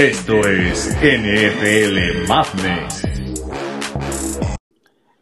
Esto 0.00 0.40
es 0.48 0.96
NFL 0.96 2.26
Madness. 2.26 3.02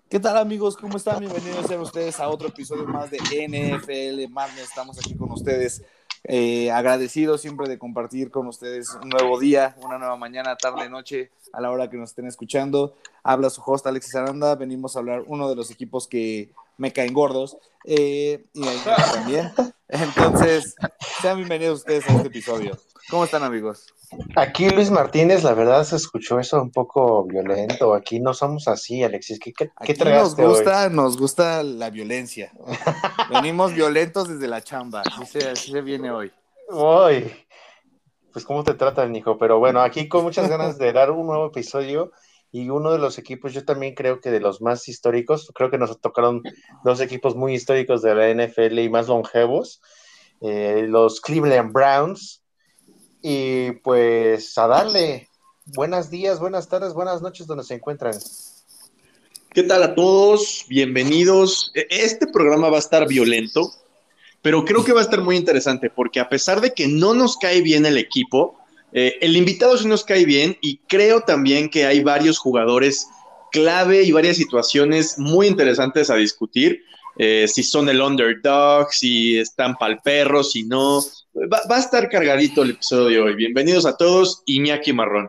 ¿Qué 0.09 0.21
tal 0.21 0.37
amigos? 0.37 0.77
¿Cómo 0.77 0.99
están? 0.99 1.19
Bienvenidos 1.19 1.67
sean 1.67 1.81
ustedes 1.81 2.21
a 2.21 2.29
otro 2.29 2.47
episodio 2.47 2.87
más 2.87 3.11
de 3.11 3.19
NFL 3.19 4.33
Madness. 4.33 4.69
Estamos 4.69 4.97
aquí 4.97 5.17
con 5.17 5.33
ustedes 5.33 5.83
eh, 6.23 6.71
agradecidos 6.71 7.41
siempre 7.41 7.69
de 7.69 7.77
compartir 7.77 8.31
con 8.31 8.47
ustedes 8.47 8.97
un 9.03 9.09
nuevo 9.09 9.41
día, 9.41 9.75
una 9.83 9.99
nueva 9.99 10.17
mañana, 10.17 10.55
tarde, 10.55 10.89
noche, 10.89 11.33
a 11.53 11.61
la 11.61 11.73
hora 11.73 11.91
que 11.91 11.97
nos 11.97 12.11
estén 12.11 12.29
escuchando. 12.29 12.95
Habla 13.25 13.51
su 13.51 13.61
host 13.67 13.85
Alexis 13.85 14.15
Aranda. 14.15 14.55
Venimos 14.55 14.95
a 14.95 15.01
hablar 15.01 15.25
uno 15.27 15.49
de 15.49 15.57
los 15.57 15.73
equipos 15.73 16.07
que 16.07 16.53
me 16.77 16.93
caen 16.93 17.15
gordos 17.15 17.59
eh, 17.85 18.45
y 18.53 18.65
ahí 18.65 18.79
también. 19.13 19.51
Entonces, 19.89 20.77
sean 21.21 21.39
bienvenidos 21.39 21.81
ustedes 21.81 22.09
a 22.09 22.13
este 22.13 22.29
episodio. 22.29 22.79
¿Cómo 23.11 23.25
están 23.25 23.43
amigos? 23.43 23.87
Aquí 24.37 24.69
Luis 24.69 24.91
Martínez, 24.91 25.43
la 25.43 25.55
verdad 25.55 25.83
se 25.85 25.97
escuchó 25.97 26.39
eso 26.39 26.61
un 26.61 26.71
poco 26.71 27.25
violento. 27.25 27.95
Aquí 27.95 28.21
no 28.21 28.35
somos 28.35 28.69
así, 28.69 29.03
Alexis. 29.03 29.39
¿Qué, 29.39 29.53
qué, 29.53 29.71
Aquí 29.77 29.95
nos 29.95 30.37
gusta, 30.37 30.91
nos 30.91 31.17
gusta 31.17 31.63
la 31.63 31.89
violencia. 31.89 32.53
Venimos 33.31 33.73
violentos 33.73 34.29
desde 34.29 34.47
la 34.47 34.63
chamba. 34.63 35.03
Así 35.03 35.25
se, 35.25 35.49
así 35.49 35.73
se 35.73 35.81
viene 35.81 36.11
hoy. 36.11 36.31
Uy, 36.71 37.31
pues 38.33 38.45
cómo 38.45 38.63
te 38.63 38.75
tratan, 38.75 39.17
hijo. 39.17 39.39
Pero 39.39 39.59
bueno, 39.59 39.81
aquí 39.81 40.07
con 40.09 40.25
muchas 40.25 40.49
ganas 40.51 40.77
de 40.77 40.93
dar 40.93 41.11
un 41.11 41.27
nuevo 41.27 41.47
episodio 41.47 42.13
y 42.53 42.69
uno 42.69 42.93
de 42.93 42.99
los 42.99 43.19
equipos, 43.19 43.55
yo 43.55 43.65
también 43.65 43.95
creo 43.95 44.21
que 44.21 44.31
de 44.31 44.41
los 44.41 44.61
más 44.61 44.89
históricos, 44.89 45.51
creo 45.55 45.71
que 45.71 45.79
nos 45.79 45.99
tocaron 46.01 46.43
dos 46.85 47.01
equipos 47.01 47.37
muy 47.37 47.55
históricos 47.55 48.03
de 48.03 48.15
la 48.15 48.29
NFL 48.33 48.79
y 48.79 48.89
más 48.89 49.09
longevos, 49.09 49.83
eh, 50.41 50.87
los 50.89 51.21
Cleveland 51.21 51.73
Browns 51.73 52.38
y 53.23 53.73
pues 53.83 54.57
a 54.59 54.67
darle. 54.67 55.29
Buenos 55.67 56.11
días, 56.11 56.41
buenas 56.41 56.69
tardes, 56.69 56.95
buenas 56.95 57.21
noches 57.21 57.47
donde 57.47 57.65
se 57.65 57.75
encuentran. 57.75 58.15
¿Qué 59.51 59.63
tal 59.63 59.83
a 59.83 59.95
todos? 59.95 60.65
Bienvenidos. 60.69 61.73
E, 61.75 61.87
este 61.91 62.27
programa 62.27 62.71
va 62.71 62.77
a 62.77 62.81
estar 62.81 63.07
violento, 63.09 63.73
pero 64.43 64.65
creo 64.65 64.85
que 64.85 64.93
va 64.93 65.01
a 65.01 65.05
estar 65.05 65.21
muy 65.21 65.37
interesante 65.37 65.91
porque 65.91 66.21
a 66.21 66.29
pesar 66.29 66.61
de 66.61 66.73
que 66.73 66.87
no 66.87 67.15
nos 67.15 67.37
cae 67.37 67.61
bien 67.61 67.87
el 67.87 67.99
equipo, 67.99 68.59
eh, 68.93 69.19
el 69.21 69.37
invitado 69.37 69.77
sí 69.77 69.87
nos 69.87 70.05
cae 70.05 70.25
bien 70.25 70.57
y 70.61 70.79
creo 70.89 71.21
también 71.23 71.69
que 71.69 71.87
hay 71.87 72.03
varios 72.03 72.39
jugadores 72.39 73.07
clave 73.51 74.03
y 74.03 74.13
varias 74.13 74.37
situaciones 74.37 75.19
muy 75.19 75.47
interesantes 75.47 76.11
a 76.11 76.17
discutir. 76.17 76.85
Eh, 77.21 77.49
si 77.49 77.65
son 77.65 77.89
el 77.89 78.01
underdog, 78.01 78.93
si 78.93 79.37
están 79.39 79.75
pal 79.75 80.01
perro, 80.03 80.45
si 80.45 80.63
no. 80.63 81.01
Va, 81.35 81.61
va, 81.69 81.77
a 81.77 81.81
estar 81.81 82.09
cargadito 82.09 82.63
el 82.63 82.71
episodio 82.71 83.09
de 83.09 83.21
hoy. 83.21 83.35
Bienvenidos 83.35 83.87
a 83.87 83.97
todos, 83.97 84.45
Iñaki 84.47 84.93
Marrón. 84.93 85.29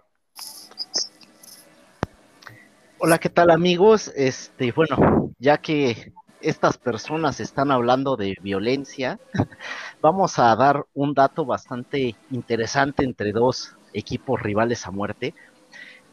Hola, 2.99 3.17
¿qué 3.17 3.29
tal 3.29 3.49
amigos? 3.49 4.11
Este, 4.15 4.71
bueno, 4.71 5.33
ya 5.39 5.57
que 5.57 6.13
estas 6.41 6.77
personas 6.77 7.39
están 7.39 7.71
hablando 7.71 8.15
de 8.15 8.37
violencia, 8.39 9.19
vamos 9.99 10.37
a 10.37 10.55
dar 10.55 10.85
un 10.93 11.15
dato 11.15 11.43
bastante 11.43 12.15
interesante 12.29 13.03
entre 13.03 13.31
dos 13.31 13.75
equipos 13.93 14.39
rivales 14.43 14.85
a 14.85 14.91
muerte. 14.91 15.33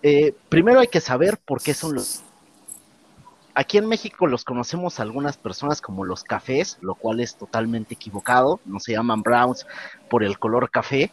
Eh, 0.03 0.35
primero 0.49 0.81
hay 0.81 0.89
que 0.89 1.01
saber 1.01 1.37
por 1.37 1.63
qué 1.63 1.75
son 1.75 1.97
los 1.97 2.23
Aquí 3.59 3.79
en 3.79 3.87
México 3.87 4.27
los 4.27 4.45
conocemos 4.45 5.01
algunas 5.01 5.39
personas 5.39 5.81
como 5.81 6.05
los 6.05 6.25
cafés, 6.25 6.77
lo 6.83 6.95
cual 6.95 7.21
es 7.21 7.37
totalmente 7.37 7.95
equivocado. 7.95 8.61
No 8.67 8.81
se 8.81 8.93
llaman 8.93 9.23
Browns 9.23 9.67
por 10.11 10.23
el 10.23 10.39
color 10.39 10.71
café, 10.71 11.11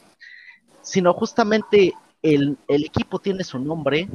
sino 0.82 1.14
justamente 1.14 1.94
el, 2.22 2.58
equipo 2.68 3.20
tiene 3.20 3.46
su 3.46 3.60
nombre 3.60 4.10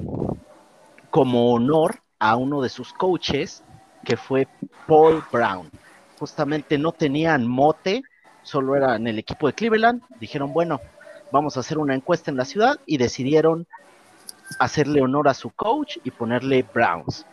como 1.09 1.55
honor 1.55 2.03
a 2.19 2.37
uno 2.37 2.61
de 2.61 2.69
sus 2.69 2.93
coaches, 2.93 3.65
que 4.05 4.19
fue 4.19 4.47
Paul 4.87 5.25
Brown. 5.33 5.71
Justamente 6.19 6.77
no 6.77 6.93
tenían 6.93 7.47
mote, 7.47 8.03
solo 8.43 8.77
era 8.77 8.97
en 8.97 9.07
el 9.07 9.19
equipo 9.19 9.47
de 9.47 9.55
Cleveland. 9.55 10.03
Dijeron, 10.21 10.53
bueno, 10.53 10.83
vamos 11.33 11.57
a 11.57 11.61
hacer 11.61 11.79
una 11.79 11.95
encuesta 11.95 12.31
en 12.31 12.37
la 12.37 12.45
ciudad 12.45 12.79
y 12.85 12.99
decidieron 12.99 13.67
hacerle 14.59 15.01
honor 15.01 15.29
a 15.29 15.35
su 15.35 15.49
coach 15.49 15.97
y 16.05 16.11
ponerle 16.11 16.63
Browns. 16.75 17.25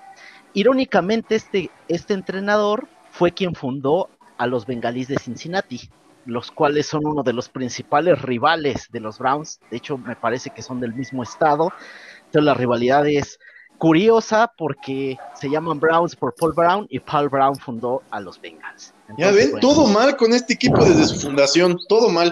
Irónicamente, 0.55 1.35
este, 1.35 1.69
este 1.89 2.13
entrenador 2.13 2.87
fue 3.11 3.33
quien 3.33 3.53
fundó 3.53 4.09
a 4.37 4.47
los 4.47 4.65
bengalíes 4.65 5.09
de 5.09 5.19
Cincinnati, 5.19 5.89
los 6.25 6.49
cuales 6.49 6.87
son 6.87 7.05
uno 7.05 7.23
de 7.23 7.33
los 7.33 7.49
principales 7.49 8.21
rivales 8.21 8.87
de 8.91 9.01
los 9.01 9.19
Browns. 9.19 9.59
De 9.69 9.77
hecho, 9.77 9.97
me 9.97 10.15
parece 10.15 10.49
que 10.49 10.61
son 10.61 10.79
del 10.79 10.93
mismo 10.93 11.23
estado. 11.23 11.71
Entonces, 12.19 12.43
la 12.43 12.53
rivalidad 12.53 13.05
es 13.05 13.37
curiosa 13.77 14.51
porque 14.57 15.17
se 15.35 15.49
llaman 15.49 15.79
Browns 15.79 16.15
por 16.15 16.33
Paul 16.33 16.53
Brown 16.53 16.87
y 16.89 16.99
Paul 16.99 17.27
Brown 17.27 17.57
fundó 17.57 18.01
a 18.09 18.21
los 18.21 18.39
Bengals. 18.39 18.93
Entonces, 19.09 19.25
ya 19.25 19.31
ven, 19.31 19.51
bueno, 19.51 19.67
todo 19.67 19.87
mal 19.87 20.15
con 20.15 20.33
este 20.33 20.53
equipo 20.53 20.83
desde 20.85 21.05
su 21.05 21.19
fundación, 21.19 21.77
todo 21.89 22.09
mal. 22.09 22.31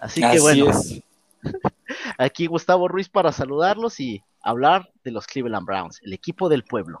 Así 0.00 0.20
que 0.20 0.26
Así 0.26 0.40
bueno, 0.40 0.70
es. 0.70 1.02
aquí 2.18 2.46
Gustavo 2.46 2.88
Ruiz 2.88 3.08
para 3.10 3.32
saludarlos 3.32 4.00
y 4.00 4.22
hablar 4.42 4.90
de 5.04 5.10
los 5.10 5.26
Cleveland 5.26 5.66
Browns, 5.66 6.00
el 6.02 6.12
equipo 6.12 6.48
del 6.48 6.64
pueblo. 6.64 6.98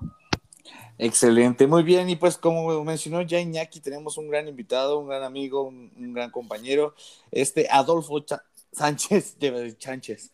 Excelente, 0.98 1.66
muy 1.66 1.84
bien. 1.84 2.08
Y 2.10 2.16
pues 2.16 2.36
como 2.36 2.84
mencionó 2.84 3.22
ya 3.22 3.40
Iñaki, 3.40 3.80
tenemos 3.80 4.18
un 4.18 4.28
gran 4.28 4.48
invitado, 4.48 4.98
un 4.98 5.08
gran 5.08 5.22
amigo, 5.22 5.62
un, 5.62 5.92
un 5.96 6.12
gran 6.12 6.30
compañero, 6.30 6.94
este 7.30 7.68
Adolfo 7.70 8.20
Ch 8.20 8.34
Sánchez, 8.72 9.36
Chánchez. 9.78 10.32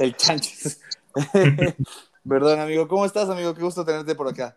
El 0.00 0.16
Chánchez. 0.16 0.80
Perdón, 2.28 2.60
amigo. 2.60 2.88
¿Cómo 2.88 3.06
estás, 3.06 3.28
amigo? 3.30 3.54
Qué 3.54 3.62
gusto 3.62 3.84
tenerte 3.84 4.14
por 4.14 4.28
acá. 4.28 4.56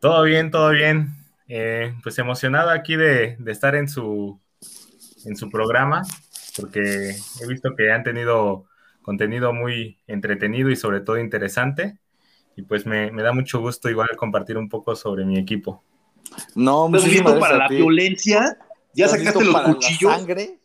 Todo 0.00 0.22
bien, 0.24 0.50
todo 0.50 0.70
bien. 0.70 1.10
Eh, 1.48 1.94
pues 2.02 2.18
emocionado 2.18 2.70
aquí 2.70 2.96
de, 2.96 3.36
de 3.38 3.52
estar 3.52 3.74
en 3.76 3.88
su, 3.88 4.40
en 5.24 5.36
su 5.36 5.50
programa, 5.50 6.02
porque 6.56 7.16
he 7.40 7.46
visto 7.46 7.76
que 7.76 7.92
han 7.92 8.02
tenido 8.02 8.66
contenido 9.02 9.52
muy 9.52 9.98
entretenido 10.06 10.70
y 10.70 10.76
sobre 10.76 11.00
todo 11.00 11.18
interesante. 11.18 11.98
Y 12.56 12.62
pues 12.62 12.86
me, 12.86 13.10
me 13.12 13.22
da 13.22 13.32
mucho 13.32 13.60
gusto 13.60 13.88
igual 13.90 14.08
compartir 14.16 14.56
un 14.56 14.68
poco 14.68 14.96
sobre 14.96 15.24
mi 15.24 15.38
equipo. 15.38 15.84
No, 16.54 16.86
¿Estás 16.86 17.06
listo 17.06 17.38
para 17.38 17.58
la 17.58 17.68
violencia? 17.68 18.58
¿Ya 18.94 19.08
sacaste 19.08 19.44
los 19.44 19.60
cuchillos? 19.62 20.12
Sangre? 20.12 20.58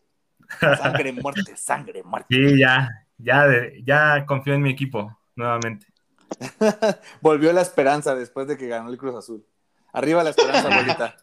Sangre, 0.59 1.13
muerte, 1.13 1.57
sangre, 1.57 2.03
muerte. 2.03 2.27
Sí, 2.29 2.59
ya, 2.59 2.89
ya, 3.17 3.45
ya 3.83 4.25
confío 4.25 4.53
en 4.53 4.61
mi 4.61 4.71
equipo 4.71 5.19
nuevamente. 5.35 5.87
Volvió 7.21 7.51
la 7.51 7.61
esperanza 7.61 8.15
después 8.15 8.47
de 8.47 8.57
que 8.57 8.67
ganó 8.67 8.89
el 8.89 8.97
Cruz 8.97 9.15
Azul. 9.15 9.45
Arriba 9.93 10.23
la 10.23 10.29
esperanza, 10.29 10.69
bolita. 10.75 11.17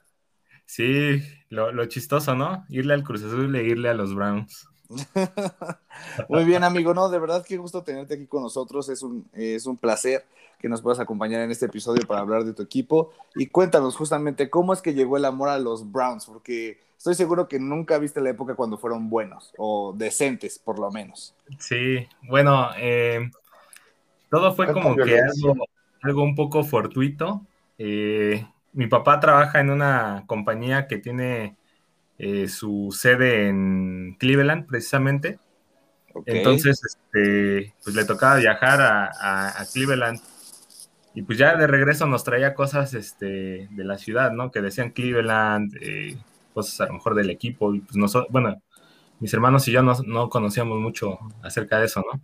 Sí, 0.67 1.23
lo, 1.49 1.73
lo 1.73 1.87
chistoso, 1.87 2.35
¿no? 2.35 2.67
Irle 2.69 2.93
al 2.93 3.05
Cruz 3.05 3.23
Azul 3.23 3.56
e 3.56 3.65
irle 3.65 3.89
a 3.89 3.95
los 3.95 4.15
Browns. 4.15 4.69
Muy 6.29 6.45
bien, 6.45 6.62
amigo. 6.65 6.93
No, 6.93 7.09
de 7.09 7.19
verdad, 7.19 7.45
qué 7.47 7.56
gusto 7.56 7.83
tenerte 7.83 8.15
aquí 8.15 8.27
con 8.27 8.43
nosotros. 8.43 8.89
Es 8.91 9.03
un, 9.03 9.29
es 9.33 9.67
un 9.67 9.79
placer 9.79 10.27
que 10.58 10.69
nos 10.69 10.82
puedas 10.82 10.98
acompañar 10.98 11.42
en 11.42 11.50
este 11.50 11.66
episodio 11.66 12.06
para 12.06 12.20
hablar 12.20 12.44
de 12.44 12.52
tu 12.52 12.62
equipo. 12.62 13.12
Y 13.36 13.46
cuéntanos 13.46 13.96
justamente 13.96 14.50
cómo 14.50 14.72
es 14.72 14.82
que 14.82 14.94
llegó 14.94 15.16
el 15.16 15.24
amor 15.24 15.48
a 15.48 15.58
los 15.58 15.91
Browns, 15.91 16.26
porque 16.26 16.80
estoy 16.96 17.14
seguro 17.14 17.48
que 17.48 17.60
nunca 17.60 17.98
viste 17.98 18.20
la 18.20 18.30
época 18.30 18.56
cuando 18.56 18.76
fueron 18.76 19.08
buenos 19.08 19.52
o 19.56 19.94
decentes, 19.96 20.58
por 20.58 20.78
lo 20.78 20.91
menos. 20.91 21.34
Sí, 21.58 22.06
bueno, 22.22 22.70
eh, 22.76 23.30
todo 24.30 24.54
fue 24.54 24.72
como 24.72 24.96
que 24.96 25.20
algo, 25.20 25.66
algo, 26.02 26.22
un 26.22 26.34
poco 26.34 26.64
fortuito. 26.64 27.46
Eh, 27.78 28.44
mi 28.72 28.88
papá 28.88 29.20
trabaja 29.20 29.61
en 29.61 29.70
una 29.70 30.25
compañía 30.26 30.88
que 30.88 30.99
tiene 30.99 31.56
eh, 32.19 32.49
su 32.49 32.90
sede 32.93 33.49
en 33.49 34.16
Cleveland, 34.19 34.66
precisamente. 34.66 35.38
Okay. 36.12 36.38
Entonces, 36.38 36.82
este, 36.84 37.75
pues 37.84 37.94
le 37.94 38.04
tocaba 38.04 38.37
viajar 38.37 38.81
a, 38.81 39.04
a, 39.06 39.62
a, 39.62 39.66
Cleveland. 39.72 40.20
Y 41.19 41.23
pues 41.23 41.37
ya 41.37 41.56
de 41.56 41.67
regreso 41.67 42.06
nos 42.06 42.23
traía 42.23 42.55
cosas 42.55 42.94
este, 42.94 43.67
de 43.73 43.85
la 43.85 43.99
ciudad, 43.99 44.31
¿no? 44.31 44.53
Que 44.53 44.62
decían 44.62 44.93
Cleveland, 44.93 45.76
eh, 45.81 46.17
cosas 46.55 46.82
a 46.82 46.87
lo 46.87 46.93
mejor 46.93 47.17
del 47.17 47.29
equipo. 47.29 47.75
Y 47.75 47.81
pues 47.81 47.97
nosotros, 47.97 48.31
bueno, 48.31 48.62
mis 49.19 49.35
hermanos 49.35 49.67
y 49.67 49.73
yo 49.73 49.82
no, 49.82 49.94
no, 50.06 50.29
conocíamos 50.29 50.79
mucho 50.79 51.19
acerca 51.43 51.81
de 51.81 51.87
eso, 51.87 52.05
¿no? 52.12 52.20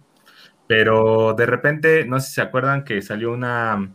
Pero 0.68 1.34
de 1.34 1.44
repente, 1.44 2.04
no 2.04 2.20
sé 2.20 2.28
si 2.28 2.34
se 2.34 2.42
acuerdan 2.42 2.84
que 2.84 3.02
salió 3.02 3.32
una, 3.32 3.92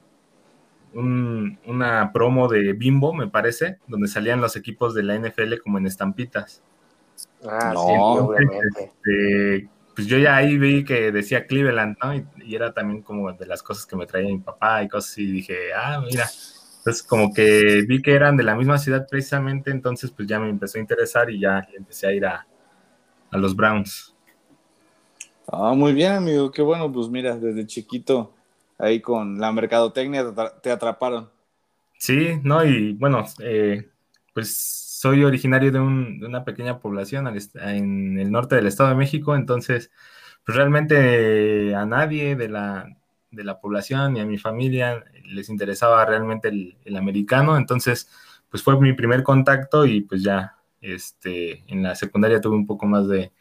un, 0.94 1.58
una 1.66 2.12
promo 2.12 2.50
de 2.50 2.74
Bimbo, 2.74 3.14
me 3.14 3.30
parece, 3.30 3.78
donde 3.88 4.10
salían 4.10 4.42
los 4.42 4.58
equipos 4.58 4.94
de 4.94 5.04
la 5.04 5.16
NFL 5.16 5.60
como 5.64 5.78
en 5.78 5.88
estampitas. 5.88 6.62
Ah, 7.46 7.72
No, 7.74 7.86
sí, 7.86 7.94
obviamente. 7.98 8.84
Este, 8.84 9.70
pues 10.00 10.08
yo 10.08 10.18
ya 10.18 10.38
ahí 10.38 10.58
vi 10.58 10.86
que 10.86 11.12
decía 11.12 11.46
Cleveland, 11.46 11.98
¿no? 12.02 12.16
Y, 12.16 12.26
y, 12.46 12.56
era 12.56 12.74
también 12.74 13.02
como 13.02 13.34
de 13.34 13.46
las 13.46 13.62
cosas 13.62 13.86
que 13.86 13.98
me 13.98 14.06
traía 14.06 14.30
mi 14.30 14.40
papá 14.40 14.82
y 14.82 14.88
cosas 14.88 15.18
y 15.18 15.26
dije, 15.26 15.74
ah, 15.76 16.00
mira. 16.00 16.26
Entonces 16.78 17.04
como 17.04 17.34
que 17.34 17.84
vi 17.86 18.02
que 18.02 18.14
eran 18.14 18.38
de 18.38 18.44
la 18.44 18.56
misma 18.56 18.78
ciudad 18.78 19.06
precisamente, 19.10 19.72
entonces 19.72 20.10
pues 20.12 20.26
ya 20.26 20.40
me 20.40 20.48
empezó 20.48 20.78
a 20.78 20.82
interesar 20.82 21.30
y 21.30 21.42
ya 21.42 21.68
empecé 21.76 22.08
a 22.08 22.14
ir 22.14 22.26
a, 22.26 22.48
a 23.30 23.38
los 23.38 23.54
Browns. 23.54 24.16
Ah, 25.46 25.74
muy 25.76 25.92
bien, 25.92 26.14
amigo. 26.14 26.50
Qué 26.50 26.62
bueno, 26.62 26.90
pues 26.90 27.10
mira, 27.10 27.36
desde 27.36 27.68
chiquito 27.68 28.34
ahí 28.78 29.02
con 29.02 29.38
la 29.38 29.52
mercadotecnia 29.52 30.34
te 30.64 30.72
atraparon. 30.72 31.30
Sí, 31.98 32.40
no, 32.42 32.64
y 32.64 32.94
bueno, 32.94 33.26
eh, 33.40 33.90
pues 34.34 34.79
soy 35.00 35.24
originario 35.24 35.72
de, 35.72 35.80
un, 35.80 36.20
de, 36.20 36.26
una 36.26 36.44
pequeña 36.44 36.80
población 36.80 37.26
en 37.56 38.20
el 38.20 38.32
norte 38.32 38.56
del 38.58 38.68
Estado 38.68 38.90
de 38.90 38.96
México, 38.96 39.34
entonces, 39.34 39.92
pues 40.46 40.58
realmente 40.58 41.74
a 41.74 41.86
nadie 41.86 42.36
de 42.36 42.50
la, 42.50 42.98
de 43.32 43.46
la 43.46 43.62
población 43.62 44.12
ni 44.12 44.20
a 44.20 44.26
mi 44.26 44.38
familia 44.38 45.06
les 45.24 45.48
interesaba 45.48 46.04
realmente 46.04 46.50
el, 46.50 46.98
americano, 46.98 47.56
entonces, 47.56 48.10
pues 48.50 48.62
fue 48.62 48.78
mi 48.78 48.92
primer 48.92 49.24
contacto 49.24 49.86
y 49.86 50.02
pues 50.02 50.22
ya, 50.22 50.58
este, 50.82 51.64
en 51.72 51.82
la 51.82 51.96
secundaria 51.96 52.42
tuve 52.42 52.58
un 52.58 52.68
poco 52.68 52.86
más 52.86 53.08
de, 53.08 53.32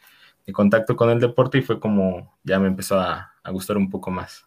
contacto 0.53 0.95
con 0.95 1.11
el 1.11 1.19
deporte 1.19 1.59
y 1.59 1.63
fue 1.63 1.81
como 1.81 2.39
ya 2.45 2.61
me 2.61 2.69
empezó 2.69 3.01
a 3.01 3.35
gustar 3.51 3.77
un 3.77 3.91
poco 3.91 4.13
más. 4.13 4.47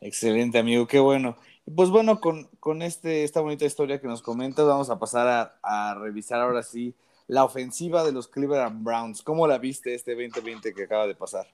Excelente, 0.00 0.58
amigo, 0.58 0.86
qué 0.88 0.98
bueno. 0.98 1.36
Pues 1.74 1.90
bueno, 1.90 2.20
con, 2.20 2.44
con 2.60 2.82
este, 2.82 3.24
esta 3.24 3.40
bonita 3.40 3.64
historia 3.64 4.00
que 4.00 4.06
nos 4.06 4.22
comentas, 4.22 4.66
vamos 4.66 4.88
a 4.88 4.98
pasar 4.98 5.26
a, 5.28 5.58
a, 5.62 5.94
revisar 5.94 6.40
ahora 6.40 6.62
sí 6.62 6.94
la 7.26 7.44
ofensiva 7.44 8.04
de 8.04 8.12
los 8.12 8.28
Cleveland 8.28 8.84
Browns. 8.84 9.22
¿Cómo 9.22 9.48
la 9.48 9.58
viste 9.58 9.94
este 9.94 10.14
2020 10.14 10.72
que 10.72 10.84
acaba 10.84 11.06
de 11.06 11.16
pasar? 11.16 11.46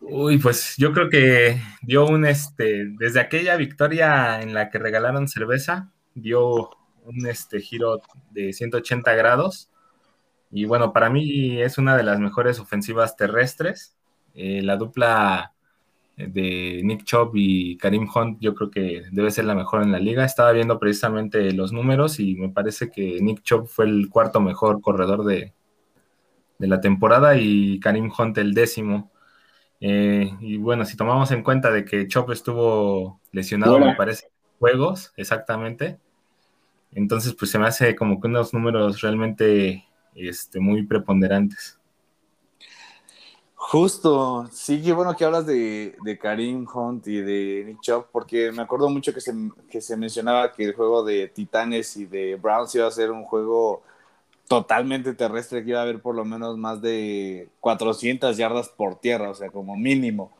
Uy, 0.00 0.38
pues 0.38 0.74
yo 0.76 0.92
creo 0.92 1.08
que 1.08 1.60
dio 1.82 2.06
un, 2.06 2.26
este, 2.26 2.86
desde 2.98 3.20
aquella 3.20 3.56
victoria 3.56 4.42
en 4.42 4.54
la 4.54 4.70
que 4.70 4.78
regalaron 4.78 5.28
cerveza, 5.28 5.90
dio 6.14 6.70
un 7.04 7.26
este, 7.26 7.60
giro 7.60 8.02
de 8.30 8.52
180 8.52 9.14
grados. 9.14 9.70
Y 10.50 10.64
bueno, 10.66 10.92
para 10.92 11.10
mí 11.10 11.60
es 11.60 11.78
una 11.78 11.96
de 11.96 12.02
las 12.02 12.18
mejores 12.18 12.58
ofensivas 12.58 13.16
terrestres. 13.16 13.96
Eh, 14.34 14.62
la 14.62 14.76
dupla 14.76 15.54
de 16.16 16.80
Nick 16.82 17.04
Chubb 17.04 17.32
y 17.34 17.76
Karim 17.76 18.08
Hunt, 18.12 18.38
yo 18.40 18.54
creo 18.54 18.70
que 18.70 19.02
debe 19.12 19.30
ser 19.30 19.44
la 19.44 19.54
mejor 19.54 19.82
en 19.82 19.92
la 19.92 19.98
liga. 19.98 20.24
Estaba 20.24 20.52
viendo 20.52 20.78
precisamente 20.78 21.52
los 21.52 21.72
números 21.72 22.18
y 22.20 22.34
me 22.36 22.48
parece 22.48 22.90
que 22.90 23.20
Nick 23.20 23.42
Chubb 23.42 23.66
fue 23.68 23.84
el 23.84 24.08
cuarto 24.08 24.40
mejor 24.40 24.80
corredor 24.80 25.24
de, 25.24 25.52
de 26.58 26.66
la 26.66 26.80
temporada 26.80 27.36
y 27.36 27.78
Karim 27.80 28.10
Hunt 28.16 28.38
el 28.38 28.54
décimo. 28.54 29.10
Eh, 29.80 30.30
y 30.40 30.56
bueno, 30.56 30.84
si 30.84 30.96
tomamos 30.96 31.30
en 31.32 31.42
cuenta 31.42 31.70
de 31.70 31.84
que 31.84 32.08
Chubb 32.08 32.32
estuvo 32.32 33.20
lesionado, 33.32 33.78
me 33.78 33.94
parece, 33.94 34.28
juegos, 34.58 35.12
exactamente. 35.16 35.98
Entonces, 36.92 37.34
pues 37.34 37.50
se 37.50 37.58
me 37.58 37.66
hace 37.66 37.94
como 37.94 38.20
que 38.20 38.28
unos 38.28 38.54
números 38.54 39.02
realmente 39.02 39.84
este, 40.14 40.60
muy 40.60 40.86
preponderantes. 40.86 41.75
Justo, 43.58 44.46
sí, 44.52 44.82
qué 44.82 44.92
bueno 44.92 45.16
que 45.16 45.24
hablas 45.24 45.46
de, 45.46 45.96
de, 46.04 46.18
Karim 46.18 46.66
Hunt 46.72 47.06
y 47.08 47.22
de 47.22 47.64
Nick 47.66 47.80
Chubb, 47.80 48.06
porque 48.12 48.52
me 48.52 48.62
acuerdo 48.62 48.88
mucho 48.90 49.14
que 49.14 49.20
se, 49.20 49.32
que 49.70 49.80
se 49.80 49.96
mencionaba 49.96 50.52
que 50.52 50.64
el 50.64 50.74
juego 50.74 51.02
de 51.02 51.26
Titanes 51.28 51.96
y 51.96 52.04
de 52.04 52.36
Browns 52.36 52.74
iba 52.74 52.86
a 52.86 52.90
ser 52.90 53.10
un 53.10 53.24
juego 53.24 53.82
totalmente 54.46 55.14
terrestre, 55.14 55.64
que 55.64 55.70
iba 55.70 55.80
a 55.80 55.82
haber 55.82 56.00
por 56.00 56.14
lo 56.14 56.24
menos 56.24 56.56
más 56.58 56.80
de 56.82 57.48
400 57.60 58.36
yardas 58.36 58.68
por 58.68 59.00
tierra, 59.00 59.30
o 59.30 59.34
sea, 59.34 59.50
como 59.50 59.74
mínimo. 59.74 60.30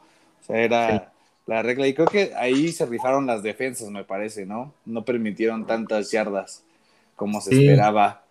O 0.43 0.45
sea, 0.45 0.59
era 0.59 0.99
sí. 0.99 1.05
la 1.47 1.63
regla. 1.63 1.89
Y 1.89 1.95
creo 1.95 2.07
que 2.07 2.33
ahí 2.37 2.71
se 2.71 2.87
rifaron 2.87 3.27
las 3.27 3.43
defensas, 3.43 3.89
me 3.89 4.05
parece, 4.05 4.45
¿no? 4.45 4.75
No 4.85 5.05
permitieron 5.05 5.67
tantas 5.67 6.11
yardas 6.11 6.63
como 7.17 7.41
se 7.41 7.51
sí. 7.51 7.67
esperaba. 7.67 8.23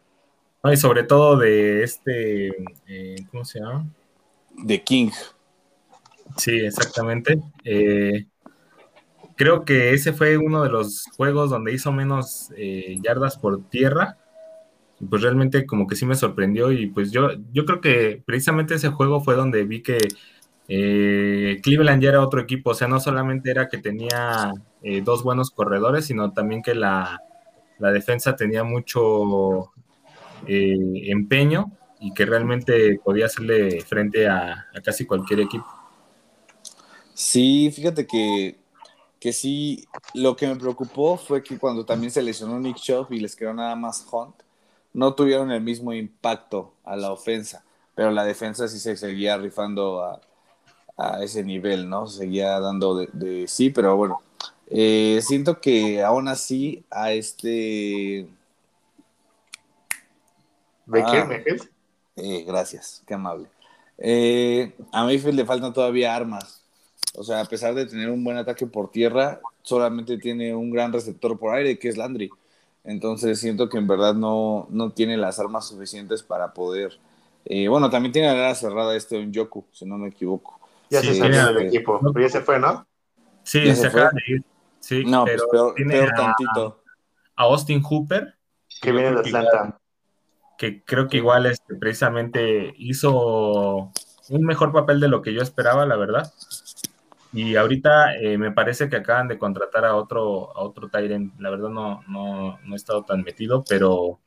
No, 0.63 0.71
y 0.71 0.77
sobre 0.77 1.03
todo 1.03 1.37
de 1.37 1.83
este, 1.83 2.47
eh, 2.87 3.15
¿cómo 3.31 3.43
se 3.43 3.59
llama? 3.59 3.85
De 4.63 4.83
King. 4.83 5.11
Sí, 6.37 6.51
exactamente. 6.59 7.39
Eh, 7.63 8.25
creo 9.35 9.65
que 9.65 9.93
ese 9.93 10.13
fue 10.13 10.37
uno 10.37 10.63
de 10.63 10.69
los 10.69 11.05
juegos 11.15 11.49
donde 11.49 11.73
hizo 11.73 11.91
menos 11.91 12.51
eh, 12.57 12.97
yardas 13.01 13.37
por 13.37 13.63
tierra. 13.69 14.17
Pues 15.09 15.21
realmente 15.21 15.65
como 15.65 15.87
que 15.87 15.95
sí 15.95 16.05
me 16.05 16.15
sorprendió 16.15 16.71
y 16.71 16.87
pues 16.87 17.11
yo, 17.11 17.29
yo 17.51 17.65
creo 17.65 17.81
que 17.81 18.23
precisamente 18.25 18.75
ese 18.75 18.89
juego 18.89 19.21
fue 19.21 19.35
donde 19.35 19.65
vi 19.65 19.83
que 19.83 19.97
eh, 20.69 21.59
Cleveland 21.61 22.01
ya 22.01 22.09
era 22.09 22.21
otro 22.21 22.39
equipo, 22.39 22.71
o 22.71 22.73
sea, 22.73 22.87
no 22.87 23.01
solamente 23.01 23.51
era 23.51 23.67
que 23.67 23.77
tenía 23.77 24.53
dos 25.03 25.23
buenos 25.23 25.51
corredores, 25.51 26.05
sino 26.05 26.31
también 26.31 26.61
que 26.61 26.75
la, 26.75 27.19
la 27.77 27.91
defensa 27.91 28.35
tenía 28.35 28.63
mucho 28.63 29.71
empeño 30.47 31.71
y 32.05 32.13
que 32.13 32.23
realmente 32.23 33.01
podía 33.03 33.25
hacerle 33.25 33.81
frente 33.81 34.27
a, 34.27 34.67
a, 34.75 34.81
casi 34.81 35.07
cualquier 35.07 35.39
equipo. 35.39 35.65
Sí, 37.15 37.71
fíjate 37.75 38.05
que, 38.05 38.59
que 39.19 39.33
sí, 39.33 39.87
lo 40.13 40.35
que 40.35 40.45
me 40.45 40.55
preocupó 40.55 41.17
fue 41.17 41.41
que 41.41 41.57
cuando 41.57 41.83
también 41.83 42.11
se 42.11 42.21
lesionó 42.21 42.59
Nick 42.59 42.77
Chubb 42.77 43.11
y 43.11 43.19
les 43.19 43.35
quedó 43.35 43.55
nada 43.55 43.75
más 43.75 44.05
Hunt, 44.11 44.35
no 44.93 45.15
tuvieron 45.15 45.51
el 45.51 45.61
mismo 45.61 45.93
impacto 45.93 46.73
a 46.83 46.95
la 46.95 47.11
ofensa, 47.11 47.65
pero 47.95 48.11
la 48.11 48.23
defensa 48.23 48.67
sí 48.67 48.77
se 48.77 48.95
seguía 48.97 49.37
rifando 49.37 50.03
a, 50.03 50.21
a 50.97 51.23
ese 51.23 51.43
nivel, 51.43 51.89
¿no? 51.89 52.05
Seguía 52.05 52.59
dando 52.59 52.97
de, 52.97 53.09
de 53.13 53.47
sí, 53.47 53.71
pero 53.71 53.97
bueno, 53.97 54.21
eh, 54.67 55.21
siento 55.23 55.59
que 55.59 56.03
aún 56.03 56.27
así 56.27 56.85
a 56.91 57.13
este... 57.13 58.27
¿Baker 60.85 61.43
ah? 61.61 61.65
Eh, 62.15 62.43
gracias, 62.47 63.03
qué 63.05 63.13
amable. 63.13 63.47
Eh, 63.97 64.73
a 64.91 65.03
Mayfield 65.03 65.37
le 65.37 65.45
faltan 65.45 65.73
todavía 65.73 66.15
armas. 66.15 66.63
O 67.17 67.23
sea, 67.23 67.41
a 67.41 67.45
pesar 67.45 67.73
de 67.75 67.85
tener 67.85 68.09
un 68.09 68.23
buen 68.23 68.37
ataque 68.37 68.67
por 68.67 68.91
tierra, 68.91 69.39
solamente 69.61 70.17
tiene 70.17 70.53
un 70.53 70.71
gran 70.71 70.91
receptor 70.91 71.37
por 71.37 71.55
aire, 71.55 71.79
que 71.79 71.89
es 71.89 71.97
Landry. 71.97 72.29
Entonces 72.83 73.39
siento 73.39 73.69
que 73.69 73.77
en 73.77 73.87
verdad 73.87 74.13
no, 74.13 74.67
no 74.69 74.91
tiene 74.91 75.17
las 75.17 75.39
armas 75.39 75.67
suficientes 75.67 76.23
para 76.23 76.53
poder. 76.53 76.99
Eh, 77.45 77.67
bueno, 77.67 77.89
también 77.89 78.11
tiene 78.11 78.27
la 78.27 78.33
ala 78.33 78.55
cerrada 78.55 78.95
este 78.95 79.19
en 79.19 79.31
Yoku, 79.31 79.65
si 79.71 79.85
no 79.85 79.97
me 79.97 80.09
equivoco. 80.09 80.59
Ya 80.89 81.01
sí, 81.01 81.07
se 81.07 81.15
salió 81.15 81.47
del 81.47 81.67
equipo, 81.67 81.99
pero 82.13 82.25
ya 82.25 82.31
se 82.31 82.41
fue, 82.41 82.59
¿no? 82.59 82.85
Sí, 83.43 83.65
se, 83.67 83.75
se 83.75 83.87
acaba 83.87 84.11
de 84.11 84.35
ir. 84.35 84.43
Sí, 84.79 85.03
no, 85.05 85.25
pero 85.25 85.43
pues 85.49 85.51
peor, 85.51 85.73
tiene 85.75 85.93
peor 85.93 86.13
a, 86.13 86.15
tantito. 86.15 86.83
a 87.35 87.43
Austin 87.43 87.81
Hooper. 87.81 88.35
Que 88.81 88.91
viene 88.91 89.11
de 89.11 89.19
Atlanta 89.19 89.79
que 90.57 90.83
creo 90.83 91.07
que 91.07 91.17
igual 91.17 91.45
este, 91.45 91.75
precisamente 91.75 92.73
hizo 92.77 93.91
un 94.29 94.41
mejor 94.41 94.71
papel 94.71 94.99
de 94.99 95.07
lo 95.07 95.21
que 95.21 95.33
yo 95.33 95.41
esperaba, 95.41 95.85
la 95.85 95.95
verdad. 95.95 96.31
Y 97.33 97.57
ahorita 97.57 98.15
eh, 98.17 98.37
me 98.37 98.51
parece 98.51 98.89
que 98.89 98.95
acaban 98.95 99.27
de 99.27 99.37
contratar 99.37 99.83
a 99.83 99.95
otro, 99.95 100.55
a 100.55 100.61
otro 100.61 100.89
Tyrant. 100.89 101.37
La 101.39 101.49
verdad 101.49 101.69
no, 101.69 102.01
no, 102.07 102.59
no, 102.63 102.73
he 102.73 102.75
estado 102.77 103.03
tan 103.03 103.23
metido, 103.23 103.63
pero 103.67 104.19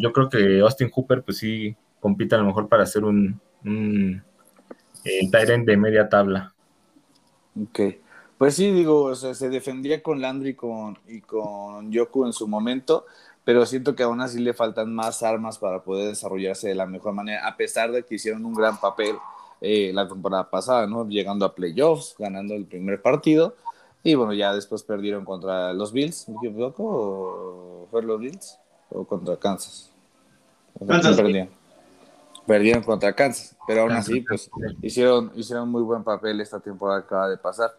yo 0.00 0.12
creo 0.12 0.28
que 0.28 0.60
Austin 0.60 0.90
Hooper 0.94 1.22
pues 1.22 1.38
sí 1.38 1.74
compite 1.98 2.36
a 2.36 2.38
lo 2.38 2.44
mejor 2.44 2.68
para 2.68 2.86
ser 2.86 3.04
un, 3.04 3.40
un 3.64 4.22
eh, 5.04 5.28
Tyrant 5.30 5.66
de 5.66 5.76
media 5.76 6.08
tabla. 6.08 6.54
Ok. 7.60 7.80
Pues 8.38 8.54
sí, 8.54 8.72
digo, 8.72 9.04
o 9.04 9.14
sea, 9.14 9.34
se 9.34 9.50
defendía 9.50 10.02
con 10.02 10.20
Landry 10.20 10.54
con, 10.54 10.98
y 11.06 11.20
con 11.20 11.92
Yoku 11.92 12.26
en 12.26 12.32
su 12.32 12.48
momento, 12.48 13.06
pero 13.44 13.66
siento 13.66 13.94
que 13.94 14.02
aún 14.02 14.20
así 14.20 14.38
le 14.40 14.54
faltan 14.54 14.94
más 14.94 15.22
armas 15.22 15.58
para 15.58 15.82
poder 15.82 16.08
desarrollarse 16.08 16.68
de 16.68 16.74
la 16.74 16.86
mejor 16.86 17.12
manera, 17.12 17.46
a 17.46 17.56
pesar 17.56 17.90
de 17.92 18.04
que 18.04 18.14
hicieron 18.14 18.44
un 18.44 18.54
gran 18.54 18.78
papel 18.78 19.16
eh, 19.60 19.92
la 19.92 20.08
temporada 20.08 20.48
pasada, 20.48 20.86
¿no? 20.86 21.08
Llegando 21.08 21.44
a 21.44 21.54
playoffs, 21.54 22.14
ganando 22.18 22.54
el 22.54 22.66
primer 22.66 23.00
partido, 23.02 23.54
y 24.04 24.14
bueno, 24.14 24.32
ya 24.32 24.52
después 24.52 24.82
perdieron 24.82 25.24
contra 25.24 25.72
los 25.72 25.92
Bills, 25.92 26.28
¿me 26.28 26.36
equivoco? 26.36 26.82
¿O 26.84 27.88
fue 27.90 28.02
los 28.02 28.18
Bills? 28.20 28.58
¿O 28.90 29.04
contra 29.04 29.36
Kansas? 29.36 29.90
Kansas. 30.86 31.16
Perdieron. 31.16 31.50
perdieron 32.46 32.82
contra 32.82 33.12
Kansas, 33.12 33.56
pero 33.66 33.82
aún 33.82 33.92
así, 33.92 34.20
pues 34.22 34.50
hicieron, 34.82 35.30
hicieron 35.36 35.68
muy 35.68 35.82
buen 35.82 36.02
papel 36.02 36.40
esta 36.40 36.58
temporada 36.58 37.00
que 37.00 37.06
acaba 37.06 37.28
de 37.28 37.36
pasar. 37.36 37.70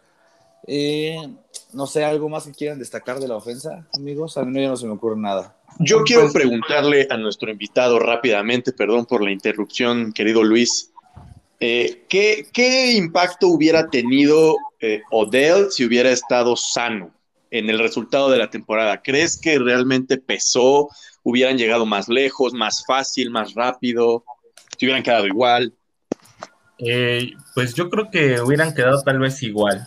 Eh, 0.66 1.36
no 1.74 1.86
sé, 1.86 2.04
algo 2.04 2.28
más 2.28 2.44
que 2.46 2.52
quieran 2.52 2.78
destacar 2.78 3.18
de 3.18 3.28
la 3.28 3.36
ofensa, 3.36 3.86
amigos. 3.92 4.36
A 4.38 4.44
mí 4.44 4.60
ya 4.60 4.68
no 4.68 4.76
se 4.76 4.86
me 4.86 4.92
ocurre 4.92 5.16
nada. 5.16 5.56
Yo 5.80 6.02
quiero 6.04 6.22
pues, 6.22 6.34
preguntarle 6.34 7.06
a 7.10 7.16
nuestro 7.16 7.50
invitado 7.50 7.98
rápidamente, 7.98 8.72
perdón 8.72 9.06
por 9.06 9.22
la 9.22 9.30
interrupción, 9.30 10.12
querido 10.12 10.42
Luis. 10.42 10.92
Eh, 11.60 12.04
¿qué, 12.08 12.46
¿qué, 12.52 12.92
impacto 12.92 13.48
hubiera 13.48 13.88
tenido 13.88 14.56
eh, 14.80 15.02
Odell 15.10 15.70
si 15.70 15.84
hubiera 15.84 16.10
estado 16.10 16.56
sano 16.56 17.10
en 17.50 17.70
el 17.70 17.78
resultado 17.78 18.30
de 18.30 18.38
la 18.38 18.50
temporada? 18.50 19.02
¿Crees 19.02 19.40
que 19.40 19.58
realmente 19.58 20.18
pesó? 20.18 20.88
¿Hubieran 21.22 21.56
llegado 21.56 21.86
más 21.86 22.08
lejos, 22.08 22.52
más 22.52 22.84
fácil, 22.86 23.30
más 23.30 23.54
rápido? 23.54 24.24
¿Se 24.78 24.86
hubieran 24.86 25.02
quedado 25.02 25.26
igual? 25.26 25.72
Eh, 26.78 27.32
pues 27.54 27.74
yo 27.74 27.88
creo 27.88 28.10
que 28.10 28.40
hubieran 28.40 28.74
quedado 28.74 29.00
tal 29.02 29.20
vez 29.20 29.42
igual 29.42 29.86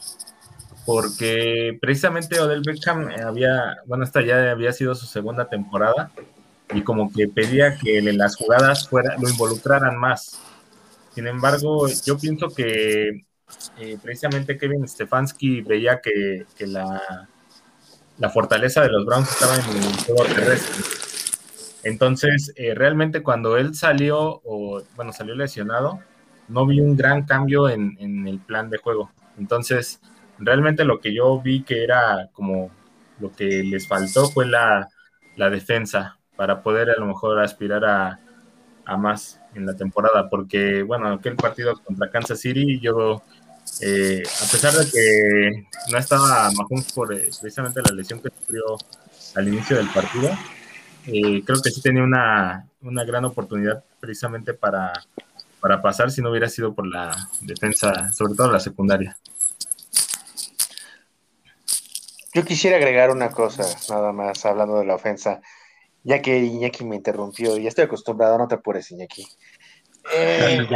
porque 0.88 1.78
precisamente 1.82 2.40
Odell 2.40 2.62
Beckham 2.66 3.10
había, 3.22 3.76
bueno, 3.88 4.06
esta 4.06 4.22
ya 4.22 4.52
había 4.52 4.72
sido 4.72 4.96
su 4.96 5.06
segunda 5.06 5.50
temporada 5.50 6.12
y 6.74 6.82
como 6.82 7.12
que 7.12 7.28
pedía 7.28 7.78
que 7.78 8.02
las 8.14 8.38
jugadas 8.38 8.88
fuera, 8.88 9.18
lo 9.22 9.28
involucraran 9.28 9.98
más. 9.98 10.40
Sin 11.14 11.28
embargo, 11.28 11.90
yo 12.06 12.18
pienso 12.18 12.48
que 12.48 13.26
eh, 13.78 13.98
precisamente 14.02 14.58
Kevin 14.58 14.88
Stefanski 14.88 15.60
veía 15.60 16.00
que, 16.00 16.46
la, 16.60 17.02
la, 18.18 18.30
fortaleza 18.30 18.82
de 18.82 18.90
los 18.90 19.06
Browns 19.06 19.30
estaba 19.30 19.56
en 19.56 19.84
el 19.84 19.98
juego 20.06 20.24
terrestre. 20.24 20.86
Entonces, 21.84 22.54
eh, 22.56 22.74
realmente 22.74 23.22
cuando 23.24 23.58
él 23.58 23.76
salió, 23.76 24.40
o 24.46 24.82
bueno, 24.96 25.12
salió 25.12 25.36
lesionado, 25.36 26.00
no 26.48 26.66
vi 26.66 26.80
un 26.80 26.96
gran 26.96 27.26
cambio 27.26 27.68
en, 27.68 27.98
en 28.00 28.26
el 28.26 28.40
plan 28.40 28.70
de 28.70 28.78
juego. 28.78 29.12
Entonces, 29.38 30.00
realmente 30.40 30.86
lo 30.86 31.00
que 31.00 31.14
yo 31.14 31.40
vi 31.42 31.64
que 31.64 31.84
era 31.84 32.30
como 32.34 32.72
lo 33.20 33.32
que 33.32 33.64
les 33.64 33.88
faltó 33.88 34.30
fue 34.30 34.46
la, 34.46 34.88
la 35.36 35.50
defensa 35.50 36.18
para 36.36 36.62
poder 36.62 36.90
a 36.90 37.00
lo 37.00 37.08
mejor 37.08 37.40
aspirar 37.40 37.84
a, 37.86 38.20
a, 38.86 38.98
más 38.98 39.40
en 39.56 39.66
la 39.66 39.76
temporada, 39.76 40.30
porque 40.30 40.84
bueno, 40.84 41.14
aquel 41.14 41.36
partido 41.36 41.82
contra 41.84 42.12
Kansas 42.12 42.40
City, 42.40 42.80
yo, 42.80 43.24
eh, 43.82 44.22
a 44.24 44.52
pesar 44.52 44.74
de 44.74 44.90
que 44.90 45.66
no 45.92 45.98
estaba 45.98 46.52
Mahomes 46.52 46.94
por 46.94 47.14
eh, 47.14 47.30
precisamente 47.42 47.82
la 47.82 47.96
lesión 47.96 48.22
que 48.22 48.30
sufrió 48.30 48.64
al 49.36 49.48
inicio 49.48 49.78
del 49.78 49.90
partido, 49.90 50.30
eh, 51.08 51.42
creo 51.44 51.62
que 51.62 51.72
sí 51.72 51.82
tenía 51.82 52.04
una, 52.04 52.68
una 52.82 53.04
gran 53.04 53.26
oportunidad 53.26 53.84
precisamente 54.00 54.54
para, 54.54 54.94
para 55.60 55.82
pasar 55.82 56.12
si 56.12 56.22
no 56.22 56.30
hubiera 56.30 56.50
sido 56.50 56.76
por 56.76 56.86
la 56.86 57.16
defensa, 57.42 58.12
sobre 58.14 58.36
todo 58.36 58.52
la 58.52 58.60
secundaria. 58.60 59.18
Yo 62.38 62.46
quisiera 62.46 62.78
agregar 62.78 63.10
una 63.10 63.32
cosa, 63.32 63.64
nada 63.90 64.12
más, 64.12 64.46
hablando 64.46 64.78
de 64.78 64.86
la 64.86 64.94
ofensa, 64.94 65.42
ya 66.04 66.22
que 66.22 66.38
Iñaki 66.38 66.86
me 66.86 66.96
interrumpió, 66.96 67.58
y 67.58 67.66
estoy 67.66 67.86
acostumbrado, 67.86 68.38
no 68.38 68.48
te 68.48 68.54
apures, 68.54 68.92
Iñaki. 68.92 69.28
Eh, 70.16 70.68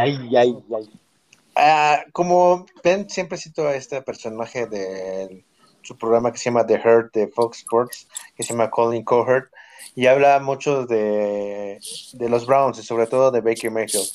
ah, 1.56 2.04
como 2.14 2.66
ven, 2.84 3.08
siempre 3.12 3.38
cito 3.38 3.68
a 3.68 3.76
este 3.76 4.02
personaje 4.02 4.66
de 4.66 5.46
su 5.84 5.96
programa 6.00 6.32
que 6.32 6.40
se 6.40 6.46
llama 6.46 6.66
The 6.66 6.82
Hurt 6.84 7.14
de 7.14 7.28
Fox 7.28 7.60
Sports, 7.60 8.08
que 8.36 8.42
se 8.42 8.54
llama 8.54 8.72
Colin 8.72 9.04
Cohert, 9.04 9.52
y 9.94 10.08
habla 10.08 10.40
mucho 10.40 10.88
de, 10.88 11.80
de 12.14 12.30
los 12.30 12.48
Browns 12.48 12.80
y 12.80 12.84
sobre 12.84 13.06
todo 13.06 13.30
de 13.30 13.42
Baker 13.42 13.70
Mayfield, 13.70 14.10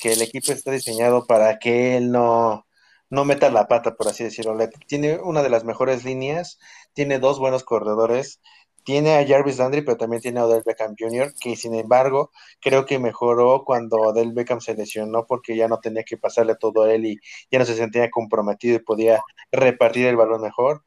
que 0.00 0.14
el 0.14 0.22
equipo 0.22 0.50
está 0.50 0.70
diseñado 0.70 1.26
para 1.26 1.58
que 1.58 1.98
él 1.98 2.10
no, 2.10 2.65
no 3.10 3.24
meta 3.24 3.50
la 3.50 3.68
pata, 3.68 3.94
por 3.94 4.08
así 4.08 4.24
decirlo. 4.24 4.56
Tiene 4.86 5.18
una 5.18 5.42
de 5.42 5.50
las 5.50 5.64
mejores 5.64 6.04
líneas, 6.04 6.58
tiene 6.94 7.18
dos 7.18 7.38
buenos 7.38 7.64
corredores, 7.64 8.40
tiene 8.86 9.16
a 9.16 9.26
Jarvis 9.26 9.58
Landry, 9.58 9.82
pero 9.82 9.96
también 9.96 10.22
tiene 10.22 10.38
a 10.38 10.46
Odell 10.46 10.62
Beckham 10.64 10.94
Jr., 10.96 11.34
que 11.40 11.56
sin 11.56 11.74
embargo 11.74 12.30
creo 12.60 12.86
que 12.86 13.00
mejoró 13.00 13.64
cuando 13.64 13.96
Odell 13.96 14.32
Beckham 14.32 14.60
se 14.60 14.76
lesionó 14.76 15.26
porque 15.26 15.56
ya 15.56 15.66
no 15.66 15.80
tenía 15.80 16.04
que 16.04 16.16
pasarle 16.16 16.54
todo 16.54 16.84
a 16.84 16.94
él 16.94 17.04
y 17.04 17.18
ya 17.50 17.58
no 17.58 17.64
se 17.64 17.74
sentía 17.74 18.08
comprometido 18.10 18.76
y 18.76 18.78
podía 18.78 19.20
repartir 19.50 20.06
el 20.06 20.14
balón 20.14 20.40
mejor. 20.40 20.84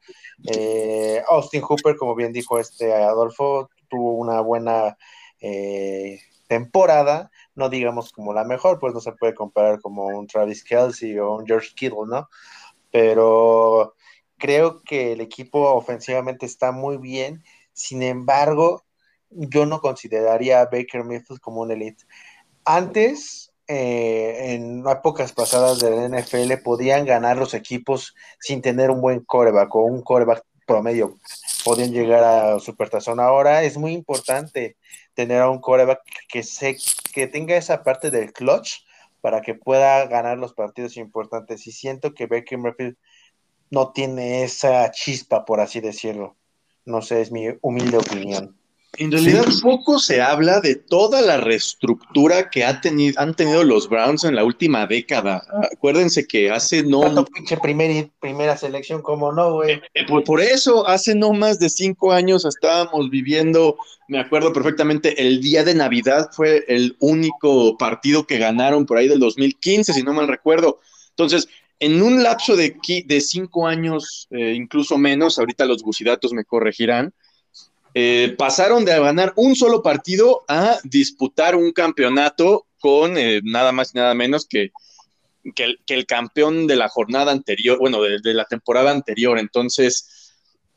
Eh, 0.50 1.22
Austin 1.28 1.60
Hooper, 1.60 1.96
como 1.96 2.14
bien 2.14 2.32
dijo 2.32 2.58
este 2.58 2.90
Adolfo, 2.94 3.68
tuvo 3.88 4.14
una 4.14 4.40
buena 4.40 4.96
eh, 5.38 6.20
temporada, 6.48 7.30
no 7.60 7.68
digamos 7.68 8.10
como 8.10 8.32
la 8.32 8.44
mejor, 8.44 8.80
pues 8.80 8.94
no 8.94 9.00
se 9.00 9.12
puede 9.12 9.34
comparar 9.34 9.80
como 9.80 10.06
un 10.06 10.26
Travis 10.26 10.64
Kelsey 10.64 11.18
o 11.18 11.36
un 11.36 11.46
George 11.46 11.68
Kittle, 11.76 12.06
¿no? 12.08 12.28
Pero 12.90 13.94
creo 14.38 14.82
que 14.82 15.12
el 15.12 15.20
equipo 15.20 15.70
ofensivamente 15.74 16.46
está 16.46 16.72
muy 16.72 16.96
bien, 16.96 17.44
sin 17.72 18.02
embargo, 18.02 18.82
yo 19.30 19.66
no 19.66 19.80
consideraría 19.80 20.60
a 20.60 20.64
Baker 20.64 21.04
Mayfield 21.04 21.40
como 21.40 21.60
un 21.60 21.70
elite. 21.70 22.04
Antes, 22.64 23.52
eh, 23.68 24.54
en 24.54 24.84
épocas 24.88 25.32
pasadas 25.32 25.78
del 25.78 26.12
NFL, 26.12 26.62
podían 26.64 27.04
ganar 27.04 27.36
los 27.36 27.54
equipos 27.54 28.14
sin 28.40 28.62
tener 28.62 28.90
un 28.90 29.00
buen 29.00 29.20
coreback 29.20 29.72
o 29.76 29.80
un 29.80 30.02
coreback 30.02 30.42
promedio. 30.66 31.14
Podían 31.64 31.92
llegar 31.92 32.24
a 32.24 32.58
Supertazón. 32.58 33.20
Ahora 33.20 33.62
es 33.62 33.76
muy 33.76 33.92
importante 33.92 34.76
tener 35.14 35.42
a 35.42 35.50
un 35.50 35.60
coreback 35.60 36.00
que, 36.28 36.42
se, 36.42 36.76
que 37.12 37.26
tenga 37.26 37.56
esa 37.56 37.82
parte 37.82 38.10
del 38.10 38.32
clutch 38.32 38.84
para 39.20 39.42
que 39.42 39.54
pueda 39.54 40.06
ganar 40.06 40.38
los 40.38 40.54
partidos 40.54 40.96
importantes. 40.96 41.66
Y 41.66 41.72
siento 41.72 42.14
que 42.14 42.26
Baker 42.26 42.58
Mayfield 42.58 42.96
no 43.70 43.92
tiene 43.92 44.42
esa 44.42 44.90
chispa, 44.90 45.44
por 45.44 45.60
así 45.60 45.80
decirlo. 45.80 46.36
No 46.84 47.02
sé, 47.02 47.20
es 47.20 47.30
mi 47.30 47.46
humilde 47.60 47.98
opinión. 47.98 48.59
En 48.96 49.12
realidad 49.12 49.44
poco 49.62 49.98
se 50.00 50.20
habla 50.20 50.60
de 50.60 50.74
toda 50.74 51.22
la 51.22 51.36
reestructura 51.36 52.50
que 52.50 52.64
ha 52.64 52.80
tenido, 52.80 53.20
han 53.20 53.34
tenido 53.34 53.62
los 53.62 53.88
Browns 53.88 54.24
en 54.24 54.34
la 54.34 54.44
última 54.44 54.86
década. 54.86 55.44
Acuérdense 55.72 56.26
que 56.26 56.50
hace 56.50 56.82
no... 56.82 57.24
pinche 57.26 57.56
primera 57.56 58.56
selección, 58.56 59.00
como 59.00 59.32
no, 59.32 59.54
güey? 59.54 59.74
Eh, 59.74 59.82
eh, 59.94 60.06
por, 60.06 60.40
eso, 60.40 60.86
hace 60.88 61.14
no 61.14 61.32
más 61.32 61.60
de 61.60 61.70
cinco 61.70 62.12
años 62.12 62.44
estábamos 62.44 63.10
viviendo, 63.10 63.76
me 64.08 64.18
acuerdo 64.18 64.52
perfectamente, 64.52 65.24
el 65.24 65.40
día 65.40 65.62
de 65.62 65.74
Navidad 65.74 66.28
fue 66.32 66.64
el 66.66 66.96
único 66.98 67.78
partido 67.78 68.26
que 68.26 68.38
ganaron 68.38 68.86
por 68.86 68.98
ahí 68.98 69.06
del 69.06 69.20
2015, 69.20 69.92
si 69.92 70.02
no 70.02 70.12
mal 70.12 70.26
recuerdo. 70.26 70.80
Entonces, 71.10 71.48
en 71.78 72.02
un 72.02 72.22
lapso 72.24 72.56
de, 72.56 72.76
de 73.06 73.20
cinco 73.20 73.68
años, 73.68 74.26
eh, 74.30 74.52
incluso 74.54 74.98
menos, 74.98 75.38
ahorita 75.38 75.64
los 75.64 75.82
bucidatos 75.82 76.32
me 76.32 76.44
corregirán, 76.44 77.14
eh, 77.94 78.34
pasaron 78.38 78.84
de 78.84 78.98
ganar 78.98 79.32
un 79.36 79.56
solo 79.56 79.82
partido 79.82 80.44
a 80.48 80.78
disputar 80.84 81.56
un 81.56 81.72
campeonato 81.72 82.66
con 82.78 83.18
eh, 83.18 83.40
nada 83.42 83.72
más 83.72 83.94
y 83.94 83.98
nada 83.98 84.14
menos 84.14 84.46
que, 84.46 84.70
que, 85.54 85.76
el, 85.88 86.06
campeón 86.06 86.66
de 86.66 86.76
la 86.76 86.88
jornada 86.88 87.32
anterior, 87.32 87.78
bueno, 87.78 88.00
de, 88.02 88.34
la 88.34 88.44
temporada 88.44 88.90
anterior. 88.90 89.38
Entonces, 89.38 90.34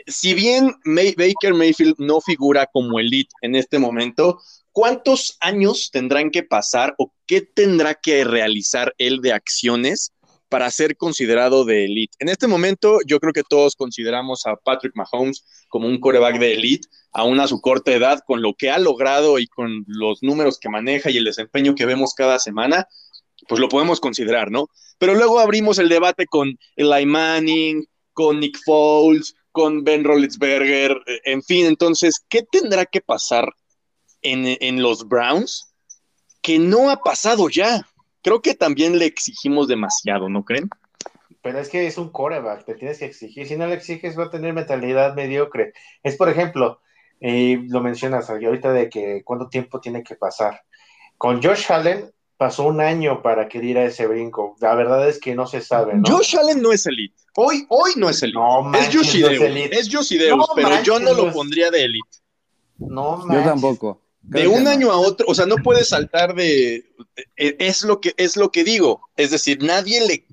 si 0.07 0.33
bien 0.33 0.75
Baker 0.85 1.53
Mayfield 1.53 1.95
no 1.97 2.19
figura 2.19 2.67
como 2.71 2.99
elite 2.99 3.33
en 3.41 3.55
este 3.55 3.79
momento, 3.79 4.41
¿cuántos 4.71 5.37
años 5.39 5.89
tendrán 5.91 6.31
que 6.31 6.43
pasar 6.43 6.95
o 6.97 7.13
qué 7.27 7.41
tendrá 7.41 7.95
que 7.95 8.23
realizar 8.23 8.93
él 8.97 9.21
de 9.21 9.33
acciones 9.33 10.12
para 10.53 10.69
ser 10.69 10.95
considerado 10.97 11.65
de 11.65 11.85
elite. 11.85 12.15
En 12.19 12.29
este 12.29 12.45
momento, 12.45 12.99
yo 13.07 13.19
creo 13.19 13.33
que 13.33 13.41
todos 13.41 13.75
consideramos 13.75 14.45
a 14.45 14.55
Patrick 14.55 14.93
Mahomes 14.95 15.43
como 15.67 15.87
un 15.87 15.99
coreback 15.99 16.37
de 16.37 16.53
elite, 16.53 16.87
aún 17.11 17.39
a 17.39 17.47
su 17.47 17.59
corta 17.59 17.91
edad, 17.91 18.19
con 18.27 18.43
lo 18.43 18.53
que 18.53 18.69
ha 18.69 18.77
logrado 18.77 19.39
y 19.39 19.47
con 19.47 19.83
los 19.87 20.21
números 20.21 20.59
que 20.59 20.69
maneja 20.69 21.09
y 21.09 21.17
el 21.17 21.23
desempeño 21.23 21.73
que 21.73 21.87
vemos 21.87 22.13
cada 22.13 22.37
semana, 22.37 22.87
pues 23.47 23.59
lo 23.59 23.67
podemos 23.67 23.99
considerar, 23.99 24.51
¿no? 24.51 24.67
Pero 24.99 25.15
luego 25.15 25.39
abrimos 25.39 25.79
el 25.79 25.89
debate 25.89 26.27
con 26.27 26.55
Eli 26.75 27.07
Manning, 27.07 27.87
con 28.13 28.39
Nick 28.39 28.59
Foles, 28.63 29.33
con 29.51 29.83
Ben 29.83 30.03
Roethlisberger, 30.03 30.95
en 31.25 31.41
fin, 31.41 31.65
entonces, 31.65 32.23
¿qué 32.29 32.43
tendrá 32.43 32.85
que 32.85 33.01
pasar 33.01 33.51
en, 34.21 34.55
en 34.61 34.83
los 34.83 35.07
Browns 35.07 35.73
que 36.43 36.59
no 36.59 36.91
ha 36.91 37.01
pasado 37.01 37.49
ya? 37.49 37.87
Creo 38.23 38.41
que 38.41 38.55
también 38.55 38.97
le 38.97 39.05
exigimos 39.05 39.67
demasiado, 39.67 40.29
¿no 40.29 40.43
creen? 40.43 40.69
Pero 41.41 41.59
es 41.59 41.69
que 41.69 41.85
es 41.85 41.97
un 41.97 42.09
coreback, 42.09 42.65
te 42.65 42.75
tienes 42.75 42.97
que 42.97 43.05
exigir. 43.05 43.45
Si 43.47 43.57
no 43.57 43.67
le 43.67 43.75
exiges, 43.75 44.17
va 44.17 44.25
a 44.25 44.29
tener 44.29 44.53
mentalidad 44.53 45.13
mediocre. 45.13 45.73
Es, 46.01 46.15
por 46.15 46.29
ejemplo, 46.29 46.79
lo 47.19 47.81
mencionas 47.81 48.29
ahorita 48.29 48.71
de 48.71 48.89
que 48.89 49.23
cuánto 49.23 49.49
tiempo 49.49 49.79
tiene 49.79 50.03
que 50.03 50.15
pasar. 50.15 50.61
Con 51.17 51.43
Josh 51.43 51.71
Allen 51.71 52.11
pasó 52.37 52.63
un 52.63 52.81
año 52.81 53.21
para 53.21 53.47
que 53.47 53.59
diera 53.59 53.83
ese 53.83 54.07
brinco. 54.07 54.55
La 54.61 54.73
verdad 54.73 55.07
es 55.07 55.19
que 55.19 55.35
no 55.35 55.45
se 55.45 55.61
sabe, 55.61 55.95
¿no? 55.95 56.03
Josh 56.05 56.37
Allen 56.37 56.61
no 56.61 56.71
es 56.71 56.85
elite. 56.85 57.15
Hoy, 57.35 57.65
hoy 57.69 57.91
no 57.97 58.09
es 58.09 58.23
elite. 58.23 58.39
No, 58.39 58.73
es 58.73 58.87
Josh 58.87 59.15
es, 59.17 59.93
Josh 59.93 60.17
pero 60.55 60.81
yo 60.81 60.99
no 60.99 61.13
lo 61.13 61.31
pondría 61.31 61.71
de 61.71 61.83
elite. 61.83 62.17
No, 62.77 63.21
Yo 63.31 63.43
tampoco. 63.43 64.01
De 64.23 64.47
un 64.47 64.67
año 64.67 64.89
a 64.89 64.97
otro, 64.97 65.25
o 65.27 65.35
sea, 65.35 65.45
no 65.45 65.57
puedes 65.57 65.89
saltar 65.89 66.33
de, 66.33 66.85
e, 67.35 67.55
es 67.59 67.83
lo 67.83 67.99
que 67.99 68.13
es 68.15 68.37
lo 68.37 68.51
que 68.51 68.63
digo, 68.63 69.01
es 69.17 69.31
decir, 69.31 69.61
nadie 69.61 69.99
le 70.07 70.25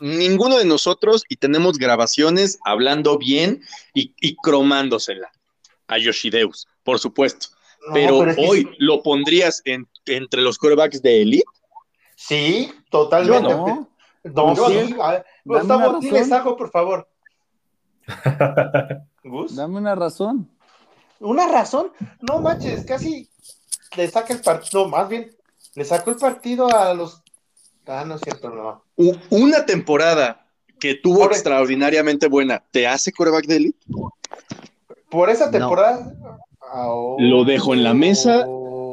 ninguno 0.00 0.58
de 0.58 0.64
nosotros 0.64 1.24
y 1.28 1.36
tenemos 1.36 1.78
grabaciones 1.78 2.58
hablando 2.64 3.18
bien 3.18 3.62
y, 3.94 4.14
y 4.20 4.36
cromándosela 4.36 5.32
a 5.88 5.98
Yoshideus, 5.98 6.68
por 6.84 6.98
supuesto. 6.98 7.48
pero, 7.92 8.18
hoy 8.38 8.68
lo 8.78 9.02
pondrías 9.02 9.62
entre 9.64 10.40
los 10.40 10.56
corebacks 10.56 11.02
de 11.02 11.22
elite. 11.22 11.44
Sí, 12.14 12.72
totalmente. 12.90 13.48
no. 13.48 13.88
no 14.24 14.56
sí. 14.68 14.94
Gustavo, 15.44 15.98
dile 16.00 16.20
algo, 16.30 16.56
por 16.56 16.70
favor. 16.70 17.08
Dame 19.50 19.78
una 19.78 19.94
razón. 19.94 20.48
¿Una 21.22 21.48
razón? 21.48 21.92
No 22.20 22.40
manches, 22.40 22.84
casi 22.84 23.28
le 23.96 24.08
saca 24.08 24.34
el 24.34 24.40
partido, 24.40 24.88
más 24.88 25.08
bien, 25.08 25.30
le 25.74 25.84
sacó 25.84 26.10
el 26.10 26.16
partido 26.16 26.74
a 26.74 26.92
los. 26.94 27.22
Ah, 27.86 28.04
no 28.06 28.16
es 28.16 28.20
cierto, 28.22 28.50
no. 28.50 28.84
Una 29.30 29.64
temporada 29.64 30.46
que 30.78 30.96
tuvo 30.96 31.24
e- 31.24 31.26
extraordinariamente 31.26 32.28
buena, 32.28 32.62
¿te 32.70 32.86
hace 32.86 33.12
coreback 33.12 33.46
de 33.46 33.56
elite? 33.56 33.86
Por 35.10 35.30
esa 35.30 35.50
temporada. 35.50 36.12
Lo 37.18 37.44
dejo 37.44 37.74
en 37.74 37.84
la 37.84 37.94
mesa. 37.94 38.46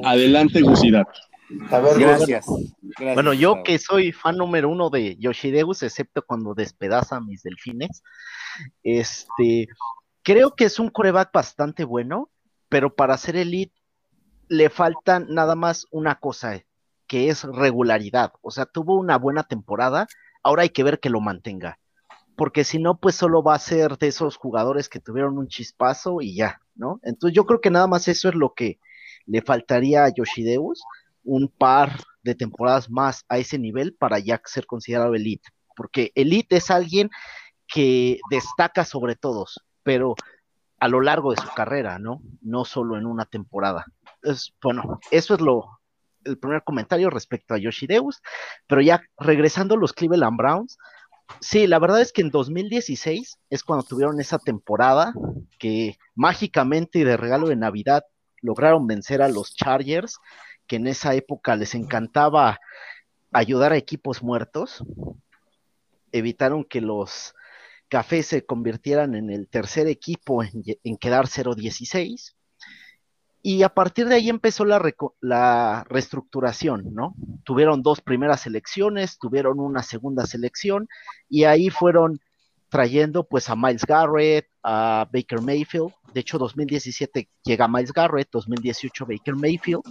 Adelante, 0.03 0.61
Gusidat. 0.61 1.07
A 1.71 1.79
ver, 1.79 1.97
gracias. 1.97 2.45
bueno, 3.15 3.33
yo 3.33 3.63
que 3.63 3.79
soy 3.79 4.11
fan 4.11 4.37
número 4.37 4.69
uno 4.69 4.89
de 4.91 5.15
Yoshideus, 5.17 5.81
excepto 5.81 6.21
cuando 6.21 6.53
despedaza 6.53 7.15
a 7.15 7.21
mis 7.21 7.41
delfines, 7.41 8.03
este, 8.83 9.67
creo 10.29 10.53
que 10.55 10.65
es 10.65 10.77
un 10.77 10.89
coreback 10.89 11.31
bastante 11.33 11.83
bueno, 11.83 12.29
pero 12.69 12.93
para 12.93 13.17
ser 13.17 13.35
elite 13.35 13.73
le 14.47 14.69
falta 14.69 15.19
nada 15.19 15.55
más 15.55 15.87
una 15.89 16.19
cosa, 16.19 16.63
que 17.07 17.29
es 17.29 17.45
regularidad. 17.45 18.33
O 18.43 18.51
sea, 18.51 18.67
tuvo 18.67 18.99
una 18.99 19.17
buena 19.17 19.41
temporada, 19.41 20.05
ahora 20.43 20.61
hay 20.61 20.69
que 20.69 20.83
ver 20.83 20.99
que 20.99 21.09
lo 21.09 21.19
mantenga. 21.19 21.79
Porque 22.35 22.63
si 22.63 22.77
no, 22.77 22.99
pues 22.99 23.15
solo 23.15 23.41
va 23.41 23.55
a 23.55 23.59
ser 23.59 23.97
de 23.97 24.05
esos 24.05 24.37
jugadores 24.37 24.87
que 24.87 24.99
tuvieron 24.99 25.39
un 25.39 25.47
chispazo 25.47 26.21
y 26.21 26.35
ya, 26.35 26.61
¿no? 26.75 26.99
Entonces 27.01 27.35
yo 27.35 27.47
creo 27.47 27.59
que 27.59 27.71
nada 27.71 27.87
más 27.87 28.07
eso 28.07 28.29
es 28.29 28.35
lo 28.35 28.53
que 28.53 28.79
le 29.25 29.41
faltaría 29.41 30.03
a 30.03 30.13
Yoshideus, 30.13 30.83
un 31.23 31.47
par 31.47 32.03
de 32.21 32.35
temporadas 32.35 32.87
más 32.91 33.25
a 33.29 33.39
ese 33.39 33.57
nivel 33.57 33.95
para 33.95 34.19
ya 34.19 34.39
ser 34.45 34.67
considerado 34.67 35.15
elite. 35.15 35.49
Porque 35.75 36.11
elite 36.13 36.57
es 36.57 36.69
alguien 36.69 37.09
que 37.67 38.19
destaca 38.29 38.85
sobre 38.85 39.15
todos, 39.15 39.59
pero 39.89 40.13
a 40.79 40.87
lo 40.87 41.01
largo 41.01 41.31
de 41.31 41.41
su 41.41 41.47
carrera, 41.55 41.97
¿no? 41.97 42.21
No 42.41 42.63
solo 42.63 42.95
en 42.95 43.07
una 43.07 43.25
temporada. 43.25 43.87
Es, 44.21 44.53
bueno, 44.61 44.99
eso 45.09 45.33
es 45.33 45.41
lo, 45.41 45.79
el 46.25 46.37
primer 46.37 46.63
comentario 46.63 47.09
respecto 47.09 47.55
a 47.55 47.57
Yoshideus, 47.57 48.21
pero 48.67 48.81
ya 48.81 49.01
regresando 49.17 49.73
a 49.73 49.79
los 49.79 49.93
Cleveland 49.93 50.37
Browns, 50.37 50.77
sí, 51.39 51.65
la 51.65 51.79
verdad 51.79 52.01
es 52.01 52.13
que 52.13 52.21
en 52.21 52.29
2016 52.29 53.39
es 53.49 53.63
cuando 53.63 53.83
tuvieron 53.83 54.19
esa 54.19 54.37
temporada 54.37 55.11
que 55.57 55.97
mágicamente 56.13 56.99
y 56.99 57.03
de 57.03 57.17
regalo 57.17 57.47
de 57.47 57.55
Navidad 57.55 58.03
lograron 58.43 58.85
vencer 58.85 59.23
a 59.23 59.27
los 59.27 59.55
Chargers, 59.55 60.19
que 60.67 60.75
en 60.75 60.85
esa 60.85 61.15
época 61.15 61.55
les 61.55 61.73
encantaba 61.73 62.59
ayudar 63.31 63.71
a 63.71 63.77
equipos 63.77 64.21
muertos, 64.21 64.83
evitaron 66.11 66.63
que 66.63 66.79
los 66.79 67.33
Cafés 67.89 68.27
se 68.27 68.45
convirtieran 68.45 69.15
en 69.15 69.29
el 69.29 69.47
tercer 69.49 69.87
equipo 69.87 70.43
en, 70.43 70.63
en 70.83 70.97
quedar 70.97 71.25
0-16 71.25 72.33
y 73.41 73.63
a 73.63 73.69
partir 73.69 74.07
de 74.07 74.15
ahí 74.15 74.29
empezó 74.29 74.65
la, 74.65 74.81
la, 75.21 75.85
reestructuración, 75.87 76.93
¿no? 76.93 77.15
Tuvieron 77.45 77.81
dos 77.81 78.01
primeras 78.01 78.41
selecciones, 78.41 79.17
tuvieron 79.17 79.59
una 79.59 79.81
segunda 79.81 80.25
selección 80.25 80.89
y 81.29 81.45
ahí 81.45 81.69
fueron 81.69 82.19
trayendo 82.69 83.23
pues 83.23 83.49
a 83.49 83.55
Miles 83.55 83.85
Garrett, 83.85 84.47
a 84.61 85.07
Baker 85.11 85.41
Mayfield. 85.41 85.93
De 86.13 86.19
hecho, 86.19 86.37
2017 86.37 87.29
llega 87.43 87.67
Miles 87.67 87.93
Garrett, 87.93 88.27
2018 88.31 89.05
Baker 89.05 89.35
Mayfield. 89.35 89.83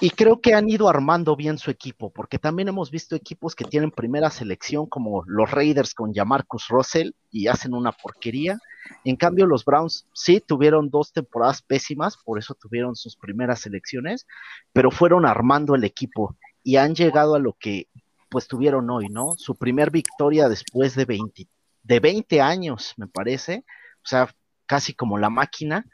Y 0.00 0.10
creo 0.10 0.40
que 0.40 0.54
han 0.54 0.68
ido 0.68 0.88
armando 0.88 1.34
bien 1.34 1.58
su 1.58 1.72
equipo, 1.72 2.10
porque 2.10 2.38
también 2.38 2.68
hemos 2.68 2.90
visto 2.92 3.16
equipos 3.16 3.56
que 3.56 3.64
tienen 3.64 3.90
primera 3.90 4.30
selección, 4.30 4.86
como 4.86 5.24
los 5.26 5.50
Raiders 5.50 5.92
con 5.92 6.14
Jamarcus 6.14 6.68
Russell, 6.68 7.10
y 7.32 7.48
hacen 7.48 7.74
una 7.74 7.90
porquería. 7.90 8.58
En 9.04 9.16
cambio, 9.16 9.46
los 9.46 9.64
Browns 9.64 10.06
sí 10.14 10.40
tuvieron 10.40 10.88
dos 10.88 11.12
temporadas 11.12 11.62
pésimas, 11.62 12.16
por 12.16 12.38
eso 12.38 12.54
tuvieron 12.54 12.94
sus 12.94 13.16
primeras 13.16 13.60
selecciones, 13.60 14.24
pero 14.72 14.92
fueron 14.92 15.26
armando 15.26 15.74
el 15.74 15.82
equipo 15.82 16.36
y 16.62 16.76
han 16.76 16.94
llegado 16.94 17.34
a 17.34 17.40
lo 17.40 17.54
que 17.54 17.88
pues 18.30 18.46
tuvieron 18.46 18.88
hoy, 18.90 19.08
¿no? 19.08 19.34
Su 19.36 19.56
primer 19.56 19.90
victoria 19.90 20.48
después 20.48 20.94
de 20.94 21.06
20, 21.06 21.48
de 21.82 22.00
20 22.00 22.40
años, 22.40 22.94
me 22.98 23.08
parece, 23.08 23.64
o 24.04 24.06
sea, 24.06 24.28
casi 24.66 24.94
como 24.94 25.18
la 25.18 25.30
máquina, 25.30 25.84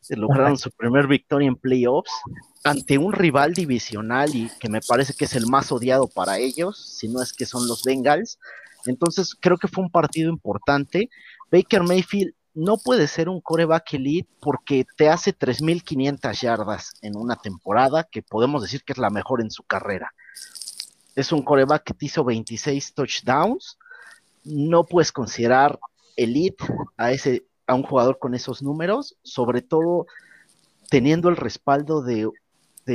se 0.00 0.16
lograron 0.16 0.56
su 0.56 0.70
primer 0.70 1.06
victoria 1.06 1.48
en 1.48 1.56
playoffs 1.56 2.12
ante 2.66 2.98
un 2.98 3.12
rival 3.12 3.54
divisional 3.54 4.34
y 4.34 4.50
que 4.58 4.68
me 4.68 4.80
parece 4.80 5.14
que 5.14 5.26
es 5.26 5.34
el 5.34 5.46
más 5.46 5.70
odiado 5.70 6.08
para 6.08 6.38
ellos, 6.38 6.78
si 6.78 7.08
no 7.08 7.22
es 7.22 7.32
que 7.32 7.46
son 7.46 7.68
los 7.68 7.84
Bengals. 7.84 8.38
Entonces 8.86 9.34
creo 9.38 9.56
que 9.56 9.68
fue 9.68 9.84
un 9.84 9.90
partido 9.90 10.30
importante. 10.30 11.08
Baker 11.50 11.82
Mayfield 11.82 12.34
no 12.54 12.76
puede 12.78 13.06
ser 13.06 13.28
un 13.28 13.40
coreback 13.40 13.94
elite 13.94 14.28
porque 14.40 14.84
te 14.96 15.08
hace 15.08 15.36
3.500 15.36 16.40
yardas 16.40 16.92
en 17.02 17.16
una 17.16 17.36
temporada 17.36 18.04
que 18.04 18.22
podemos 18.22 18.62
decir 18.62 18.82
que 18.82 18.92
es 18.94 18.98
la 18.98 19.10
mejor 19.10 19.40
en 19.40 19.50
su 19.50 19.62
carrera. 19.62 20.12
Es 21.14 21.32
un 21.32 21.42
coreback 21.42 21.84
que 21.84 21.94
te 21.94 22.06
hizo 22.06 22.24
26 22.24 22.94
touchdowns. 22.94 23.78
No 24.44 24.84
puedes 24.84 25.12
considerar 25.12 25.78
elite 26.16 26.64
a 26.96 27.12
ese 27.12 27.44
a 27.68 27.74
un 27.74 27.82
jugador 27.82 28.18
con 28.18 28.34
esos 28.34 28.62
números, 28.62 29.16
sobre 29.22 29.60
todo 29.60 30.06
teniendo 30.88 31.28
el 31.28 31.36
respaldo 31.36 32.00
de, 32.00 32.30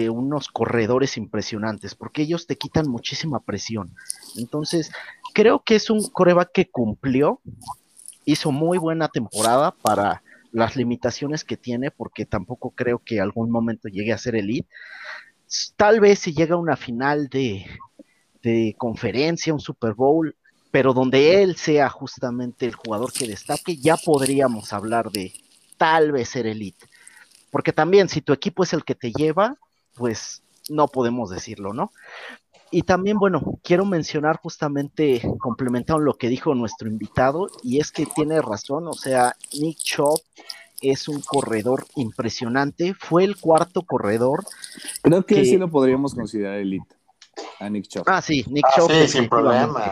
unos 0.09 0.47
corredores 0.47 1.17
impresionantes, 1.17 1.95
porque 1.95 2.23
ellos 2.23 2.47
te 2.47 2.57
quitan 2.57 2.89
muchísima 2.89 3.39
presión. 3.41 3.93
Entonces, 4.37 4.91
creo 5.33 5.63
que 5.63 5.75
es 5.75 5.89
un 5.89 6.07
coreback 6.09 6.51
que 6.53 6.69
cumplió, 6.69 7.41
hizo 8.25 8.51
muy 8.51 8.77
buena 8.77 9.09
temporada 9.09 9.71
para 9.71 10.23
las 10.51 10.75
limitaciones 10.75 11.43
que 11.43 11.57
tiene, 11.57 11.91
porque 11.91 12.25
tampoco 12.25 12.71
creo 12.71 12.99
que 12.99 13.19
algún 13.19 13.51
momento 13.51 13.87
llegue 13.87 14.13
a 14.13 14.17
ser 14.17 14.35
elite. 14.35 14.69
Tal 15.75 15.99
vez 15.99 16.19
si 16.19 16.33
llega 16.33 16.55
a 16.55 16.59
una 16.59 16.77
final 16.77 17.27
de, 17.27 17.65
de 18.41 18.75
conferencia, 18.77 19.53
un 19.53 19.59
Super 19.59 19.93
Bowl, 19.93 20.35
pero 20.71 20.93
donde 20.93 21.43
él 21.43 21.57
sea 21.57 21.89
justamente 21.89 22.65
el 22.65 22.75
jugador 22.75 23.11
que 23.11 23.27
destaque, 23.27 23.75
ya 23.75 23.97
podríamos 23.97 24.71
hablar 24.71 25.11
de 25.11 25.33
tal 25.77 26.11
vez 26.13 26.29
ser 26.29 26.47
elite. 26.47 26.85
Porque 27.49 27.73
también 27.73 28.07
si 28.07 28.21
tu 28.21 28.31
equipo 28.31 28.63
es 28.63 28.71
el 28.71 28.85
que 28.85 28.95
te 28.95 29.11
lleva, 29.11 29.57
pues 29.95 30.43
no 30.69 30.87
podemos 30.87 31.29
decirlo, 31.29 31.73
¿no? 31.73 31.91
Y 32.73 32.83
también, 32.83 33.17
bueno, 33.17 33.59
quiero 33.63 33.85
mencionar 33.85 34.37
justamente, 34.37 35.21
complementando 35.39 36.01
lo 36.01 36.13
que 36.13 36.29
dijo 36.29 36.55
nuestro 36.55 36.87
invitado, 36.87 37.49
y 37.63 37.79
es 37.79 37.91
que 37.91 38.05
tiene 38.05 38.41
razón, 38.41 38.87
o 38.87 38.93
sea, 38.93 39.35
Nick 39.59 39.77
Chop 39.79 40.19
es 40.81 41.07
un 41.07 41.21
corredor 41.21 41.85
impresionante, 41.95 42.93
fue 42.93 43.25
el 43.25 43.37
cuarto 43.37 43.83
corredor. 43.83 44.45
Creo 45.01 45.25
que, 45.25 45.35
que 45.35 45.45
sí 45.45 45.57
lo 45.57 45.69
podríamos 45.69 46.15
considerar 46.15 46.59
elite. 46.59 46.95
A 47.59 47.69
Nick 47.69 47.87
Chubb. 47.87 48.03
Ah, 48.07 48.21
sí, 48.21 48.43
Nick 48.49 48.65
ah, 48.67 48.81
Sí, 48.87 49.07
sin 49.07 49.29
problema. 49.29 49.91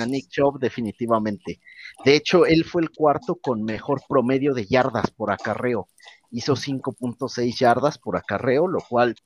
a 0.00 0.06
Nick 0.06 0.28
Chubb, 0.28 0.58
definitivamente. 0.58 1.60
De 2.04 2.14
hecho, 2.14 2.46
él 2.46 2.64
fue 2.64 2.82
el 2.82 2.90
cuarto 2.90 3.36
con 3.36 3.62
mejor 3.64 4.02
promedio 4.08 4.54
de 4.54 4.66
yardas 4.66 5.10
por 5.10 5.30
acarreo. 5.30 5.88
Hizo 6.30 6.54
5.6 6.54 7.58
yardas 7.58 7.98
por 7.98 8.16
acarreo, 8.16 8.68
lo 8.68 8.80
cual 8.80 9.16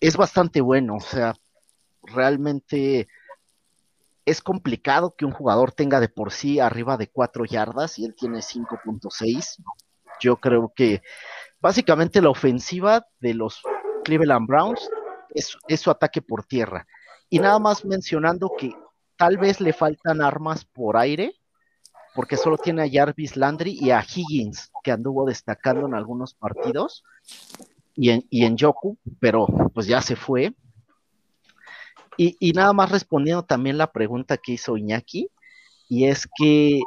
es 0.00 0.16
bastante 0.16 0.60
bueno. 0.60 0.96
O 0.96 1.00
sea, 1.00 1.34
realmente 2.02 3.08
es 4.24 4.42
complicado 4.42 5.14
que 5.16 5.24
un 5.24 5.32
jugador 5.32 5.72
tenga 5.72 6.00
de 6.00 6.08
por 6.08 6.32
sí 6.32 6.60
arriba 6.60 6.96
de 6.96 7.08
4 7.08 7.44
yardas 7.44 7.98
y 7.98 8.04
él 8.04 8.14
tiene 8.14 8.38
5.6. 8.38 9.62
Yo 10.20 10.36
creo 10.36 10.72
que 10.74 11.02
básicamente 11.60 12.20
la 12.20 12.30
ofensiva 12.30 13.06
de 13.20 13.34
los 13.34 13.60
Cleveland 14.04 14.46
Browns 14.46 14.88
es, 15.34 15.56
su 15.80 15.90
ataque 15.90 16.22
por 16.22 16.44
tierra. 16.44 16.86
Y 17.28 17.38
nada 17.38 17.58
más 17.58 17.84
mencionando 17.84 18.52
que 18.58 18.74
tal 19.16 19.38
vez 19.38 19.60
le 19.60 19.72
faltan 19.72 20.22
armas 20.22 20.64
por 20.64 20.96
aire, 20.96 21.34
porque 22.14 22.36
solo 22.36 22.58
tiene 22.58 22.82
a 22.82 22.90
Jarvis 22.90 23.36
Landry 23.36 23.78
y 23.80 23.90
a 23.90 24.02
Higgins, 24.02 24.72
que 24.82 24.90
anduvo 24.90 25.26
destacando 25.26 25.86
en 25.86 25.94
algunos 25.94 26.34
partidos, 26.34 27.04
y 27.94 28.10
en, 28.10 28.24
y 28.30 28.44
en 28.44 28.56
Yoku, 28.56 28.98
pero 29.18 29.46
pues 29.74 29.86
ya 29.86 30.00
se 30.00 30.16
fue. 30.16 30.54
Y, 32.16 32.52
nada 32.52 32.74
más 32.74 32.90
respondiendo 32.90 33.44
también 33.44 33.78
la 33.78 33.92
pregunta 33.92 34.36
que 34.36 34.52
hizo 34.52 34.76
Iñaki, 34.76 35.30
y 35.88 36.04
es 36.04 36.28
que 36.36 36.80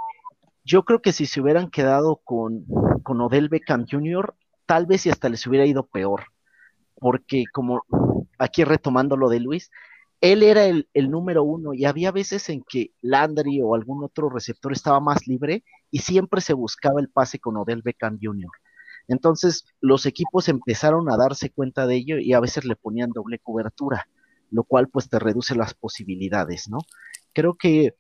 yo 0.63 0.86
creo 0.86 1.02
que 1.02 1.12
si 1.12 1.26
se 1.26 1.42
hubieran 1.42 1.72
quedado 1.72 2.22
con, 2.24 2.66
con 3.02 3.20
Odell 3.20 3.50
Beckham 3.50 3.88
Jr., 3.89 4.36
tal 4.68 4.86
vez 4.86 5.08
y 5.08 5.10
hasta 5.10 5.30
les 5.30 5.48
hubiera 5.48 5.66
ido 5.66 5.88
peor, 5.88 6.26
porque 7.00 7.46
como 7.52 7.82
aquí 8.38 8.63
retomando 8.63 9.18
lo 9.18 9.28
de 9.28 9.39
Luis, 9.39 9.72
él 10.24 10.42
era 10.42 10.66
el, 10.66 10.88
número 10.94 11.44
uno 11.44 11.74
y 11.74 11.84
había 11.84 12.12
veces 12.13 12.48
en 12.48 12.63
que 12.63 12.92
Landry 13.02 13.62
o 13.62 13.76
algún 13.76 14.06
otro 14.06 14.30
receptor 14.30 14.72
estaba 14.72 15.02
más 15.02 15.28
libre 15.28 15.66
y 15.92 16.00
siempre 16.00 16.39
se 16.39 16.54
buscaba 16.54 17.02
el 17.02 17.10
pase 17.10 17.39
con 17.39 17.58
Odell 17.58 17.82
Beckham 17.82 18.18
Jr. 18.22 18.50
Entonces 19.08 19.66
los 19.82 20.06
equipos 20.06 20.48
empezaron 20.50 21.12
a 21.12 21.18
darse 21.18 21.50
cuenta 21.50 21.88
de 21.88 21.96
ello 21.96 22.18
y 22.18 22.34
a 22.34 22.39
veces 22.39 22.66
le 22.66 22.76
ponían 22.76 23.12
doble 23.12 23.39
cobertura, 23.39 24.08
lo 24.50 24.63
cual 24.63 24.88
pues 24.88 25.10
te 25.10 25.20
reduce 25.20 25.56
las 25.56 25.74
posibilidades, 25.74 26.70
¿no? 26.70 26.80
Creo 27.34 27.56
que 27.56 27.96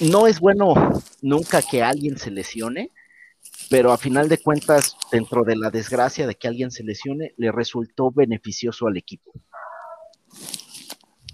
no 0.00 0.26
es 0.26 0.40
bueno 0.40 0.74
nunca 1.20 1.62
que 1.62 1.82
alguien 1.82 2.18
se 2.18 2.30
lesione, 2.30 2.90
pero 3.68 3.92
a 3.92 3.98
final 3.98 4.28
de 4.28 4.38
cuentas, 4.38 4.96
dentro 5.10 5.44
de 5.44 5.56
la 5.56 5.70
desgracia 5.70 6.26
de 6.26 6.34
que 6.34 6.48
alguien 6.48 6.70
se 6.70 6.84
lesione, 6.84 7.34
le 7.36 7.50
resultó 7.52 8.10
beneficioso 8.10 8.86
al 8.86 8.96
equipo. 8.96 9.32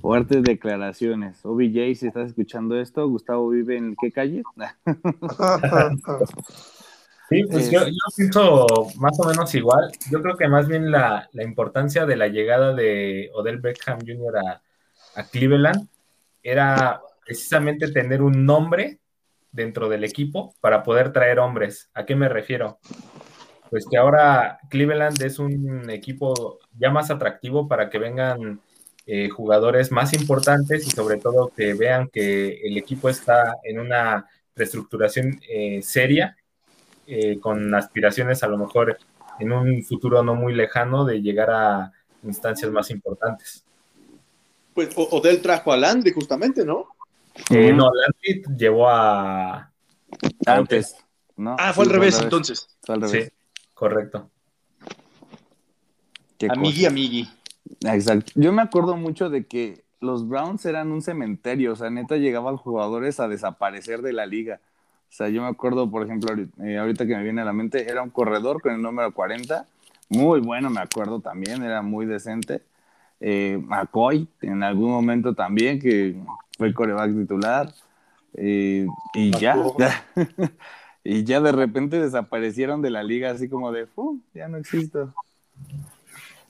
Fuertes 0.01 0.42
declaraciones. 0.44 1.44
OBJ, 1.44 1.97
si 1.97 2.07
estás 2.07 2.29
escuchando 2.29 2.81
esto, 2.81 3.09
Gustavo 3.09 3.49
vive 3.51 3.77
en 3.77 3.97
qué 4.01 4.12
calle? 4.12 4.42
Sí, 7.29 7.45
pues 7.51 7.71
yo, 7.71 7.81
pienso 8.17 8.67
más 8.97 9.19
o 9.21 9.29
menos 9.29 9.55
igual. 9.55 9.91
Yo 10.11 10.23
creo 10.23 10.37
que 10.37 10.49
más 10.49 10.67
bien 10.67 10.91
la, 10.91 11.29
importancia 11.35 12.07
de 12.07 12.17
la 12.17 12.29
llegada 12.29 12.75
de 12.75 13.31
Odell 13.35 13.61
Beckham 13.61 13.99
Jr. 14.01 14.38
A, 14.38 14.62
a, 15.14 15.25
Cleveland 15.25 15.88
era 16.43 17.03
precisamente 17.25 17.91
tener 17.93 18.23
un 18.23 18.47
nombre 18.47 18.99
dentro 19.53 19.88
del 19.88 20.05
equipo 20.05 20.55
para 20.61 20.83
poder 20.83 21.12
traer 21.12 21.38
hombres. 21.38 21.91
¿A 21.93 22.07
qué 22.07 22.17
me 22.17 22.31
refiero? 22.31 22.79
Pues 23.69 23.87
que 23.91 23.99
ahora 23.99 24.59
Cleveland 24.71 25.21
es 25.21 25.38
un 25.38 25.91
equipo 25.91 26.59
ya 26.79 26.91
más 26.91 27.11
atractivo 27.11 27.69
para 27.69 27.91
que 27.91 27.99
vengan 27.99 28.62
eh, 29.11 29.29
jugadores 29.29 29.91
más 29.91 30.14
importantes 30.14 30.87
y 30.87 30.91
sobre 30.91 31.19
todo 31.19 31.53
que 31.55 31.75
vean 31.75 32.09
que 32.09 32.61
el 32.62 32.79
equipo 32.79 33.09
está 33.09 33.57
en 33.64 33.81
una 33.81 34.27
reestructuración 34.55 35.41
eh, 35.49 35.81
seria, 35.83 36.37
eh, 37.11 37.40
con 37.40 37.75
aspiraciones 37.75 38.42
a 38.42 38.49
lo 38.49 38.59
mejor 38.59 38.99
en 39.38 39.53
un 39.53 39.83
futuro 39.83 40.23
no 40.23 40.35
muy 40.35 40.55
lejano 40.55 41.07
de 41.07 41.23
llegar 41.23 41.51
a 41.51 41.92
instancias 42.23 42.71
más 42.71 42.90
importantes. 42.90 43.64
Pues 44.75 44.90
Odell 44.94 45.40
trajo 45.40 45.73
a 45.73 45.77
Landry 45.77 46.12
justamente, 46.12 46.64
¿no? 46.64 46.88
no, 47.51 47.90
Landry 47.90 48.42
llevó 48.57 48.88
a... 48.88 49.73
Antes. 50.47 50.97
Ah, 51.38 51.73
fue 51.73 51.85
al 51.85 51.90
revés, 51.90 52.21
entonces. 52.21 52.68
Sí, 53.07 53.29
correcto. 53.73 54.31
Amigui, 56.49 56.85
amigui. 56.85 57.29
Exacto. 57.81 58.33
Yo 58.35 58.53
me 58.53 58.62
acuerdo 58.62 58.97
mucho 58.97 59.31
de 59.31 59.47
que 59.47 59.85
los 60.01 60.29
Browns 60.29 60.64
eran 60.66 60.92
un 60.92 61.03
cementerio, 61.03 61.73
o 61.73 61.77
sea, 61.77 61.90
neta 61.90 62.16
llegaban 62.16 62.57
jugadores 62.57 63.18
a 63.18 63.29
desaparecer 63.29 64.03
de 64.03 64.12
la 64.12 64.27
liga. 64.27 64.61
O 65.09 65.12
sea, 65.18 65.29
yo 65.29 65.42
me 65.42 65.49
acuerdo, 65.49 65.90
por 65.90 66.05
ejemplo, 66.05 66.35
eh, 66.62 66.79
ahorita 66.79 67.07
que 67.07 67.16
me 67.16 67.23
viene 67.23 67.40
a 67.40 67.44
la 67.44 67.53
mente, 67.53 67.90
era 67.90 68.03
un 68.03 68.11
corredor 68.11 68.61
con 68.61 68.73
el 68.73 68.83
número 68.83 69.12
40, 69.12 69.66
muy 70.11 70.40
bueno, 70.40 70.71
me 70.71 70.81
acuerdo 70.81 71.21
también, 71.21 71.62
era 71.62 71.83
muy 71.83 72.07
decente. 72.07 72.62
Eh, 73.21 73.61
McCoy, 73.62 74.29
en 74.42 74.62
algún 74.62 74.90
momento 74.90 75.35
también, 75.35 75.81
que 75.81 76.16
fue 76.57 76.73
coreback 76.73 77.14
titular. 77.14 77.73
Eh, 78.35 78.87
y 79.14 79.31
ya, 79.38 79.57
y 81.05 81.25
ya 81.25 81.40
de 81.40 81.53
repente 81.53 81.99
desaparecieron 81.99 82.83
de 82.83 82.90
la 82.90 83.03
liga, 83.03 83.31
así 83.31 83.49
como 83.49 83.73
de, 83.73 83.88
ya 84.35 84.49
no 84.49 84.59
existo. 84.59 85.12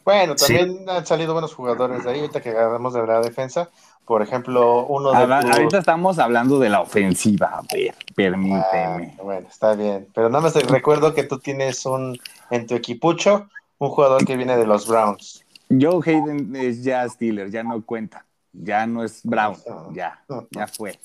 Bueno, 0.05 0.35
también 0.37 0.89
han 0.89 1.07
salido 1.07 1.33
buenos 1.33 1.55
jugadores 1.55 2.05
de 2.05 2.11
ahí, 2.11 2.21
ahorita 2.21 2.41
que 2.41 2.51
agarramos 2.51 2.95
de 2.95 3.07
la 3.07 3.21
defensa. 3.21 3.71
Por 4.09 4.23
ejemplo, 4.23 4.87
uno 4.87 5.13
de. 5.13 5.35
Ahorita 5.35 5.79
estamos 5.79 6.19
hablando 6.19 6.59
de 6.59 6.71
la 6.71 6.81
ofensiva. 6.81 7.59
A 7.59 7.63
ver, 7.71 7.95
permíteme. 8.17 9.15
Ah, 9.19 9.23
bueno, 9.23 9.47
está 9.47 9.75
bien. 9.75 10.09
Pero 10.15 10.31
nada 10.31 10.41
más 10.41 10.55
te 10.55 10.61
recuerdo 10.61 11.13
que 11.13 11.25
tú 11.25 11.39
tienes 11.39 11.85
un 11.85 12.19
en 12.51 12.67
tu 12.67 12.75
equipucho 12.75 13.51
un 13.77 13.91
jugador 13.91 14.25
que 14.25 14.39
viene 14.39 14.57
de 14.57 14.65
los 14.65 14.89
Browns. 14.89 15.45
Joe 15.69 16.01
Hayden 16.05 16.57
es 16.57 16.83
ya 16.83 17.07
Steeler, 17.07 17.51
ya 17.51 17.63
no 17.63 17.85
cuenta. 17.85 18.25
Ya 18.55 18.87
no 18.87 19.05
es 19.05 19.21
Brown. 19.25 19.59
Ya, 19.93 20.25
ya 20.53 20.67
fue. 20.67 20.99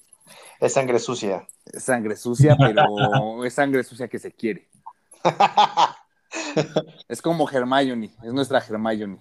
Es 0.61 0.71
sangre 0.71 0.97
sucia. 0.97 1.45
Es 1.65 1.83
sangre 1.83 2.15
sucia, 2.15 2.55
pero 2.57 2.85
es 3.43 3.53
sangre 3.53 3.83
sucia 3.83 4.07
que 4.07 4.17
se 4.17 4.31
quiere. 4.31 4.69
es 7.09 7.21
como 7.21 7.49
Hermione, 7.49 8.13
es 8.23 8.31
nuestra 8.31 8.59
Hermione. 8.59 9.17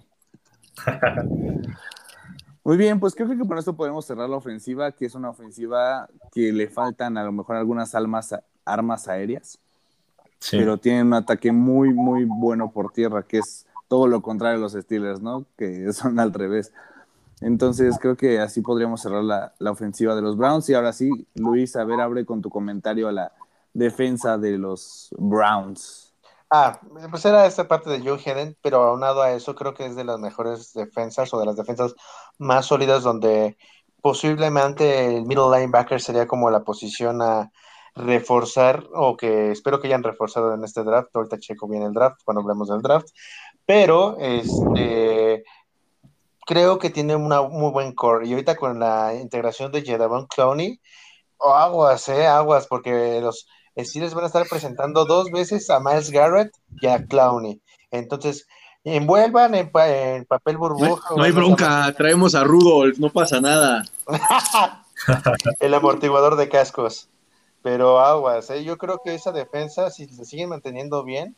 Muy 2.65 2.77
bien, 2.77 2.99
pues 2.99 3.13
creo 3.13 3.27
que 3.27 3.37
con 3.37 3.57
esto 3.57 3.75
podemos 3.75 4.05
cerrar 4.05 4.29
la 4.29 4.37
ofensiva, 4.37 4.93
que 4.93 5.05
es 5.05 5.15
una 5.15 5.29
ofensiva 5.29 6.09
que 6.31 6.53
le 6.53 6.69
faltan 6.69 7.17
a 7.17 7.23
lo 7.23 7.33
mejor 7.33 7.57
algunas 7.57 7.93
almas, 7.93 8.33
armas 8.63 9.07
aéreas, 9.09 9.59
pero 10.49 10.77
tienen 10.77 11.07
un 11.07 11.13
ataque 11.13 11.51
muy, 11.51 11.93
muy 11.93 12.23
bueno 12.23 12.71
por 12.71 12.91
tierra, 12.91 13.23
que 13.23 13.39
es 13.39 13.65
todo 13.89 14.07
lo 14.07 14.21
contrario 14.21 14.57
a 14.57 14.61
los 14.61 14.73
Steelers, 14.73 15.21
¿no? 15.21 15.45
Que 15.57 15.91
son 15.93 16.19
al 16.19 16.33
revés. 16.33 16.71
Entonces 17.41 17.97
creo 17.99 18.15
que 18.15 18.39
así 18.39 18.61
podríamos 18.61 19.01
cerrar 19.01 19.23
la, 19.23 19.53
la 19.59 19.71
ofensiva 19.71 20.15
de 20.15 20.21
los 20.21 20.37
Browns. 20.37 20.69
Y 20.69 20.73
ahora 20.73 20.93
sí, 20.93 21.09
Luis, 21.35 21.75
a 21.75 21.83
ver, 21.83 21.99
abre 21.99 22.25
con 22.25 22.41
tu 22.41 22.49
comentario 22.49 23.09
a 23.09 23.11
la 23.11 23.33
defensa 23.73 24.37
de 24.37 24.57
los 24.57 25.09
Browns. 25.17 26.02
Ah, 26.55 26.79
pues 27.09 27.25
era 27.25 27.47
esta 27.47 27.67
parte 27.67 27.89
de 27.89 28.07
Joe 28.07 28.21
Hedden, 28.23 28.55
pero 28.61 28.83
aunado 28.83 29.23
a 29.23 29.31
eso, 29.31 29.55
creo 29.55 29.73
que 29.73 29.87
es 29.87 29.95
de 29.95 30.03
las 30.03 30.19
mejores 30.19 30.71
defensas 30.73 31.33
o 31.33 31.39
de 31.39 31.47
las 31.47 31.55
defensas 31.55 31.95
más 32.37 32.67
sólidas 32.67 33.01
donde 33.01 33.57
posiblemente 34.03 35.17
el 35.17 35.25
middle 35.25 35.49
linebacker 35.49 35.99
sería 35.99 36.27
como 36.27 36.51
la 36.51 36.63
posición 36.63 37.23
a 37.23 37.51
reforzar 37.95 38.85
o 38.93 39.17
que 39.17 39.49
espero 39.49 39.81
que 39.81 39.87
hayan 39.87 40.03
reforzado 40.03 40.53
en 40.53 40.63
este 40.63 40.83
draft. 40.83 41.09
Ahorita 41.15 41.39
checo 41.39 41.67
bien 41.67 41.81
el 41.81 41.93
draft 41.93 42.21
cuando 42.23 42.41
hablemos 42.41 42.69
del 42.69 42.83
draft, 42.83 43.07
pero 43.65 44.15
este 44.19 45.43
creo 46.45 46.77
que 46.77 46.91
tiene 46.91 47.15
una 47.15 47.41
muy 47.41 47.71
buen 47.71 47.95
core 47.95 48.27
y 48.27 48.31
ahorita 48.33 48.57
con 48.57 48.77
la 48.79 49.15
integración 49.15 49.71
de 49.71 49.81
Jedavon 49.81 50.27
Clowney, 50.27 50.79
aguas, 51.39 52.09
eh, 52.09 52.27
aguas, 52.27 52.67
porque 52.67 53.19
los 53.21 53.47
Steelers 53.77 54.13
van 54.13 54.23
a 54.23 54.27
estar 54.27 54.45
presentando 54.47 55.05
dos 55.05 55.31
veces 55.31 55.69
a 55.69 55.79
Miles 55.79 56.11
Garrett 56.11 56.51
y 56.79 56.87
a 56.87 57.03
Clowney. 57.05 57.61
Entonces, 57.91 58.47
envuelvan 58.83 59.55
en, 59.55 59.71
papel 60.25 60.57
burbuja. 60.57 61.15
No, 61.15 61.23
hay 61.23 61.31
bronca, 61.31 61.91
traemos 61.97 62.35
a 62.35 62.43
Rudolph, 62.43 62.97
no 62.97 63.09
pasa 63.09 63.41
nada. 63.41 63.83
El 65.59 65.73
amortiguador 65.73 66.35
de 66.35 66.49
cascos. 66.49 67.09
Pero 67.61 67.99
aguas, 67.99 68.49
¿eh? 68.49 68.63
yo 68.65 68.77
creo 68.77 68.99
que 69.03 69.15
esa 69.15 69.31
defensa, 69.31 69.89
si 69.89 70.05
se 70.07 70.25
siguen 70.25 70.49
manteniendo 70.49 71.03
bien, 71.05 71.35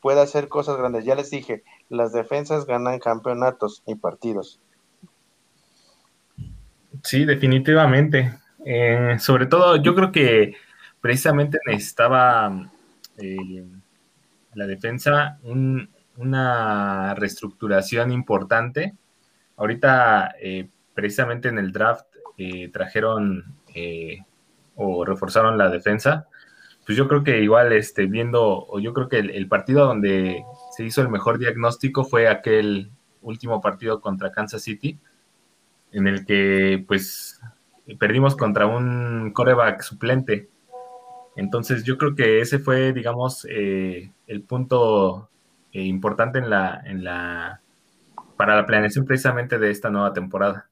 puede 0.00 0.22
hacer 0.22 0.48
cosas 0.48 0.78
grandes. 0.78 1.04
Ya 1.04 1.14
les 1.14 1.30
dije, 1.30 1.64
las 1.90 2.12
defensas 2.12 2.64
ganan 2.64 2.98
campeonatos 2.98 3.82
y 3.86 3.94
partidos. 3.94 4.58
Sí, 7.02 7.26
definitivamente. 7.26 8.38
Eh, 8.64 9.16
sobre 9.18 9.46
todo, 9.46 9.76
yo 9.76 9.94
creo 9.94 10.12
que 10.12 10.54
precisamente 11.00 11.58
necesitaba 11.66 12.70
eh, 13.18 13.64
la 14.54 14.66
defensa 14.66 15.38
una 15.44 17.14
reestructuración 17.14 18.10
importante. 18.10 18.94
Ahorita, 19.56 20.34
eh, 20.40 20.68
precisamente 20.94 21.48
en 21.48 21.58
el 21.58 21.72
draft, 21.72 22.06
eh, 22.38 22.70
trajeron 22.72 23.44
o 24.74 25.04
reforzaron 25.04 25.58
la 25.58 25.68
defensa. 25.68 26.28
Pues 26.86 26.96
yo 26.96 27.08
creo 27.08 27.24
que 27.24 27.42
igual, 27.42 27.72
este, 27.72 28.06
viendo, 28.06 28.66
o 28.66 28.78
yo 28.78 28.94
creo 28.94 29.08
que 29.08 29.18
el, 29.18 29.48
partido 29.48 29.84
donde 29.84 30.42
se 30.74 30.84
hizo 30.84 31.02
el 31.02 31.10
mejor 31.10 31.38
diagnóstico 31.38 32.04
fue 32.04 32.28
aquel 32.28 32.90
último 33.20 33.60
partido 33.60 34.00
contra 34.00 34.32
Kansas 34.32 34.62
City, 34.62 34.98
en 35.92 36.06
el 36.06 36.24
que 36.24 36.82
pues 36.86 37.40
perdimos 37.98 38.34
contra 38.36 38.66
un 38.66 39.32
coreback 39.34 39.82
suplente 39.82 40.48
entonces 41.36 41.84
yo 41.84 41.98
creo 41.98 42.14
que 42.14 42.40
ese 42.40 42.58
fue, 42.58 42.92
digamos, 42.92 43.46
eh, 43.48 44.10
el 44.26 44.42
punto 44.42 45.28
eh, 45.72 45.82
importante 45.84 46.38
en 46.38 46.50
la, 46.50 46.82
en 46.84 47.04
la, 47.04 47.60
para 48.36 48.56
la 48.56 48.66
planeación 48.66 49.04
precisamente 49.04 49.58
de 49.58 49.70
esta 49.70 49.90
nueva 49.90 50.12
temporada. 50.12 50.68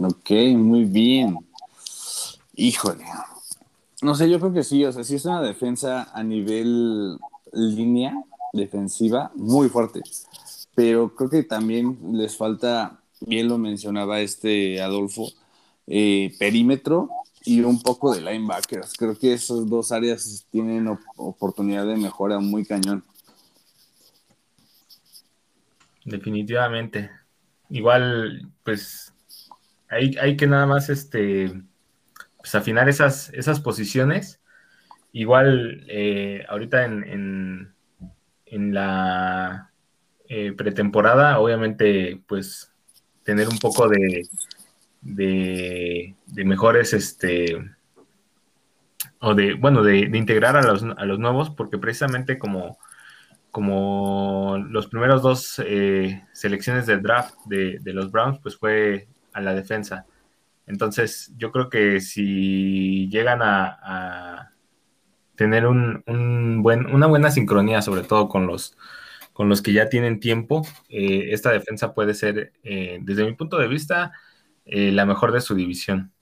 Ok, 0.00 0.30
muy 0.56 0.84
bien. 0.84 1.36
Híjole. 2.54 3.04
No 4.02 4.14
sé, 4.14 4.30
yo 4.30 4.38
creo 4.38 4.52
que 4.52 4.62
sí, 4.62 4.84
o 4.84 4.92
sea, 4.92 5.02
sí 5.02 5.16
es 5.16 5.24
una 5.24 5.42
defensa 5.42 6.10
a 6.12 6.22
nivel 6.22 7.18
línea 7.52 8.14
defensiva 8.52 9.32
muy 9.34 9.68
fuerte, 9.68 10.02
pero 10.74 11.14
creo 11.14 11.30
que 11.30 11.42
también 11.42 11.98
les 12.12 12.36
falta, 12.36 13.00
bien 13.20 13.48
lo 13.48 13.58
mencionaba 13.58 14.20
este 14.20 14.80
Adolfo, 14.80 15.28
eh, 15.90 16.34
perímetro 16.38 17.08
y 17.44 17.62
un 17.62 17.80
poco 17.80 18.14
de 18.14 18.20
linebackers. 18.20 18.92
Creo 18.94 19.18
que 19.18 19.32
esas 19.32 19.66
dos 19.68 19.90
áreas 19.90 20.46
tienen 20.50 20.86
oportunidad 21.16 21.86
de 21.86 21.96
mejora 21.96 22.38
muy 22.38 22.64
cañón. 22.66 23.04
Definitivamente. 26.04 27.10
Igual, 27.70 28.50
pues, 28.64 29.14
hay, 29.88 30.16
hay 30.20 30.36
que 30.36 30.46
nada 30.46 30.66
más 30.66 30.90
este, 30.90 31.52
pues, 32.36 32.54
afinar 32.54 32.88
esas, 32.88 33.30
esas 33.30 33.60
posiciones. 33.60 34.40
Igual, 35.12 35.84
eh, 35.88 36.44
ahorita 36.48 36.84
en, 36.84 37.72
en, 38.44 38.74
la 38.74 39.70
eh, 40.28 40.52
pretemporada, 40.52 41.38
obviamente, 41.38 42.22
pues, 42.26 42.72
tener 43.22 43.48
un 43.48 43.58
poco 43.58 43.88
de, 43.88 44.26
de, 45.00 46.14
mejores, 46.34 46.92
este, 46.92 47.56
o 49.20 49.34
de, 49.34 49.54
bueno, 49.54 49.82
de, 49.82 49.98
integrar 49.98 50.56
a 50.56 50.62
los, 50.62 50.82
a 50.82 51.04
los, 51.04 51.18
nuevos, 51.18 51.50
porque 51.50 51.78
precisamente 51.78 52.38
como, 52.38 52.78
como 53.50 54.58
los 54.68 54.88
primeros 54.88 55.22
dos 55.22 55.60
eh, 55.64 56.24
selecciones 56.32 56.86
del 56.86 57.02
draft 57.02 57.34
de, 57.46 57.80
los 57.84 58.10
Browns, 58.10 58.38
pues 58.40 58.56
fue 58.56 59.08
a 59.32 59.40
la 59.40 59.54
defensa. 59.54 60.06
Entonces, 60.66 61.32
yo 61.38 61.50
creo 61.50 61.70
que 61.70 62.00
si 62.00 63.08
llegan 63.08 63.40
a, 63.42 64.52
tener 65.34 65.66
un, 65.66 66.62
buen, 66.62 66.86
una 66.86 67.06
buena 67.06 67.30
sincronía, 67.30 67.80
sobre 67.80 68.02
todo 68.02 68.28
con 68.28 68.48
los, 68.48 68.76
con 69.32 69.48
los 69.48 69.62
que 69.62 69.72
ya 69.72 69.88
tienen 69.88 70.18
tiempo, 70.18 70.66
eh, 70.88 71.28
esta 71.30 71.52
defensa 71.52 71.94
puede 71.94 72.12
ser, 72.12 72.52
eh, 72.64 72.98
desde 73.02 73.24
mi 73.24 73.34
punto 73.34 73.56
de 73.56 73.68
vista, 73.68 74.12
eh, 74.68 74.92
la 74.92 75.06
mejor 75.06 75.32
de 75.32 75.40
su 75.40 75.54
división. 75.54 76.12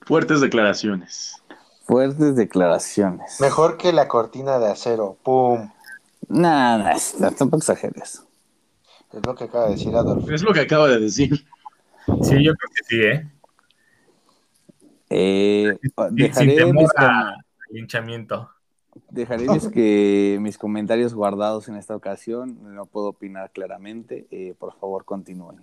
Fuertes 0.00 0.40
declaraciones. 0.40 1.42
Fuertes 1.84 2.36
declaraciones. 2.36 3.40
Mejor 3.40 3.76
que 3.76 3.92
la 3.92 4.08
cortina 4.08 4.58
de 4.58 4.70
acero. 4.70 5.18
¡Pum! 5.22 5.70
Nada, 6.28 6.94
tampoco 7.36 7.58
exageres. 7.58 8.24
Es 9.12 9.26
lo 9.26 9.34
que 9.34 9.44
acaba 9.44 9.66
de 9.66 9.72
decir 9.72 9.94
Adolfo. 9.94 10.30
Es 10.30 10.42
lo 10.42 10.52
que 10.52 10.60
acaba 10.60 10.88
de 10.88 11.00
decir. 11.00 11.46
Sí, 12.22 12.44
yo 12.44 12.54
creo 12.54 12.70
que 12.74 12.84
sí, 12.84 13.00
¿eh? 13.00 13.30
eh 15.10 15.78
dejaré 16.10 16.72
linchamiento. 17.70 18.48
Dejaré 19.10 19.48
mis, 19.48 19.68
que, 19.68 20.38
mis 20.40 20.58
comentarios 20.58 21.14
guardados 21.14 21.68
en 21.68 21.76
esta 21.76 21.96
ocasión. 21.96 22.74
No 22.74 22.86
puedo 22.86 23.08
opinar 23.08 23.50
claramente. 23.50 24.26
Eh, 24.30 24.54
por 24.58 24.74
favor, 24.78 25.04
continúen. 25.04 25.60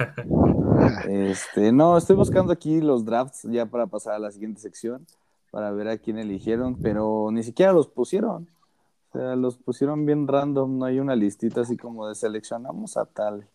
Este, 1.08 1.72
no, 1.72 1.96
estoy 1.96 2.16
buscando 2.16 2.52
aquí 2.52 2.80
los 2.80 3.04
drafts 3.04 3.42
ya 3.42 3.66
para 3.66 3.86
pasar 3.86 4.14
a 4.14 4.18
la 4.18 4.30
siguiente 4.30 4.60
sección, 4.60 5.06
para 5.50 5.70
ver 5.72 5.88
a 5.88 5.98
quién 5.98 6.18
eligieron, 6.18 6.76
pero 6.80 7.28
ni 7.32 7.42
siquiera 7.42 7.72
los 7.72 7.86
pusieron. 7.86 8.48
O 9.10 9.18
sea, 9.18 9.36
los 9.36 9.56
pusieron 9.56 10.06
bien 10.06 10.26
random, 10.26 10.78
no 10.78 10.84
hay 10.84 11.00
una 11.00 11.16
listita 11.16 11.62
así 11.62 11.76
como 11.76 12.08
de 12.08 12.14
seleccionamos 12.14 12.96
a 12.96 13.04
tal. 13.04 13.46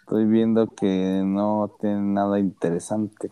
Estoy 0.00 0.26
viendo 0.26 0.66
que 0.66 1.22
no 1.24 1.74
tiene 1.80 2.00
nada 2.00 2.38
interesante. 2.38 3.30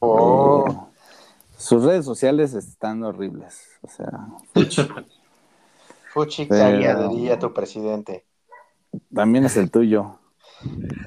Oh. 0.00 0.64
Eh, 0.68 0.74
sus 1.56 1.84
redes 1.84 2.04
sociales 2.04 2.54
están 2.54 3.02
horribles. 3.04 3.68
O 3.82 3.88
sea, 3.88 4.26
Fuchi, 6.12 6.44
diría 6.44 7.38
tu 7.38 7.52
presidente. 7.52 8.24
También 9.12 9.44
es 9.44 9.56
el 9.56 9.70
tuyo. 9.70 10.18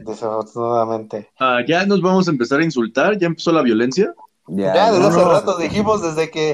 Desafortunadamente. 0.04 1.30
Ah, 1.40 1.60
¿Ya 1.68 1.86
nos 1.86 2.02
vamos 2.02 2.28
a 2.28 2.32
empezar 2.32 2.60
a 2.60 2.64
insultar? 2.64 3.18
¿Ya 3.18 3.28
empezó 3.28 3.52
la 3.52 3.62
violencia? 3.62 4.14
Ya, 4.48 4.92
desde 4.92 5.08
hace 5.08 5.24
rato 5.26 5.58
dijimos, 5.58 6.02
desde 6.02 6.32
que 6.32 6.52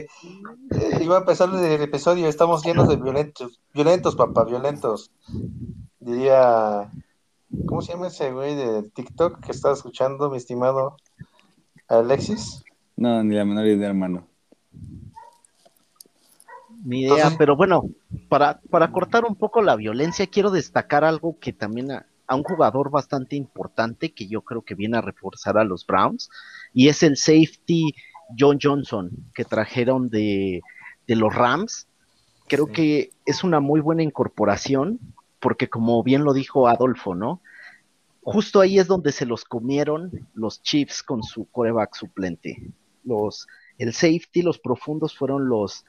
eh, 0.72 1.00
iba 1.00 1.18
a 1.18 1.20
empezar 1.20 1.50
el 1.54 1.82
episodio, 1.82 2.28
estamos 2.28 2.66
llenos 2.66 2.88
de 2.88 2.96
violentos, 2.96 3.60
violentos, 3.72 4.16
papá, 4.16 4.46
violentos. 4.46 5.12
Diría, 6.00 6.90
¿cómo 7.68 7.84
se 7.84 7.94
llama 7.94 8.08
ese 8.08 8.32
güey 8.32 8.56
de 8.56 8.82
TikTok 8.90 9.42
que 9.42 9.52
estaba 9.52 9.76
escuchando, 9.76 10.32
mi 10.32 10.38
estimado 10.38 10.98
Alexis? 11.88 12.64
No, 12.96 13.24
ni 13.24 13.36
la 13.36 13.46
menor 13.46 13.68
idea, 13.68 13.90
hermano. 13.90 14.28
Ni 16.84 17.04
idea, 17.04 17.32
pero 17.38 17.56
bueno, 17.56 17.84
para, 18.28 18.60
para 18.72 18.92
cortar 18.92 19.24
un 19.24 19.36
poco 19.36 19.62
la 19.62 19.76
violencia, 19.76 20.26
quiero 20.26 20.50
destacar 20.50 21.04
algo 21.04 21.38
que 21.40 21.54
también 21.54 21.92
a 21.92 22.08
un 22.30 22.44
jugador 22.44 22.90
bastante 22.90 23.36
importante 23.36 24.14
que 24.14 24.28
yo 24.28 24.42
creo 24.42 24.64
que 24.64 24.76
viene 24.76 24.98
a 24.98 25.02
reforzar 25.02 25.58
a 25.58 25.64
los 25.64 25.86
Browns 25.86 26.30
y 26.74 26.88
es 26.88 27.04
el 27.04 27.18
safety 27.18 27.94
John 28.38 28.58
Johnson 28.62 29.12
que 29.36 29.46
trajeron 29.46 30.10
de, 30.10 30.62
los 31.08 31.34
Rams. 31.34 31.88
Creo 32.48 32.68
que 32.68 33.12
es 33.26 33.44
una 33.44 33.60
muy 33.60 33.82
buena 33.82 34.04
incorporación 34.04 35.00
porque 35.40 35.70
como 35.70 36.02
bien 36.04 36.24
lo 36.24 36.34
dijo 36.34 36.68
Adolfo, 36.68 37.16
¿no? 37.16 37.42
Justo 38.22 38.62
ahí 38.62 38.80
es 38.80 38.88
donde 38.88 39.12
se 39.12 39.26
los 39.26 39.44
comieron 39.44 40.28
los 40.34 40.62
Chiefs 40.62 41.04
con 41.04 41.24
su 41.24 41.46
coreback 41.52 41.94
suplente. 41.96 42.72
Los, 43.04 43.48
el 43.78 43.94
safety, 43.94 44.42
los 44.42 44.60
profundos 44.60 45.16
fueron 45.16 45.50
los, 45.50 45.86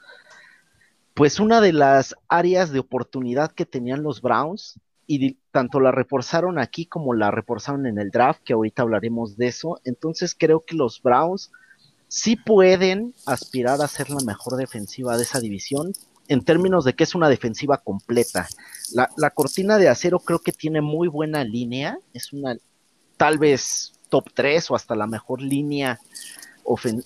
pues 1.15 1.39
una 1.39 1.61
de 1.61 1.73
las 1.73 2.17
áreas 2.29 2.73
de 2.73 2.81
oportunidad 2.81 3.53
que 3.53 3.65
tenían 3.67 4.03
los 4.03 4.21
Browns 4.21 4.81
y 5.07 5.35
tanto 5.51 5.81
la 5.81 5.93
reforzaron 5.93 6.59
aquí 6.59 6.87
como 6.87 7.15
la 7.15 7.31
reforzaron 7.31 7.87
en 7.87 7.99
el 7.99 8.11
draft, 8.11 8.43
que 8.45 8.55
ahorita 8.55 8.83
hablaremos 8.83 9.37
de 9.37 9.49
eso. 9.49 9.81
Entonces 9.85 10.35
creo 10.39 10.65
que 10.65 10.77
los 10.77 11.03
Browns 11.03 11.51
sí 12.09 12.37
pueden 12.37 13.15
aspirar 13.27 13.81
a 13.83 13.89
ser 13.89 14.11
la 14.11 14.21
mejor 14.25 14.57
defensiva 14.57 15.17
de 15.17 15.25
esa 15.25 15.41
división 15.41 15.93
en 16.29 16.45
términos 16.45 16.85
de 16.85 16.95
que 16.95 17.05
es 17.05 17.15
una 17.15 17.29
defensiva 17.29 17.79
completa. 17.79 18.49
La, 18.93 19.31
cortina 19.31 19.79
de 19.79 19.89
acero 19.89 20.21
creo 20.21 20.39
que 20.39 20.53
tiene 20.53 20.81
muy 20.81 21.09
buena 21.09 21.45
línea, 21.45 21.99
es 22.13 22.33
una 22.33 22.57
tal 23.17 23.39
vez 23.39 23.93
top 24.09 24.31
3 24.33 24.71
o 24.71 24.77
hasta 24.77 24.95
la 24.95 25.07
mejor 25.07 25.43
línea 25.43 25.99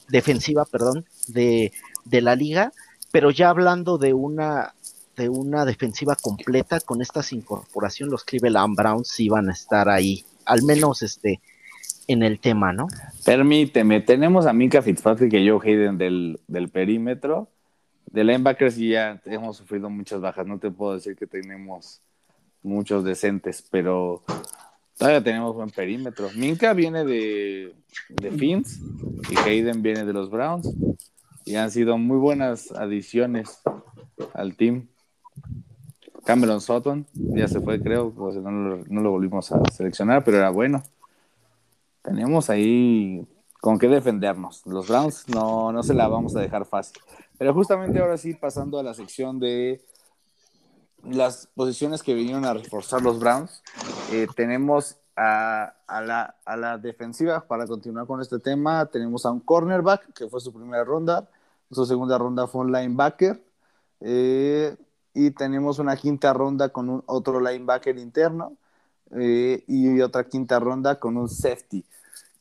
defensiva, 0.09 0.65
perdón, 0.65 1.05
de, 1.27 1.73
de 2.05 2.21
la 2.21 2.37
liga, 2.37 2.73
pero 3.11 3.31
ya 3.31 3.49
hablando 3.49 3.99
de 3.99 4.15
una 4.15 4.75
de 5.19 5.29
una 5.29 5.65
defensiva 5.65 6.17
completa 6.17 6.81
con 6.81 7.03
estas 7.03 7.33
incorporaciones, 7.33 8.11
los 8.11 8.25
Cleveland 8.25 8.75
Browns 8.77 9.09
sí 9.09 9.29
van 9.29 9.51
a 9.51 9.53
estar 9.53 9.89
ahí, 9.89 10.25
al 10.47 10.63
menos 10.63 11.03
este 11.03 11.41
en 12.07 12.23
el 12.23 12.41
tema, 12.41 12.73
¿no? 12.73 12.87
Permíteme, 13.25 14.01
tenemos 14.01 14.47
a 14.47 14.55
Minka 14.55 14.81
Fitzpatrick 14.81 15.35
y 15.35 15.49
Joe 15.49 15.61
Hayden 15.63 15.99
del, 15.99 16.41
del 16.49 16.69
perímetro. 16.71 17.49
De 18.07 18.25
linebackers 18.25 18.77
ya 18.79 19.21
hemos 19.27 19.59
sufrido 19.59 19.91
muchas 19.91 20.23
bajas, 20.23 20.47
no 20.47 20.59
te 20.59 20.71
puedo 20.71 20.95
decir 20.95 21.15
que 21.15 21.27
tenemos 21.27 22.01
muchos 22.63 23.05
decentes, 23.05 23.63
pero 23.71 24.25
todavía 24.97 25.23
tenemos 25.23 25.55
buen 25.55 25.69
perímetro. 25.69 26.31
Minka 26.35 26.73
viene 26.73 27.05
de, 27.05 27.75
de 28.09 28.31
Fins 28.31 28.81
y 29.31 29.37
Hayden 29.37 29.83
viene 29.83 30.07
de 30.07 30.13
los 30.15 30.31
Browns 30.31 30.75
y 31.45 31.57
han 31.57 31.71
sido 31.71 31.99
muy 31.99 32.17
buenas 32.17 32.73
adiciones 32.73 33.61
al 34.35 34.57
team. 34.57 34.89
Cameron 36.29 36.61
Sutton, 36.61 37.07
ya 37.14 37.49
se 37.49 37.59
fue, 37.59 37.81
creo, 37.81 38.11
pues 38.11 38.37
no, 38.37 38.51
lo, 38.51 39.11
volvimos 39.11 39.51
a 39.51 39.62
seleccionar, 39.73 40.25
pero 40.25 40.37
era 40.37 40.51
bueno. 40.51 40.83
Tenemos 42.03 42.51
ahí 42.51 43.27
con 43.62 43.79
qué 43.79 43.88
defendernos. 43.88 44.61
Los 44.67 44.88
Browns 44.88 45.27
no, 45.31 45.73
no 45.73 45.83
se 45.83 45.95
la 45.95 46.07
vamos 46.07 46.37
a 46.37 46.41
dejar 46.41 46.67
fácil. 46.67 47.01
Pero 47.38 47.55
justamente 47.55 47.99
ahora 47.99 48.19
sí, 48.19 48.35
pasando 48.35 48.79
a 48.79 48.83
la 48.83 48.93
sección 48.93 49.41
de 49.41 49.83
las 51.03 51.47
posiciones 51.55 52.03
que 52.03 52.12
vinieron 52.12 52.45
a 52.45 52.53
reforzar 52.53 53.01
los 53.01 53.19
Browns, 53.19 53.62
eh, 54.12 54.27
tenemos 54.37 54.99
a, 55.17 55.73
la, 55.88 56.37
a, 56.45 56.57
la, 56.59 56.77
defensiva 56.77 57.41
para 57.41 57.67
continuar 57.67 58.07
con 58.07 58.21
este 58.21 58.38
tema. 58.38 58.85
Tenemos 58.85 59.25
a 59.25 59.31
un 59.31 59.41
cornerback, 59.41 60.12
que 60.12 60.29
fue 60.29 60.43
su 60.43 60.53
primera 60.53 60.85
ronda. 60.85 61.27
Su 61.71 61.87
segunda 61.87 62.19
ronda 62.19 62.47
fue 62.47 62.67
un 62.67 62.73
linebacker. 62.73 63.43
Eh, 64.03 64.77
y 65.14 65.31
tenemos 65.31 65.79
una 65.79 65.97
quinta 65.97 66.33
ronda 66.33 66.71
con 66.71 66.88
un, 66.88 67.03
otro 67.07 67.40
linebacker 67.40 67.99
interno 67.99 68.57
eh, 69.12 69.64
y 69.66 70.01
otra 70.01 70.25
quinta 70.25 70.59
ronda 70.59 70.99
con 70.99 71.16
un 71.16 71.29
safety, 71.29 71.85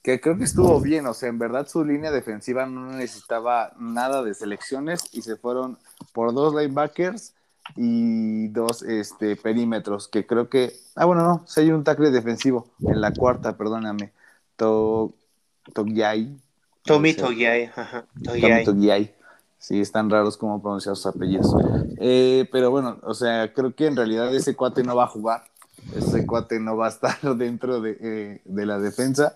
que 0.01 0.19
creo 0.19 0.37
que 0.37 0.43
estuvo 0.43 0.79
bien, 0.79 1.05
o 1.07 1.13
sea, 1.13 1.29
en 1.29 1.39
verdad 1.39 1.67
su 1.67 1.83
línea 1.83 2.11
defensiva 2.11 2.65
no 2.65 2.91
necesitaba 2.91 3.73
nada 3.79 4.23
de 4.23 4.33
selecciones 4.33 5.09
y 5.13 5.21
se 5.21 5.35
fueron 5.35 5.77
por 6.13 6.33
dos 6.33 6.53
linebackers 6.53 7.33
y 7.75 8.47
dos 8.49 8.83
este, 8.83 9.35
perímetros, 9.35 10.07
que 10.07 10.25
creo 10.25 10.49
que, 10.49 10.73
ah, 10.95 11.05
bueno, 11.05 11.23
no, 11.23 11.43
si 11.47 11.61
hay 11.61 11.71
un 11.71 11.83
tackle 11.83 12.11
defensivo 12.11 12.67
en 12.81 13.01
la 13.01 13.11
cuarta, 13.11 13.57
perdóname, 13.57 14.11
to, 14.55 15.13
Togyai. 15.73 16.37
Tommy 16.83 17.13
Togyai, 17.13 17.65
ajá, 17.75 18.05
Togyai. 18.23 19.16
Sí, 19.59 19.81
están 19.81 20.09
raros 20.09 20.37
como 20.37 20.61
pronunciar 20.61 20.95
sus 20.95 21.07
apellidos. 21.07 21.53
Eh, 21.97 22.47
pero 22.51 22.71
bueno, 22.71 22.99
o 23.03 23.13
sea, 23.13 23.51
creo 23.53 23.73
que 23.75 23.87
en 23.87 23.95
realidad 23.95 24.33
ese 24.33 24.55
cuate 24.55 24.83
no 24.83 24.95
va 24.95 25.05
a 25.05 25.07
jugar. 25.07 25.43
Ese 25.95 26.25
cuate 26.25 26.59
no 26.59 26.77
va 26.77 26.87
a 26.87 26.89
estar 26.89 27.17
dentro 27.37 27.81
de, 27.81 27.97
eh, 27.99 28.41
de 28.45 28.65
la 28.65 28.79
defensa. 28.79 29.35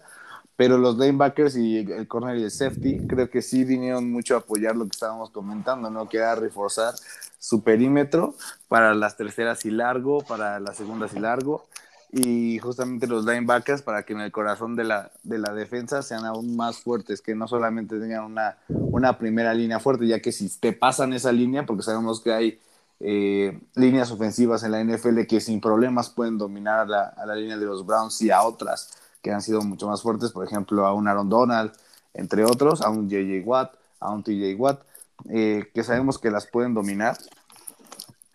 Pero 0.55 0.77
los 0.77 0.97
linebackers 0.97 1.55
y 1.57 1.79
el 1.79 2.07
corner 2.07 2.37
y 2.37 2.43
el 2.43 2.51
safety 2.51 3.07
creo 3.07 3.29
que 3.29 3.41
sí 3.41 3.63
vinieron 3.63 4.11
mucho 4.11 4.35
a 4.35 4.39
apoyar 4.39 4.75
lo 4.75 4.83
que 4.83 4.91
estábamos 4.91 5.31
comentando, 5.31 5.89
¿no? 5.89 6.07
Que 6.07 6.17
era 6.17 6.35
reforzar 6.35 6.93
su 7.39 7.63
perímetro 7.63 8.35
para 8.67 8.93
las 8.93 9.17
terceras 9.17 9.65
y 9.65 9.71
largo, 9.71 10.21
para 10.21 10.59
las 10.59 10.77
segundas 10.77 11.13
y 11.15 11.19
largo 11.19 11.65
y 12.11 12.59
justamente 12.59 13.07
los 13.07 13.25
linebackers 13.25 13.81
para 13.81 14.03
que 14.03 14.13
en 14.13 14.19
el 14.19 14.31
corazón 14.31 14.75
de 14.75 14.83
la, 14.83 15.11
de 15.23 15.37
la 15.39 15.53
defensa 15.53 16.01
sean 16.01 16.25
aún 16.25 16.55
más 16.57 16.79
fuertes, 16.79 17.21
que 17.21 17.35
no 17.35 17.47
solamente 17.47 17.99
tengan 17.99 18.25
una, 18.25 18.57
una 18.91 19.17
primera 19.17 19.53
línea 19.53 19.79
fuerte, 19.79 20.07
ya 20.07 20.19
que 20.19 20.31
si 20.31 20.49
te 20.59 20.73
pasan 20.73 21.13
esa 21.13 21.31
línea, 21.31 21.65
porque 21.65 21.83
sabemos 21.83 22.21
que 22.21 22.33
hay 22.33 22.59
eh, 22.99 23.59
líneas 23.75 24.11
ofensivas 24.11 24.63
en 24.63 24.71
la 24.71 24.83
NFL 24.83 25.21
que 25.27 25.41
sin 25.41 25.59
problemas 25.59 26.09
pueden 26.09 26.37
dominar 26.37 26.79
a 26.79 26.85
la, 26.85 27.03
a 27.03 27.25
la, 27.25 27.35
línea 27.35 27.57
de 27.57 27.65
los 27.65 27.85
Browns 27.85 28.21
y 28.21 28.29
a 28.29 28.43
otras 28.43 28.91
que 29.21 29.31
han 29.31 29.41
sido 29.41 29.61
mucho 29.61 29.87
más 29.87 30.01
fuertes, 30.01 30.31
por 30.31 30.45
ejemplo, 30.45 30.85
a 30.85 30.93
un 30.93 31.07
Aaron 31.07 31.29
Donald, 31.29 31.71
entre 32.13 32.43
otros, 32.43 32.81
a 32.81 32.89
un 32.89 33.09
JJ 33.09 33.45
Watt, 33.45 33.73
a 33.99 34.11
un 34.11 34.23
TJ 34.23 34.55
Watt, 34.57 34.81
eh, 35.29 35.69
que 35.73 35.83
sabemos 35.83 36.17
que 36.17 36.31
las 36.31 36.47
pueden 36.47 36.73
dominar. 36.73 37.17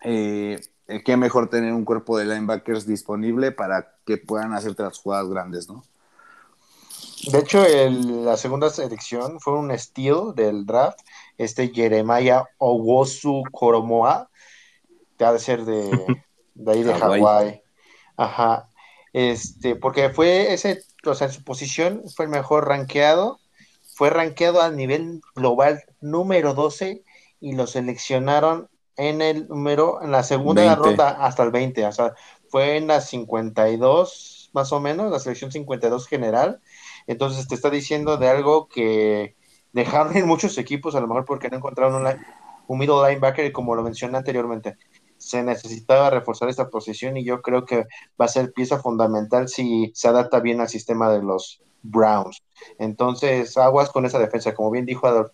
Eh, 0.03 0.61
eh, 0.87 1.03
qué 1.03 1.17
mejor 1.17 1.49
tener 1.49 1.73
un 1.73 1.85
cuerpo 1.85 2.17
de 2.17 2.25
linebackers 2.25 2.87
disponible 2.87 3.51
para 3.51 3.95
que 4.05 4.17
puedan 4.17 4.53
hacerte 4.53 4.83
las 4.83 4.97
jugadas 4.97 5.27
grandes, 5.27 5.69
¿no? 5.69 5.83
De 7.31 7.39
hecho, 7.39 7.65
la 7.67 8.37
segunda 8.37 8.69
selección 8.69 9.39
fue 9.39 9.53
un 9.53 9.71
estilo 9.71 10.33
del 10.33 10.65
draft, 10.65 10.99
este 11.37 11.71
Jeremiah 11.73 12.45
Owosu 12.57 13.43
Koromoa, 13.51 14.29
que 15.17 15.25
ha 15.25 15.33
de 15.33 15.39
ser 15.39 15.65
de, 15.65 15.89
de 16.55 16.71
ahí 16.71 16.83
de 16.83 16.93
Hawái. 16.93 17.61
Ajá. 18.15 18.69
Este, 19.13 19.75
porque 19.75 20.09
fue 20.09 20.53
ese, 20.53 20.83
o 21.05 21.15
sea, 21.15 21.27
en 21.27 21.33
su 21.33 21.43
posición 21.43 22.03
fue 22.15 22.25
el 22.25 22.31
mejor 22.31 22.67
rankeado, 22.67 23.39
fue 23.93 24.09
rankeado 24.09 24.61
a 24.61 24.69
nivel 24.69 25.21
global 25.35 25.83
número 26.01 26.53
12 26.53 27.03
y 27.39 27.53
lo 27.53 27.67
seleccionaron 27.67 28.69
en 28.95 29.21
el 29.21 29.47
número, 29.47 30.01
en 30.01 30.11
la 30.11 30.23
segunda 30.23 30.75
ronda 30.75 31.09
hasta 31.09 31.43
el 31.43 31.51
20, 31.51 31.85
o 31.85 31.91
sea, 31.91 32.13
fue 32.49 32.77
en 32.77 32.87
la 32.87 33.01
52 33.01 34.49
más 34.53 34.71
o 34.71 34.79
menos, 34.79 35.11
la 35.11 35.19
selección 35.19 35.51
52 35.51 36.07
general, 36.07 36.61
entonces 37.07 37.47
te 37.47 37.55
está 37.55 37.69
diciendo 37.69 38.17
de 38.17 38.27
algo 38.29 38.67
que 38.67 39.35
dejaron 39.73 40.15
en 40.17 40.27
muchos 40.27 40.57
equipos, 40.57 40.95
a 40.95 41.01
lo 41.01 41.07
mejor 41.07 41.25
porque 41.25 41.49
no 41.49 41.57
encontraron 41.57 42.05
un, 42.67 42.79
linebacker 42.79 43.45
y 43.45 43.51
como 43.51 43.75
lo 43.75 43.83
mencioné 43.83 44.17
anteriormente, 44.17 44.77
se 45.17 45.41
necesitaba 45.41 46.09
reforzar 46.09 46.49
esta 46.49 46.69
posición 46.69 47.17
y 47.17 47.23
yo 47.23 47.41
creo 47.41 47.65
que 47.65 47.85
va 48.19 48.25
a 48.25 48.27
ser 48.27 48.53
pieza 48.53 48.79
fundamental 48.79 49.47
si 49.47 49.91
se 49.95 50.07
adapta 50.07 50.39
bien 50.39 50.61
al 50.61 50.69
sistema 50.69 51.09
de 51.09 51.23
los 51.23 51.61
Browns. 51.81 52.43
Entonces, 52.77 53.57
aguas 53.57 53.89
con 53.89 54.05
esa 54.05 54.19
defensa, 54.19 54.53
como 54.53 54.69
bien 54.71 54.85
dijo 54.85 55.07
Adolf, 55.07 55.31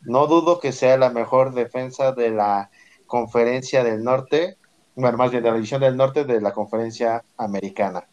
no 0.00 0.26
dudo 0.26 0.58
que 0.58 0.72
sea 0.72 0.96
la 0.96 1.10
mejor 1.10 1.54
defensa 1.54 2.12
de 2.12 2.30
la 2.30 2.70
conferencia 3.06 3.84
del 3.84 4.02
norte, 4.02 4.56
bueno, 4.96 5.18
más 5.18 5.30
bien 5.30 5.42
de 5.42 5.50
la 5.50 5.56
división 5.56 5.80
del 5.80 5.96
norte 5.96 6.24
de 6.24 6.40
la 6.40 6.52
conferencia 6.52 7.24
americana. 7.36 8.08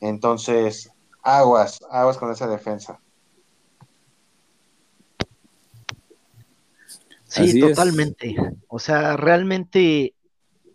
Entonces, 0.00 0.93
aguas, 1.24 1.80
aguas 1.90 2.18
con 2.18 2.30
esa 2.30 2.46
defensa. 2.46 3.00
Sí, 7.24 7.58
totalmente. 7.58 8.36
O 8.68 8.78
sea, 8.78 9.16
realmente 9.16 10.14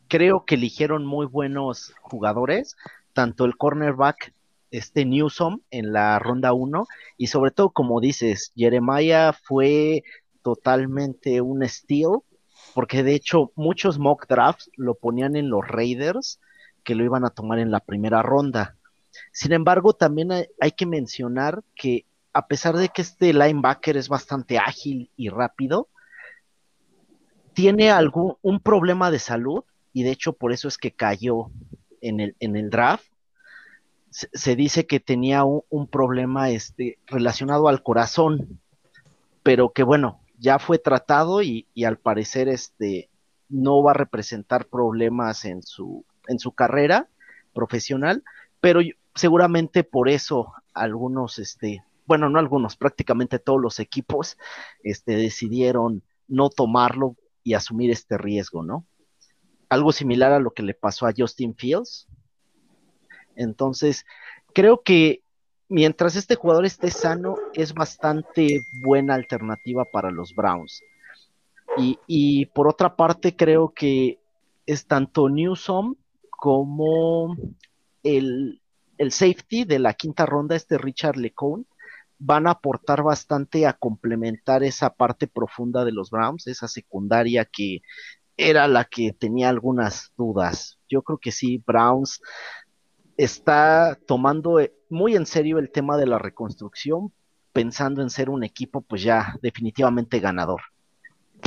creo 0.10 0.44
que 0.44 0.56
eligieron 0.56 1.06
muy 1.06 1.26
buenos 1.26 1.94
jugadores, 2.02 2.76
tanto 3.14 3.46
el 3.46 3.56
cornerback, 3.56 4.34
este 4.72 5.06
Newsom 5.06 5.62
en 5.72 5.94
la 5.94 6.20
ronda 6.20 6.52
1, 6.52 6.88
y 7.18 7.28
sobre 7.28 7.52
todo, 7.52 7.70
como 7.70 8.02
dices, 8.02 8.52
Jeremiah 8.56 9.32
fue 9.32 10.04
totalmente 10.42 11.40
un 11.42 11.66
steal, 11.68 12.20
porque 12.74 13.04
de 13.04 13.16
hecho 13.16 13.52
muchos 13.56 13.98
mock 13.98 14.28
drafts 14.28 14.70
lo 14.76 14.96
ponían 14.96 15.36
en 15.36 15.50
los 15.50 15.66
Raiders, 15.66 16.40
que 16.84 16.96
lo 16.96 17.04
iban 17.04 17.24
a 17.24 17.30
tomar 17.30 17.60
en 17.60 17.72
la 17.72 17.80
primera 17.80 18.22
ronda. 18.22 18.76
Sin 19.32 19.54
embargo, 19.54 19.94
también 19.94 20.32
hay, 20.32 20.72
que 20.72 20.86
mencionar 20.86 21.64
que 21.76 22.06
a 22.34 22.48
pesar 22.48 22.76
de 22.76 22.90
que 22.90 23.02
este 23.02 23.34
linebacker 23.34 23.98
es 23.98 24.10
bastante 24.10 24.58
ágil 24.58 25.12
y 25.16 25.30
rápido, 25.30 25.90
tiene 27.54 27.92
algún 27.92 28.38
un 28.42 28.60
problema 28.60 29.12
de 29.12 29.20
salud 29.20 29.64
y 29.92 30.04
de 30.04 30.12
hecho 30.12 30.34
por 30.34 30.54
eso 30.54 30.68
es 30.68 30.78
que 30.78 30.92
cayó 30.92 31.52
en 32.02 32.20
el, 32.20 32.36
en 32.40 32.56
el 32.56 32.70
draft. 32.70 33.06
Se, 34.12 34.56
dice 34.56 34.88
que 34.88 35.00
tenía 35.00 35.44
un, 35.44 35.88
problema 35.88 36.50
este, 36.50 36.98
relacionado 37.06 37.68
al 37.68 37.84
corazón, 37.84 38.60
pero 39.44 39.72
que 39.72 39.84
bueno, 39.84 40.22
ya 40.40 40.58
fue 40.58 40.80
tratado 40.80 41.44
y, 41.44 41.68
al 41.86 41.98
parecer 41.98 42.48
este, 42.48 43.10
no 43.50 43.84
va 43.84 43.92
a 43.92 43.96
representar 43.96 44.66
problemas 44.66 45.46
en 45.46 45.62
su, 45.62 46.06
en 46.28 46.40
su 46.40 46.54
carrera 46.54 47.08
profesional, 47.54 48.24
pero 48.62 48.82
seguramente 49.20 49.84
por 49.84 50.10
eso 50.10 50.54
algunos, 50.74 51.40
este, 51.40 51.84
bueno, 52.06 52.30
no 52.30 52.40
algunos, 52.40 52.76
prácticamente 52.76 53.40
todos 53.40 53.62
los 53.62 53.80
equipos 53.80 54.38
este, 54.84 55.16
decidieron 55.16 56.04
no 56.28 56.50
tomarlo 56.50 57.16
y 57.44 57.54
asumir 57.54 57.92
este 57.92 58.18
riesgo, 58.18 58.64
¿no? 58.64 58.86
algo 59.70 59.92
similar 59.92 60.34
a 60.34 60.40
lo 60.40 60.52
que 60.52 60.64
le 60.64 60.74
pasó 60.74 61.06
a 61.06 61.14
Justin 61.16 61.56
Fields. 61.56 62.08
Entonces, 63.36 64.06
creo 64.54 64.82
que 64.82 65.22
mientras 65.70 66.16
este 66.16 66.36
jugador 66.36 66.66
esté 66.66 66.90
sano, 66.90 67.38
es 67.54 67.74
bastante 67.74 68.62
buena 68.84 69.14
alternativa 69.14 69.86
para 69.86 70.12
los 70.12 70.34
Browns. 70.36 70.82
Y, 72.08 72.48
por 72.48 72.68
otra 72.68 72.98
parte, 72.98 73.38
creo 73.38 73.70
que 73.74 74.20
es 74.66 74.86
tanto 74.86 75.30
Newsom 75.30 75.96
como 76.30 77.38
el, 78.04 78.62
el, 79.00 79.12
safety 79.12 79.64
de 79.64 79.80
la 79.80 79.94
quinta 79.94 80.26
ronda, 80.26 80.56
este 80.56 80.78
Richard 80.78 81.18
LeCompte, 81.18 81.74
van 82.20 82.48
a 82.48 82.52
aportar 82.52 83.02
bastante 83.02 83.66
a 83.66 83.74
complementar 83.74 84.64
esa 84.64 84.94
parte 84.94 85.28
profunda 85.28 85.86
de 85.86 85.94
los 85.94 86.12
Browns, 86.12 86.48
esa 86.48 86.68
secundaria 86.68 87.46
que 87.46 87.82
era 88.36 88.68
la 88.68 88.86
que 88.86 89.14
tenía 89.14 89.50
algunas 89.50 90.12
dudas. 90.18 90.80
Yo 90.90 91.02
creo 91.02 91.18
que 91.18 91.32
sí, 91.32 91.62
Browns 91.66 92.22
está 93.18 93.98
tomando 94.06 94.60
eh, 94.60 94.74
muy 94.90 95.16
en 95.16 95.26
serio 95.26 95.60
el 95.60 95.72
tema 95.72 95.98
de 95.98 96.06
la 96.06 96.20
reconstrucción, 96.20 97.12
pensando 97.52 98.02
en 98.02 98.10
ser 98.10 98.30
un 98.30 98.44
equipo 98.44 98.82
pues 98.82 99.02
ya 99.04 99.36
definitivamente 99.42 100.20
ganador. 100.20 100.62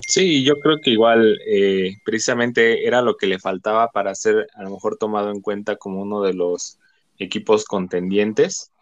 Sí, 0.07 0.45
yo 0.45 0.59
creo 0.59 0.79
que 0.83 0.91
igual 0.91 1.39
eh, 1.47 1.97
precisamente 2.05 2.87
era 2.87 3.03
lo 3.03 3.17
que 3.17 3.27
le 3.27 3.39
faltaba 3.39 3.89
para 3.91 4.15
ser 4.15 4.47
a 4.55 4.63
lo 4.63 4.71
mejor 4.71 4.97
tomado 4.97 5.31
en 5.31 5.41
cuenta 5.41 5.77
como 5.77 6.03
uno 6.03 6.23
de 6.23 6.35
los 6.35 6.79
equipos 7.23 7.65
contendientes, 7.65 8.73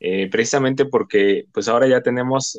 eh, 0.00 0.28
precisamente 0.30 0.86
porque 0.86 1.44
pues 1.52 1.68
ahora 1.68 1.86
ya 1.86 2.02
tenemos 2.02 2.58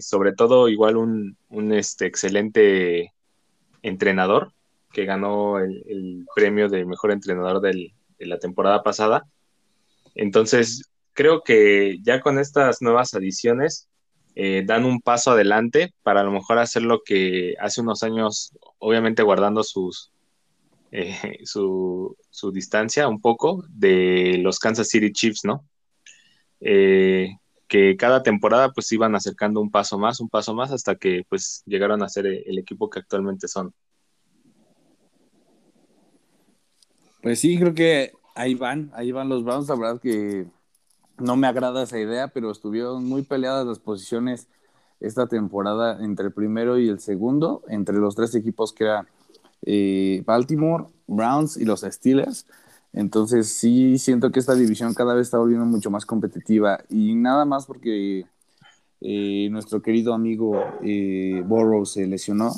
sobre 0.00 0.32
todo 0.32 0.68
igual 0.68 0.96
un, 0.96 1.36
un 1.48 1.72
este, 1.72 2.06
excelente 2.06 3.12
entrenador 3.82 4.52
que 4.92 5.04
ganó 5.04 5.58
el, 5.58 6.26
premio 6.34 6.68
de 6.68 6.84
mejor 6.84 7.12
entrenador 7.12 7.60
de 7.60 7.92
la 8.18 8.38
temporada 8.38 8.82
pasada. 8.82 9.26
Entonces, 10.14 10.90
creo 11.12 11.42
que 11.42 11.98
ya 12.02 12.20
con 12.20 12.38
estas 12.38 12.80
nuevas 12.80 13.14
adiciones 13.14 13.88
eh, 14.40 14.62
dan 14.64 14.84
un 14.84 15.00
paso 15.00 15.32
adelante 15.32 15.92
para 16.04 16.20
a 16.20 16.22
lo 16.22 16.30
mejor 16.30 16.58
hacer 16.58 16.82
lo 16.82 17.02
que 17.04 17.54
hace 17.58 17.80
unos 17.80 18.04
años, 18.04 18.52
obviamente 18.78 19.24
guardando 19.24 19.64
sus, 19.64 20.12
eh, 20.90 21.40
su, 21.44 22.16
distancia 22.52 23.08
un 23.08 23.20
poco 23.20 23.64
de 23.68 24.38
los 24.42 24.58
Kansas 24.58 24.88
City 24.88 25.12
Chiefs, 25.12 25.44
¿no? 25.44 25.64
Eh, 26.60 27.36
que 27.68 27.96
cada 27.96 28.22
temporada 28.22 28.72
pues 28.72 28.90
iban 28.92 29.14
acercando 29.14 29.60
un 29.60 29.70
paso 29.70 29.98
más, 29.98 30.20
un 30.20 30.28
paso 30.28 30.54
más, 30.54 30.72
hasta 30.72 30.96
que 30.96 31.24
pues 31.28 31.62
llegaron 31.66 32.02
a 32.02 32.08
ser 32.08 32.26
el 32.26 32.58
equipo 32.58 32.88
que 32.88 33.00
actualmente 33.00 33.46
son. 33.46 33.74
Pues 37.22 37.40
sí, 37.40 37.58
creo 37.58 37.74
que 37.74 38.12
ahí 38.34 38.54
van, 38.54 38.90
ahí 38.94 39.12
van 39.12 39.28
los 39.28 39.44
Browns, 39.44 39.68
la 39.68 39.74
verdad 39.74 40.00
que 40.00 40.46
no 41.18 41.36
me 41.36 41.46
agrada 41.46 41.82
esa 41.82 41.98
idea, 41.98 42.28
pero 42.28 42.50
estuvieron 42.50 43.04
muy 43.04 43.22
peleadas 43.22 43.66
las 43.66 43.78
posiciones 43.80 44.48
esta 45.00 45.26
temporada 45.26 46.02
entre 46.02 46.26
el 46.26 46.32
primero 46.32 46.78
y 46.78 46.88
el 46.88 47.00
segundo, 47.00 47.62
entre 47.68 47.96
los 47.96 48.14
tres 48.14 48.34
equipos 48.34 48.72
que 48.72 48.84
eran 48.84 49.08
eh, 49.62 50.22
Baltimore, 50.26 50.86
Browns 51.06 51.56
y 51.56 51.64
los 51.64 51.80
Steelers. 51.80 52.46
Entonces 52.92 53.48
sí 53.48 53.98
siento 53.98 54.30
que 54.30 54.40
esta 54.40 54.54
división 54.54 54.94
cada 54.94 55.14
vez 55.14 55.26
está 55.26 55.38
volviendo 55.38 55.66
mucho 55.66 55.90
más 55.90 56.06
competitiva 56.06 56.80
y 56.88 57.14
nada 57.14 57.44
más 57.44 57.66
porque 57.66 58.26
eh, 59.00 59.48
nuestro 59.50 59.82
querido 59.82 60.14
amigo 60.14 60.60
eh, 60.82 61.44
se 61.84 62.06
lesionó, 62.06 62.52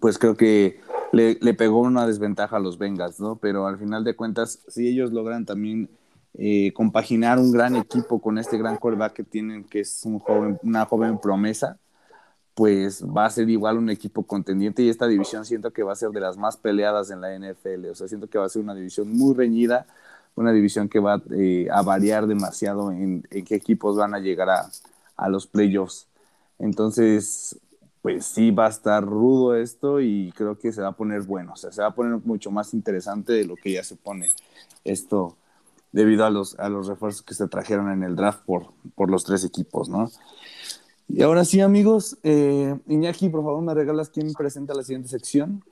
pues 0.00 0.18
creo 0.18 0.36
que 0.36 0.80
le, 1.12 1.54
pegó 1.54 1.80
una 1.80 2.06
desventaja 2.06 2.56
a 2.56 2.60
los 2.60 2.78
Bengals, 2.78 3.20
¿no? 3.20 3.36
Pero 3.36 3.66
al 3.66 3.78
final 3.78 4.04
de 4.04 4.16
cuentas, 4.16 4.60
si 4.68 4.88
ellos 4.88 5.12
logran 5.12 5.44
también 5.44 5.88
eh, 6.34 6.72
compaginar 6.72 7.38
un 7.38 7.52
gran 7.52 7.76
equipo 7.76 8.20
con 8.20 8.38
este 8.38 8.58
gran 8.58 8.76
quarterback 8.76 9.12
que 9.12 9.24
tienen, 9.24 9.64
que 9.64 9.80
es 9.80 10.04
una 10.62 10.84
joven 10.84 11.18
promesa, 11.18 11.78
pues 12.58 13.04
va 13.04 13.24
a 13.24 13.30
ser 13.30 13.48
igual 13.48 13.78
un 13.78 13.88
equipo 13.88 14.24
contendiente 14.24 14.82
y 14.82 14.88
esta 14.88 15.06
división 15.06 15.44
siento 15.44 15.72
que 15.72 15.84
va 15.84 15.92
a 15.92 15.94
ser 15.94 16.10
de 16.10 16.18
las 16.18 16.36
más 16.36 16.56
peleadas 16.56 17.08
en 17.12 17.20
la 17.20 17.32
NFL. 17.32 17.86
O 17.88 17.94
sea, 17.94 18.08
siento 18.08 18.26
que 18.26 18.36
va 18.36 18.46
a 18.46 18.48
ser 18.48 18.62
una 18.62 18.74
división 18.74 19.16
muy 19.16 19.32
reñida, 19.32 19.86
una 20.34 20.50
división 20.50 20.88
que 20.88 20.98
va 20.98 21.22
eh, 21.30 21.68
a 21.70 21.82
variar 21.82 22.26
demasiado 22.26 22.90
en, 22.90 23.22
qué 23.46 23.54
equipos 23.54 23.96
van 23.96 24.12
a 24.12 24.18
llegar 24.18 24.50
a, 24.50 24.68
a 25.16 25.28
los 25.28 25.46
playoffs. 25.46 26.08
Entonces, 26.58 27.60
pues 28.02 28.26
sí 28.26 28.50
va 28.50 28.66
a 28.66 28.70
estar 28.70 29.04
rudo 29.04 29.54
esto 29.54 30.00
y 30.00 30.32
creo 30.34 30.58
que 30.58 30.72
se 30.72 30.82
va 30.82 30.88
a 30.88 30.96
poner 30.96 31.22
bueno. 31.22 31.52
O 31.52 31.56
sea, 31.56 31.70
se 31.70 31.80
va 31.80 31.86
a 31.86 31.94
poner 31.94 32.18
mucho 32.24 32.50
más 32.50 32.74
interesante 32.74 33.34
de 33.34 33.44
lo 33.44 33.54
que 33.54 33.70
ya 33.70 33.84
se 33.84 33.94
pone 33.94 34.32
esto 34.82 35.36
debido 35.92 36.24
a 36.24 36.30
los, 36.30 36.58
a 36.58 36.68
los 36.68 36.88
refuerzos 36.88 37.22
que 37.22 37.34
se 37.34 37.46
trajeron 37.46 37.88
en 37.92 38.02
el 38.02 38.16
draft 38.16 38.40
por, 38.44 38.72
por 38.96 39.12
los 39.12 39.22
tres 39.22 39.44
equipos, 39.44 39.88
¿no? 39.88 40.10
Y 41.08 41.22
ahora 41.22 41.44
sí, 41.44 41.60
amigos, 41.60 42.18
eh, 42.22 42.76
Iñaki, 42.86 43.30
por 43.30 43.42
favor, 43.42 43.62
me 43.62 43.74
regalas 43.74 44.10
quién 44.10 44.32
presenta 44.34 44.74
la 44.74 44.82
siguiente 44.82 45.08
sección. 45.08 45.64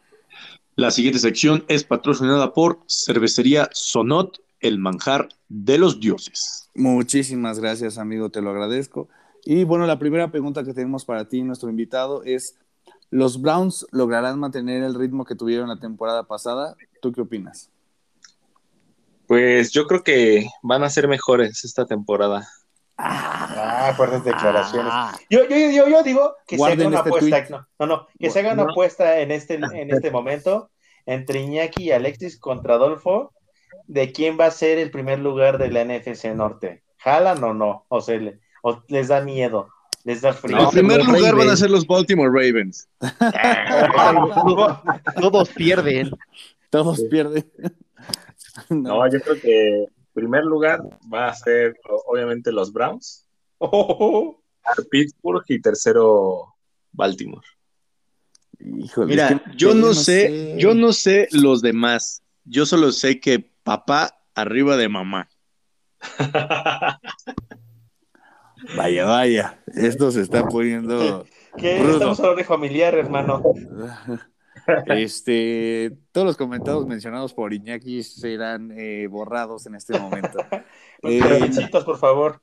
La 0.77 0.91
siguiente 0.91 1.19
sección 1.19 1.65
es 1.69 1.85
patrocinada 1.85 2.53
por 2.53 2.81
Cervecería 2.87 3.69
Sonot 3.73 4.41
el 4.61 4.79
manjar 4.79 5.29
de 5.49 5.79
los 5.79 6.01
dioses. 6.01 6.71
Muchísimas 6.75 7.61
gracias, 7.61 7.99
amigo, 7.99 8.31
te 8.31 8.41
lo 8.41 8.51
agradezco. 8.51 9.09
Y 9.45 9.65
bueno, 9.65 9.87
la 9.87 9.99
primera 9.99 10.31
pregunta 10.31 10.65
que 10.65 10.75
tenemos 10.75 11.05
para 11.05 11.29
ti, 11.29 11.43
nuestro 11.43 11.71
invitado, 11.71 12.25
es, 12.25 12.59
¿los 13.11 13.41
Browns 13.41 13.87
lograrán 13.93 14.39
mantener 14.39 14.83
el 14.83 14.95
ritmo 14.95 15.25
que 15.25 15.35
tuvieron 15.35 15.69
la 15.69 15.79
temporada 15.79 16.25
pasada? 16.25 16.77
¿Tú 17.01 17.13
qué 17.13 17.21
opinas? 17.21 17.71
Pues 19.27 19.73
yo 19.73 19.87
creo 19.87 20.03
que 20.03 20.49
van 20.63 20.83
a 20.83 20.91
ser 20.91 21.09
mejores 21.09 21.65
esta 21.65 21.87
temporada. 21.87 22.49
Ah, 22.99 23.93
fuertes 23.97 24.25
declaraciones. 24.25 24.93
Ah. 24.95 25.19
Yo, 25.29 25.47
yo, 25.49 25.57
yo, 25.57 25.89
yo, 25.89 26.03
digo 26.03 26.35
que 26.47 26.57
se 26.57 26.65
haga 26.65 26.87
una 26.87 26.99
este 26.99 27.09
apuesta. 27.11 27.69
No, 27.79 27.87
no, 27.87 28.07
que 28.19 28.31
se 28.31 28.41
haga 28.41 28.55
una 28.55 28.63
apuesta 28.63 29.21
en 29.21 29.31
este, 29.31 29.55
en 29.55 29.91
este 29.91 30.11
momento 30.11 30.71
entre 31.05 31.41
Iñaki 31.41 31.85
y 31.85 31.93
Alexis 31.93 32.39
contra 32.39 32.75
Adolfo 32.75 33.33
de 33.87 34.13
quién 34.13 34.39
va 34.39 34.47
a 34.47 34.51
ser 34.51 34.79
el 34.79 34.91
primer 34.91 35.19
lugar 35.19 35.59
de 35.59 35.71
la 35.71 35.85
NFC 35.85 36.27
Norte. 36.35 36.83
¿Jalan 36.99 37.43
o 37.45 37.55
no? 37.55 37.85
O, 37.89 38.01
se 38.01 38.41
o 38.63 38.83
les 38.89 39.09
da 39.09 39.21
miedo, 39.21 39.69
les 40.05 40.23
da 40.23 40.33
frío. 40.33 40.59
en 40.59 40.71
primer 40.71 41.05
lugar 41.05 41.37
van 41.37 41.51
a 41.51 41.57
ser 41.57 41.71
los 41.71 41.87
Baltimore 41.87 42.31
Ravens. 42.31 42.89
Todos 45.21 45.51
pierden. 45.51 46.11
Todos 46.71 47.03
pierden. 47.11 47.45
no, 48.71 49.07
yo 49.09 49.21
creo 49.21 49.41
que 49.41 49.87
primer 50.17 50.45
lugar 50.45 50.81
va 51.13 51.29
a 51.29 51.35
ser 51.35 51.79
obviamente 52.07 52.51
los 52.51 52.73
Browns. 52.73 53.23
Oh. 53.59 54.43
Pittsburgh 54.91 55.45
y 55.49 55.63
tercero 55.63 56.57
Baltimore. 56.93 57.47
Mira, 58.59 59.43
yo, 59.57 59.75
no, 59.75 59.95
sé, 59.95 60.57
yo 60.59 60.75
no 60.75 60.93
sé 60.93 61.29
los 61.31 61.63
demás. 61.63 62.23
Yo 62.45 62.67
solo 62.67 62.93
sé 62.93 63.19
que 63.19 63.39
papá 63.63 64.19
arriba 64.35 64.77
de 64.77 64.91
mamá. 64.91 65.31
vaya, 68.77 69.07
vaya, 69.07 69.63
esto 69.69 70.11
se 70.11 70.21
está 70.21 70.47
poniendo. 70.47 71.25
¿Qué? 71.57 71.79
Estamos 71.79 72.19
hablando 72.19 72.37
de 72.37 72.45
familiar, 72.45 72.95
hermano. 72.95 73.43
Este, 74.87 75.97
todos 76.13 76.27
los 76.27 76.37
comentarios 76.37 76.87
mencionados 76.87 77.33
por 77.35 77.53
Iñaki 77.53 78.03
serán 78.03 78.73
eh, 78.73 79.07
borrados 79.07 79.67
en 79.67 79.75
este 79.75 79.99
momento. 79.99 80.39
eh, 81.03 81.23
delfincitos, 81.23 81.85
por 81.85 81.99
favor. 81.99 82.41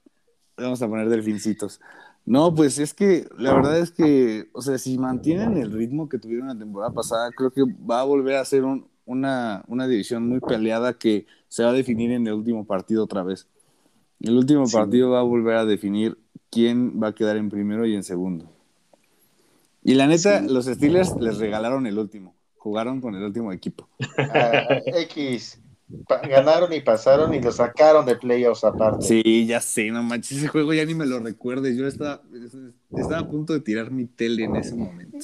Vamos 0.57 0.81
a 0.81 0.87
poner 0.87 1.09
delfincitos. 1.09 1.81
No, 2.25 2.55
pues 2.55 2.79
es 2.79 2.93
que 2.93 3.27
la 3.37 3.53
verdad 3.53 3.79
es 3.79 3.91
que, 3.91 4.49
o 4.53 4.61
sea, 4.61 4.77
si 4.77 4.97
mantienen 4.97 5.57
el 5.57 5.71
ritmo 5.71 6.07
que 6.07 6.19
tuvieron 6.19 6.47
la 6.47 6.57
temporada 6.57 6.93
pasada, 6.93 7.29
creo 7.31 7.51
que 7.51 7.63
va 7.63 7.99
a 7.99 8.05
volver 8.05 8.37
a 8.37 8.45
ser 8.45 8.63
una, 9.05 9.63
una, 9.67 9.87
división 9.87 10.29
muy 10.29 10.39
peleada 10.39 10.93
que 10.93 11.25
se 11.49 11.63
va 11.63 11.71
a 11.71 11.73
definir 11.73 12.11
en 12.11 12.25
el 12.25 12.33
último 12.33 12.65
partido 12.65 13.03
otra 13.03 13.23
vez. 13.23 13.47
El 14.21 14.37
último 14.37 14.65
partido 14.71 15.11
va 15.11 15.19
a 15.19 15.23
volver 15.23 15.57
a 15.57 15.65
definir 15.65 16.17
quién 16.49 17.01
va 17.01 17.07
a 17.07 17.15
quedar 17.15 17.35
en 17.35 17.49
primero 17.49 17.85
y 17.85 17.93
en 17.93 18.03
segundo. 18.03 18.49
Y 19.83 19.95
la 19.95 20.07
neta, 20.07 20.41
los 20.41 20.65
Steelers 20.65 21.15
les 21.19 21.37
regalaron 21.37 21.85
el 21.87 21.99
último. 21.99 22.35
Jugaron 22.57 23.01
con 23.01 23.15
el 23.15 23.23
último 23.23 23.51
equipo. 23.51 23.89
Ah, 24.17 24.79
X. 24.85 25.59
ganaron 26.27 26.71
y 26.73 26.79
pasaron 26.79 27.33
y 27.33 27.41
lo 27.41 27.51
sacaron 27.51 28.05
de 28.05 28.15
playoffs 28.15 28.63
aparte. 28.63 29.05
Sí, 29.05 29.45
ya 29.45 29.59
sé, 29.59 29.91
no 29.91 30.01
manches, 30.01 30.37
ese 30.37 30.47
juego 30.47 30.73
ya 30.73 30.85
ni 30.85 30.95
me 30.95 31.05
lo 31.05 31.19
recuerdes. 31.19 31.77
Yo 31.77 31.85
estaba, 31.87 32.21
estaba 32.95 33.19
a 33.19 33.29
punto 33.29 33.53
de 33.53 33.59
tirar 33.59 33.91
mi 33.91 34.05
tele 34.05 34.45
en 34.45 34.55
ese 34.55 34.75
momento. 34.75 35.17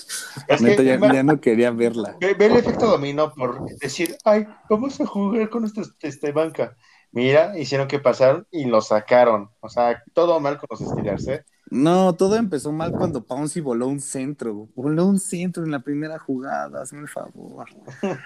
Neta, 0.60 0.84
ya, 0.84 1.24
no 1.24 1.40
quería 1.40 1.72
verla. 1.72 2.18
Ve, 2.20 2.36
el 2.38 2.58
efecto 2.58 2.88
dominó 2.88 3.34
por 3.34 3.66
decir, 3.80 4.18
ay, 4.26 4.46
vamos 4.70 5.00
a 5.00 5.06
jugar 5.06 5.50
con 5.50 5.66
esta 5.66 5.82
este, 6.02 6.32
banca. 6.32 6.76
Mira, 7.12 7.58
hicieron 7.58 7.88
que 7.88 8.00
pasaron 8.00 8.46
y 8.52 8.66
lo 8.66 8.82
sacaron. 8.82 9.50
O 9.62 9.70
sea, 9.70 10.04
todo 10.14 10.40
mal 10.40 10.58
con 10.58 10.68
los 10.70 10.80
Steelers, 10.80 11.28
¿eh? 11.28 11.46
No, 11.72 12.16
todo 12.16 12.36
empezó 12.36 12.72
mal 12.72 12.92
cuando 12.92 13.24
Pouncy 13.24 13.62
voló 13.62 13.88
un 13.88 14.00
centro. 14.00 14.68
Voló 14.76 15.06
un 15.06 15.20
centro 15.20 15.64
en 15.64 15.72
la 15.72 15.80
primera 15.80 16.18
jugada, 16.18 16.82
hazme 16.82 17.02
el 17.02 17.10
favor. 17.10 17.68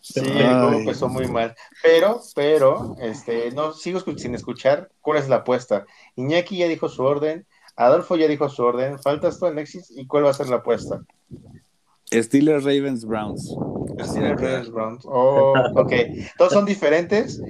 Sí, 0.00 0.20
empezó 0.24 1.08
muy 1.08 1.26
mal. 1.26 1.56
Pero, 1.82 2.20
pero, 2.36 2.96
este, 3.00 3.50
no, 3.50 3.72
sigo 3.72 4.00
sin 4.16 4.32
escuchar 4.36 4.90
cuál 5.00 5.18
es 5.18 5.28
la 5.28 5.36
apuesta. 5.36 5.86
Iñaki 6.14 6.58
ya 6.58 6.68
dijo 6.68 6.88
su 6.88 7.02
orden, 7.02 7.46
Adolfo 7.74 8.16
ya 8.16 8.28
dijo 8.28 8.48
su 8.48 8.62
orden, 8.62 8.98
faltas 9.00 9.38
tú, 9.38 9.46
Alexis, 9.46 9.90
¿y 9.90 10.06
cuál 10.06 10.24
va 10.24 10.30
a 10.30 10.34
ser 10.34 10.48
la 10.48 10.56
apuesta? 10.56 11.02
Steelers, 12.12 12.64
Ravens, 12.64 13.04
Browns. 13.04 13.54
Steelers, 14.00 14.40
Ravens, 14.40 14.70
Browns. 14.70 15.04
Oh, 15.04 15.52
ok. 15.74 15.92
Todos 16.38 16.52
son 16.52 16.64
diferentes. 16.64 17.40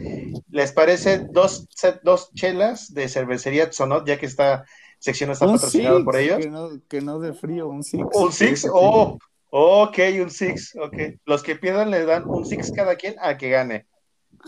¿Les 0.51 0.73
parece 0.73 1.19
dos, 1.31 1.69
dos 2.03 2.33
chelas 2.35 2.93
de 2.93 3.09
cervecería 3.09 3.71
Sonot, 3.71 4.07
ya 4.07 4.19
que 4.19 4.27
esta 4.27 4.65
sección 4.99 5.31
está 5.31 5.47
patrocinada 5.47 6.03
por 6.05 6.17
ellos? 6.17 6.39
Que 6.39 6.51
no, 6.51 6.69
que 6.89 7.01
no 7.01 7.19
de 7.21 7.33
frío, 7.33 7.69
un 7.69 7.83
six. 7.83 8.05
Un 8.13 8.33
six, 8.33 8.67
oh, 8.73 9.19
ok, 9.51 9.99
un 10.23 10.31
six, 10.31 10.77
ok. 10.77 10.97
Los 11.25 11.43
que 11.43 11.57
pierdan 11.57 11.91
le 11.91 12.05
dan 12.05 12.25
un 12.27 12.45
six 12.45 12.73
cada 12.73 12.97
quien 12.97 13.17
a 13.21 13.37
que 13.37 13.51
gane. 13.51 13.87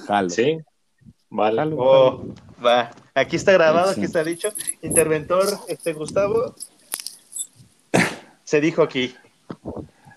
Jalo. 0.07 0.31
Sí, 0.31 0.59
vale. 1.29 1.75
Oh, 1.77 2.25
va. 2.65 2.91
Aquí 3.15 3.37
está 3.37 3.53
grabado, 3.53 3.91
aquí 3.91 4.05
está 4.05 4.25
dicho. 4.25 4.51
Interventor, 4.83 5.47
este 5.69 5.93
Gustavo, 5.93 6.55
se 8.45 8.61
dijo 8.61 8.83
aquí. 8.83 9.15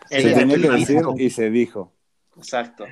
Se 0.09 0.33
tenía 0.33 0.57
que 0.57 0.69
decir 0.69 1.01
y 1.17 1.29
se 1.29 1.49
dijo. 1.49 1.91
Exacto. 2.37 2.85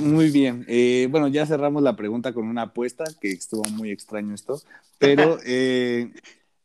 Muy 0.00 0.30
bien. 0.30 0.64
Eh, 0.68 1.06
bueno, 1.10 1.28
ya 1.28 1.46
cerramos 1.46 1.82
la 1.82 1.96
pregunta 1.96 2.32
con 2.32 2.48
una 2.48 2.62
apuesta, 2.62 3.04
que 3.20 3.30
estuvo 3.30 3.62
muy 3.70 3.90
extraño 3.90 4.34
esto, 4.34 4.60
pero 4.98 5.38
eh, 5.46 6.12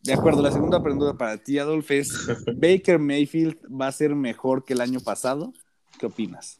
de 0.02 0.14
acuerdo, 0.14 0.41
la 0.41 0.52
segunda 0.52 0.82
pregunta 0.82 1.18
para 1.18 1.38
ti, 1.38 1.60
Adolf, 1.60 1.91
es, 1.91 2.10
¿Baker 2.56 3.00
Mayfield 3.00 3.58
va 3.70 3.88
a 3.88 3.91
ser 3.91 4.16
mejor 4.16 4.64
que 4.64 4.74
el 4.74 4.82
año 4.82 5.00
pasado? 5.00 5.54
¿Qué 6.00 6.06
opinas? 6.06 6.60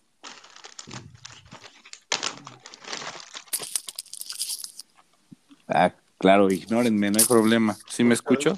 Ah, 5.68 5.94
claro, 6.18 6.52
ignórenme, 6.52 7.12
no 7.12 7.20
hay 7.20 7.26
problema. 7.26 7.78
¿Sí 7.88 8.04
me 8.04 8.14
escucho? 8.14 8.58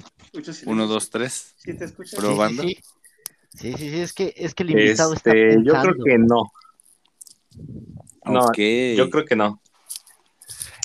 Uno, 0.66 0.86
dos, 0.86 1.10
tres. 1.10 1.54
¿Sí 1.58 1.74
te 1.74 1.84
escucho? 1.84 2.16
Probando. 2.16 2.62
Sí, 2.62 2.76
sí, 3.54 3.74
sí, 3.74 4.00
es 4.00 4.12
que, 4.12 4.34
es 4.36 4.54
que 4.54 4.62
el 4.62 4.70
invitado 4.70 5.12
está 5.12 5.30
este, 5.30 5.62
Yo 5.62 5.74
creo 5.80 5.94
que 6.04 6.18
no. 6.18 6.52
No, 8.24 8.52
yo 8.54 9.10
creo 9.10 9.24
que 9.24 9.36
no. 9.36 9.60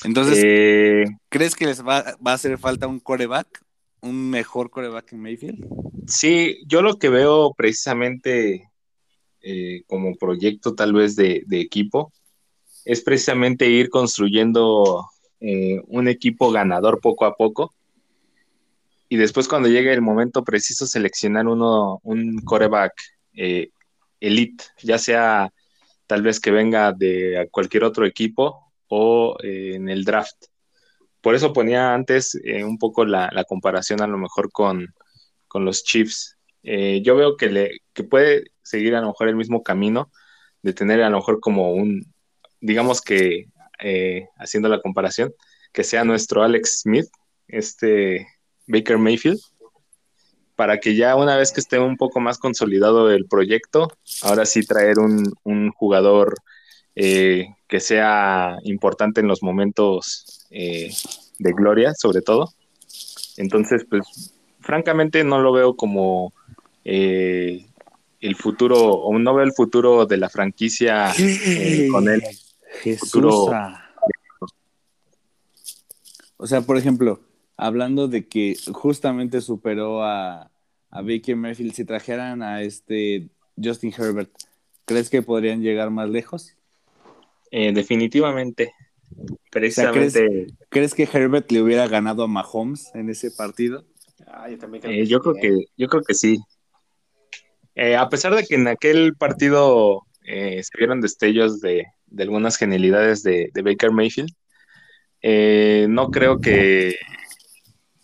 Entonces, 0.04 0.44
eh, 0.46 1.06
¿crees 1.30 1.56
que 1.56 1.66
les 1.66 1.82
va, 1.82 2.18
va, 2.26 2.32
a 2.32 2.34
hacer 2.34 2.58
falta 2.58 2.88
un 2.88 3.00
coreback? 3.00 3.64
¿Un 4.08 4.30
mejor 4.30 4.70
coreback 4.70 5.14
en 5.14 5.22
Mayfield? 5.22 5.66
Sí, 6.08 6.60
yo 6.66 6.82
lo 6.82 6.98
que 6.98 7.10
veo 7.10 7.54
precisamente 7.56 8.72
eh, 9.42 9.84
como 9.88 10.16
proyecto 10.16 10.76
tal 10.76 10.94
vez 10.94 11.16
de, 11.16 11.44
equipo 11.52 12.14
es 12.86 13.02
precisamente 13.02 13.70
ir 13.70 13.90
construyendo 13.90 15.10
eh, 15.42 15.82
un 15.88 16.08
equipo 16.08 16.52
ganador 16.52 17.02
poco 17.02 17.26
a 17.26 17.36
poco 17.36 17.74
y 19.10 19.18
después 19.18 19.48
cuando 19.48 19.68
llegue 19.68 19.94
el 19.94 20.02
momento 20.02 20.44
preciso 20.44 20.86
seleccionar 20.86 21.48
uno, 21.48 22.00
un 22.04 22.40
coreback 22.40 22.94
elite, 24.20 24.64
ya 24.84 24.98
sea 24.98 25.52
tal 26.08 26.22
vez 26.22 26.40
que 26.40 26.52
venga 26.52 26.94
de 26.94 27.48
cualquier 27.52 27.84
otro 27.84 28.06
equipo 28.06 28.72
o 28.88 29.38
eh, 29.44 29.74
en 29.76 29.90
el 29.90 30.04
draft. 30.04 30.46
Por 31.28 31.36
eso 31.36 31.52
ponía 31.52 31.94
antes 31.94 32.40
eh, 32.46 32.64
un 32.64 32.78
poco 32.78 33.04
la, 33.04 33.30
comparación 33.50 34.02
a 34.02 34.08
lo 34.08 34.18
mejor 34.18 34.50
con, 34.50 34.96
los 35.56 35.84
Chiefs. 35.84 36.38
Eh, 36.64 37.02
yo 37.04 37.18
veo 37.18 37.36
que, 37.36 37.50
le, 37.50 37.82
que 37.92 38.06
puede 38.06 38.46
seguir 38.62 38.96
a 38.96 39.02
lo 39.02 39.08
mejor 39.08 39.28
el 39.28 39.36
mismo 39.36 39.62
camino 39.62 40.10
de 40.62 40.72
tener 40.72 41.04
a 41.04 41.10
lo 41.10 41.18
mejor 41.18 41.42
como 41.42 41.74
un, 41.74 42.14
digamos 42.62 43.02
que 43.02 43.50
haciendo 44.38 44.70
la 44.70 44.80
comparación, 44.80 45.34
que 45.74 45.84
sea 45.84 46.06
nuestro 46.06 46.44
Alex 46.44 46.84
Smith, 46.84 47.10
este 47.50 48.26
Baker 48.66 48.98
Mayfield, 48.98 49.42
para 50.56 50.80
que 50.80 50.96
ya 50.96 51.18
una 51.18 51.36
vez 51.36 51.52
que 51.52 51.60
esté 51.60 51.78
un 51.78 51.98
poco 51.98 52.22
más 52.22 52.38
consolidado 52.38 53.12
el 53.12 53.26
proyecto, 53.26 53.90
ahora 54.22 54.46
sí 54.46 54.66
traer 54.66 54.98
un, 55.00 55.72
jugador 55.72 56.36
eh, 56.96 57.48
que 57.68 57.82
sea 57.82 58.60
importante 58.64 59.20
en 59.20 59.28
los 59.28 59.44
momentos 59.44 60.37
eh, 60.50 60.92
de 61.40 61.54
gloria, 61.54 61.94
sobre 61.94 62.22
todo. 62.22 62.54
Entonces, 63.38 63.86
pues, 63.90 64.34
francamente 64.60 65.24
no 65.24 65.40
lo 65.40 65.52
veo 65.52 65.76
como 65.76 66.34
eh, 66.84 67.66
el 68.20 68.36
futuro, 68.36 68.78
o 68.78 69.18
no 69.18 69.34
veo 69.34 69.46
el 69.46 69.54
futuro 69.54 70.06
de 70.06 70.18
la 70.18 70.30
franquicia 70.30 71.14
con 71.92 72.10
él. 72.10 72.22
Jesús. 72.82 73.52
O 76.40 76.46
sea, 76.46 76.62
por 76.62 76.78
ejemplo, 76.78 77.20
hablando 77.56 78.08
de 78.08 78.28
que 78.28 78.56
justamente 78.72 79.42
superó 79.42 80.04
a, 80.04 80.52
a 80.92 81.02
Baker 81.02 81.36
Mayfield, 81.36 81.74
si 81.74 81.84
trajeran 81.86 82.44
a 82.44 82.62
este 82.62 83.30
Justin 83.62 83.94
Herbert, 83.98 84.30
¿crees 84.86 85.10
que 85.10 85.24
podrían 85.24 85.62
llegar 85.62 85.90
más 85.90 86.10
lejos? 86.10 86.56
Eh, 87.52 87.74
definitivamente. 87.74 88.74
Precisamente. 89.60 90.48
¿crees, 90.70 90.94
que 90.94 91.08
Herbert 91.12 91.52
le 91.52 91.62
hubiera 91.62 91.88
ganado 91.88 92.24
a 92.24 92.28
Mahomes 92.28 92.92
en 92.94 93.10
ese 93.10 93.32
partido? 93.32 93.86
Ah, 94.28 94.50
yo 94.50 94.58
también 94.58 94.82
creo 94.82 94.94
eh, 94.94 95.06
yo, 95.06 95.20
creo 95.20 95.36
¿eh? 95.36 95.40
que, 95.42 95.66
yo 95.78 95.88
creo 95.88 96.04
que 96.04 96.14
sí. 96.14 96.40
Eh, 97.76 97.96
a 97.96 98.10
pesar 98.10 98.36
de 98.36 98.44
que 98.44 98.56
en 98.56 98.68
aquel 98.68 99.16
partido 99.16 100.04
se 100.24 100.78
vieron 100.78 101.00
destellos 101.00 101.62
de, 101.62 101.86
algunas 102.18 102.58
genialidades 102.58 103.24
de, 103.24 103.50
de 103.54 103.62
Baker 103.62 103.92
Mayfield, 103.92 104.30
no 105.90 106.12
creo 106.12 106.42
que 106.42 106.98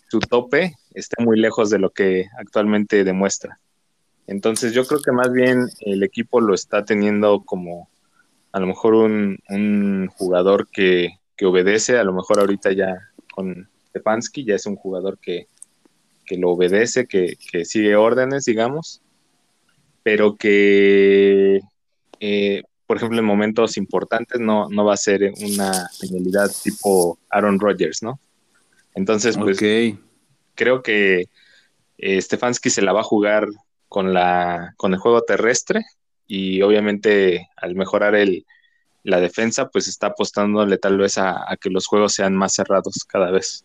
su 0.08 0.20
tope 0.20 0.74
esté 0.94 1.22
muy 1.22 1.38
lejos 1.38 1.68
de 1.70 1.78
lo 1.78 1.90
que 1.90 2.26
actualmente 2.38 3.04
demuestra. 3.04 3.60
Entonces 4.26 4.72
yo 4.72 4.86
creo 4.86 5.00
que 5.02 5.12
más 5.12 5.30
bien 5.32 5.66
el 5.80 6.02
equipo 6.02 6.40
lo 6.40 6.54
está 6.54 6.84
teniendo 6.84 7.42
como 7.44 7.90
a 8.54 8.60
lo 8.60 8.68
mejor 8.68 8.94
un, 8.94 10.08
jugador 10.16 10.68
que, 10.70 11.18
obedece, 11.42 11.98
a 11.98 12.04
lo 12.04 12.12
mejor 12.12 12.40
ahorita 12.40 12.72
ya 12.72 13.10
con 13.32 13.68
Stefanski 13.88 14.44
ya 14.44 14.54
es 14.54 14.66
un 14.66 14.76
jugador 14.76 15.18
que, 15.18 15.48
lo 16.30 16.50
obedece, 16.50 17.06
que, 17.06 17.36
sigue 17.64 17.96
órdenes, 17.96 18.44
digamos, 18.44 19.02
pero 20.02 20.36
que, 20.36 21.60
eh, 22.20 22.62
por 22.86 22.96
ejemplo, 22.96 23.18
en 23.18 23.24
momentos 23.24 23.76
importantes 23.76 24.40
no, 24.40 24.68
no 24.68 24.84
va 24.84 24.94
a 24.94 24.98
ser 24.98 25.32
una 25.40 25.88
genialidad 26.00 26.50
tipo 26.62 27.18
Aaron 27.30 27.58
Rodgers, 27.58 28.02
¿no? 28.02 28.20
Entonces, 28.94 29.36
pues 29.36 29.58
creo 30.54 30.82
que 30.82 31.26
eh, 31.98 32.20
Stefanski 32.20 32.70
se 32.70 32.82
la 32.82 32.92
va 32.92 33.00
a 33.00 33.04
jugar 33.04 33.48
con, 33.88 34.12
la, 34.12 34.74
con 34.76 34.92
el 34.92 34.98
juego 34.98 35.22
terrestre 35.22 35.84
y 36.26 36.62
obviamente 36.62 37.48
al 37.56 37.74
mejorar 37.74 38.14
el, 38.14 38.44
la 39.04 39.20
defensa, 39.20 39.68
pues 39.68 39.86
está 39.86 40.08
apostándole 40.08 40.78
tal 40.78 40.98
vez 40.98 41.18
a, 41.18 41.46
que 41.60 41.70
los 41.70 41.86
juegos 41.86 42.14
sean 42.14 42.34
más 42.34 42.54
cerrados 42.54 43.04
cada 43.06 43.30
vez. 43.30 43.64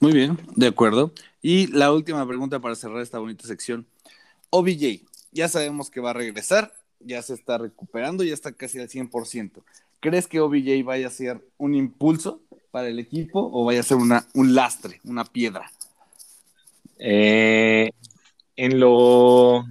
Muy 0.00 0.12
bien, 0.12 0.38
de 0.56 0.66
acuerdo. 0.66 1.12
Y 1.40 1.68
la 1.68 1.92
última 1.92 2.26
pregunta 2.26 2.58
para 2.58 2.74
cerrar 2.74 3.02
esta 3.02 3.18
bonita 3.18 3.46
sección. 3.46 3.86
OBJ, 4.50 5.02
ya 5.30 5.48
sabemos 5.48 5.90
que 5.90 6.00
va 6.00 6.10
a 6.10 6.14
regresar, 6.14 6.74
ya 7.00 7.22
se 7.22 7.34
está 7.34 7.58
recuperando, 7.58 8.24
ya 8.24 8.32
está 8.34 8.52
casi 8.52 8.80
al 8.80 8.88
100%. 8.88 9.62
¿Crees 10.00 10.26
que 10.26 10.40
OBJ 10.40 10.82
vaya 10.84 11.06
a 11.06 11.10
ser 11.10 11.46
un 11.58 11.74
impulso 11.74 12.40
para 12.70 12.88
el 12.88 12.98
equipo 12.98 13.50
o 13.52 13.64
vaya 13.64 13.80
a 13.80 13.84
ser 13.84 13.98
una, 13.98 14.26
un 14.34 14.54
lastre, 14.54 15.00
una 15.04 15.24
piedra? 15.24 15.70
Eh, 16.98 17.90
en 18.56 18.80
lo 18.80 19.64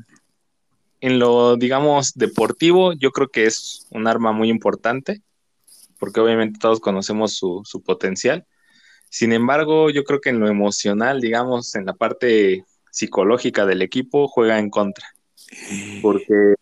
en 1.03 1.19
lo, 1.19 1.57
digamos, 1.57 2.13
deportivo, 2.13 2.93
yo 2.93 3.11
creo 3.11 3.27
que 3.27 3.45
es 3.45 3.85
un 3.89 4.07
arma 4.07 4.31
muy 4.31 4.49
importante, 4.49 5.21
porque 5.99 6.21
obviamente 6.21 6.59
todos 6.61 6.79
conocemos 6.79 7.35
su, 7.35 7.83
potencial. 7.85 8.47
Sin 9.09 9.33
embargo, 9.33 9.89
yo 9.89 10.05
creo 10.05 10.21
que 10.21 10.29
en 10.29 10.39
lo 10.39 10.47
emocional, 10.47 11.19
digamos, 11.19 11.75
en 11.75 11.87
la 11.87 11.93
parte 11.93 12.63
psicológica 12.89 13.65
del 13.65 13.81
equipo, 13.81 14.29
juega 14.29 14.59
en 14.59 14.69
contra. 14.69 15.05
Porque 16.01 16.55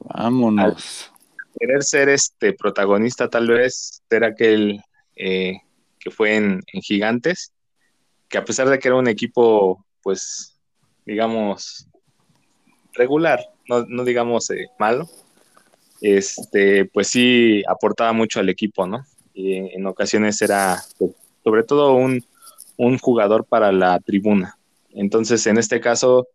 vámonos. 0.00 1.10
querer 1.58 1.82
ser 1.82 2.10
este 2.10 2.52
protagonista, 2.52 3.30
tal 3.30 3.48
vez 3.48 4.02
ser 4.10 4.24
aquel 4.24 4.82
eh, 5.16 5.62
que 5.98 6.10
fue 6.10 6.36
en, 6.36 6.62
en 6.70 6.82
Gigantes, 6.82 7.54
que 8.28 8.36
a 8.36 8.44
pesar 8.44 8.68
de 8.68 8.78
que 8.78 8.88
era 8.88 8.98
un 8.98 9.08
equipo, 9.08 9.86
pues, 10.02 10.60
digamos, 11.06 11.88
regular, 12.96 13.40
no, 13.68 14.04
digamos 14.04 14.50
eh, 14.50 14.68
malo, 14.78 15.08
este, 16.00 16.84
pues 16.86 17.08
sí 17.08 17.62
aportaba 17.68 18.12
mucho 18.12 18.40
al 18.40 18.48
equipo, 18.48 18.86
¿no? 18.86 19.04
Y 19.34 19.54
en, 19.54 19.86
ocasiones 19.86 20.40
era 20.42 20.82
pues, 20.98 21.12
sobre 21.44 21.62
todo 21.62 21.94
un, 21.94 22.24
jugador 23.00 23.44
para 23.44 23.72
la 23.72 23.98
tribuna. 24.00 24.58
Entonces, 24.90 25.46
en 25.46 25.58
este 25.58 25.80
caso, 25.80 26.28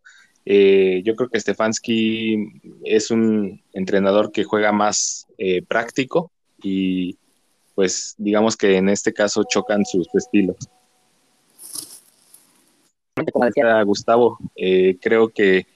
eh, 0.45 1.01
yo 1.05 1.16
creo 1.16 1.30
que 1.30 1.39
Stefanski 1.39 2.62
es 2.84 3.12
un 3.12 3.62
entrenador 3.74 4.32
que 4.32 4.43
juega 4.43 4.72
más 4.72 5.28
eh, 5.38 5.62
práctico 5.62 6.32
y 6.64 7.18
pues 7.76 8.16
digamos 8.18 8.57
que 8.57 8.78
en 8.78 8.89
este 8.89 9.14
caso 9.14 9.43
chocan 9.43 9.86
sus 9.86 10.07
estilos. 10.16 10.57
Como 13.32 13.45
decía 13.45 13.82
Gustavo, 13.84 14.39
creo 14.99 15.30
que 15.30 15.68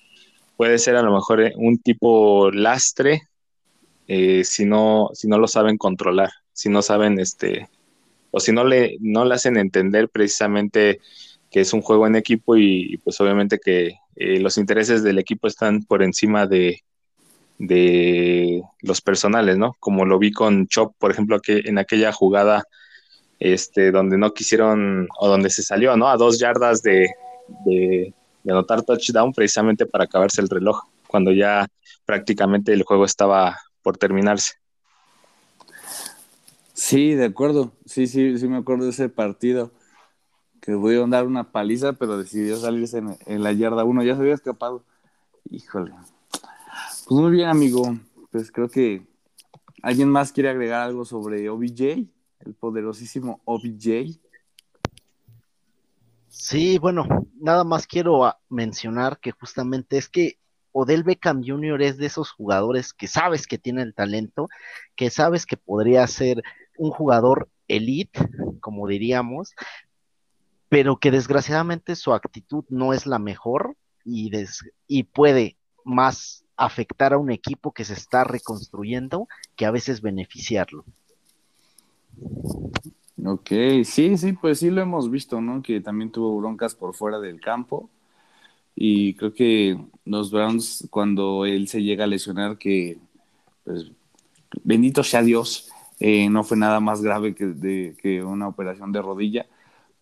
puede 0.57 0.77
ser 0.79 0.95
a 0.95 1.01
lo 1.01 1.13
mejor 1.13 1.41
eh, 1.41 1.53
un 1.55 1.77
tipo 1.79 2.51
lastre 2.51 3.23
eh, 4.07 4.43
si, 4.43 4.65
no, 4.65 5.09
si 5.13 5.27
no 5.27 5.39
lo 5.39 5.47
saben 5.47 5.77
controlar, 5.77 6.29
si 6.53 6.69
no 6.69 6.81
saben, 6.81 7.19
este, 7.19 7.69
o 8.31 8.39
si 8.39 8.51
no 8.51 8.63
le, 8.63 8.97
no 8.99 9.25
le 9.25 9.33
hacen 9.33 9.57
entender 9.57 10.09
precisamente 10.09 10.99
que 11.51 11.61
es 11.61 11.73
un 11.73 11.81
juego 11.81 12.05
en 12.05 12.15
equipo 12.15 12.55
y, 12.57 12.97
pues 13.03 13.19
obviamente 13.21 13.59
que 13.63 13.95
eh, 14.15 14.39
los 14.39 14.57
intereses 14.57 15.03
del 15.03 15.19
equipo 15.19 15.47
están 15.47 15.83
por 15.83 16.03
encima 16.03 16.45
de, 16.45 16.83
de 17.57 18.61
los 18.81 19.01
personales, 19.01 19.57
¿no? 19.57 19.75
Como 19.79 20.05
lo 20.05 20.19
vi 20.19 20.31
con 20.31 20.67
Chop, 20.67 20.93
por 20.99 21.11
ejemplo, 21.11 21.39
que 21.39 21.61
en 21.65 21.77
aquella 21.77 22.11
jugada 22.11 22.63
este, 23.39 23.91
donde 23.91 24.17
no 24.17 24.33
quisieron, 24.33 25.07
o 25.17 25.27
donde 25.27 25.49
se 25.49 25.63
salió, 25.63 25.95
¿no? 25.97 26.09
A 26.09 26.17
dos 26.17 26.39
yardas 26.39 26.81
de, 26.81 27.09
de 27.65 28.13
anotar 28.51 28.83
touchdown 28.83 29.33
precisamente 29.33 29.85
para 29.85 30.05
acabarse 30.05 30.41
el 30.41 30.49
reloj, 30.49 30.83
cuando 31.07 31.31
ya 31.31 31.67
prácticamente 32.05 32.73
el 32.73 32.83
juego 32.83 33.05
estaba 33.05 33.57
por 33.81 33.97
terminarse. 33.97 34.53
Sí, 36.73 37.13
de 37.13 37.25
acuerdo. 37.25 37.71
Sí, 37.85 38.05
sí, 38.05 38.37
sí 38.37 38.47
me 38.47 38.57
acuerdo 38.57 38.83
de 38.83 38.91
ese 38.91 39.07
partido. 39.09 39.71
Que 40.61 40.73
pudieron 40.73 41.09
dar 41.09 41.25
una 41.25 41.51
paliza, 41.51 41.93
pero 41.93 42.17
decidió 42.17 42.57
salirse 42.57 43.01
en, 43.25 43.43
la 43.43 43.53
yarda 43.53 43.85
uno. 43.85 44.03
Ya 44.03 44.15
se 44.15 44.21
había 44.21 44.33
escapado. 44.33 44.83
Híjole. 45.49 45.93
Pues 47.07 47.21
muy 47.21 47.31
bien, 47.31 47.47
amigo. 47.47 47.97
Pues 48.29 48.51
creo 48.51 48.67
que 48.67 49.07
alguien 49.83 50.09
más 50.09 50.33
quiere 50.33 50.49
agregar 50.49 50.81
algo 50.81 51.05
sobre 51.05 51.49
OBJ, 51.49 52.09
el 52.39 52.53
poderosísimo 52.59 53.41
OBJ. 53.45 54.19
Sí, 56.37 56.77
bueno, 56.79 57.07
nada 57.39 57.63
más 57.63 57.87
quiero 57.87 58.25
ah, 58.25 58.37
mencionar 58.49 59.19
que 59.19 59.31
justamente 59.31 59.97
es 59.97 60.09
que 60.09 60.37
Odell 60.73 61.03
Beckham 61.03 61.41
Jr. 61.43 61.81
es 61.81 61.97
de 61.97 62.07
esos 62.07 62.29
jugadores 62.31 62.93
que 62.93 63.07
sabes 63.07 63.47
que 63.47 63.57
tiene 63.57 63.81
el 63.81 63.95
talento, 63.95 64.49
que 64.97 65.09
sabes 65.09 65.45
que 65.45 65.55
podría 65.55 66.05
ser 66.07 66.43
un 66.77 66.91
jugador 66.91 67.49
elite, 67.69 68.19
como 68.59 68.85
diríamos, 68.85 69.55
pero 70.67 70.97
que 70.97 71.09
desgraciadamente 71.09 71.95
su 71.95 72.13
actitud 72.13 72.65
no 72.67 72.93
es 72.93 73.05
la 73.07 73.17
mejor 73.17 73.77
y, 74.03 74.29
y 74.87 75.03
puede 75.03 75.57
más 75.85 76.43
afectar 76.57 77.13
a 77.13 77.17
un 77.17 77.31
equipo 77.31 77.71
que 77.71 77.85
se 77.85 77.93
está 77.93 78.25
reconstruyendo 78.25 79.29
que 79.55 79.65
a 79.65 79.71
veces 79.71 80.01
beneficiarlo. 80.01 80.83
Ok, 83.23 83.49
sí, 83.85 84.17
sí, 84.17 84.33
pues 84.33 84.59
sí 84.59 84.69
lo 84.69 84.81
hemos 84.81 85.09
visto, 85.09 85.39
¿no? 85.39 85.61
Que 85.61 85.79
también 85.79 86.11
tuvo 86.11 86.37
broncas 86.37 86.75
por 86.75 86.93
fuera 86.93 87.19
del 87.19 87.39
campo. 87.39 87.89
Y 88.75 89.13
creo 89.15 89.33
que 89.33 89.77
los 90.05 90.31
Browns, 90.31 90.87
cuando 90.91 91.45
él 91.45 91.67
se 91.69 91.81
llega 91.83 92.03
a 92.05 92.07
lesionar, 92.07 92.57
que, 92.57 92.97
pues, 93.63 93.91
bendito 94.63 95.03
sea 95.03 95.23
Dios, 95.23 95.69
eh, 95.99 96.29
no 96.29 96.43
fue 96.43 96.57
nada 96.57 96.79
más 96.81 97.01
grave 97.01 97.35
que, 97.35 97.45
de, 97.47 97.95
que 98.01 98.23
una 98.23 98.47
operación 98.49 98.91
de 98.91 99.01
rodilla. 99.01 99.47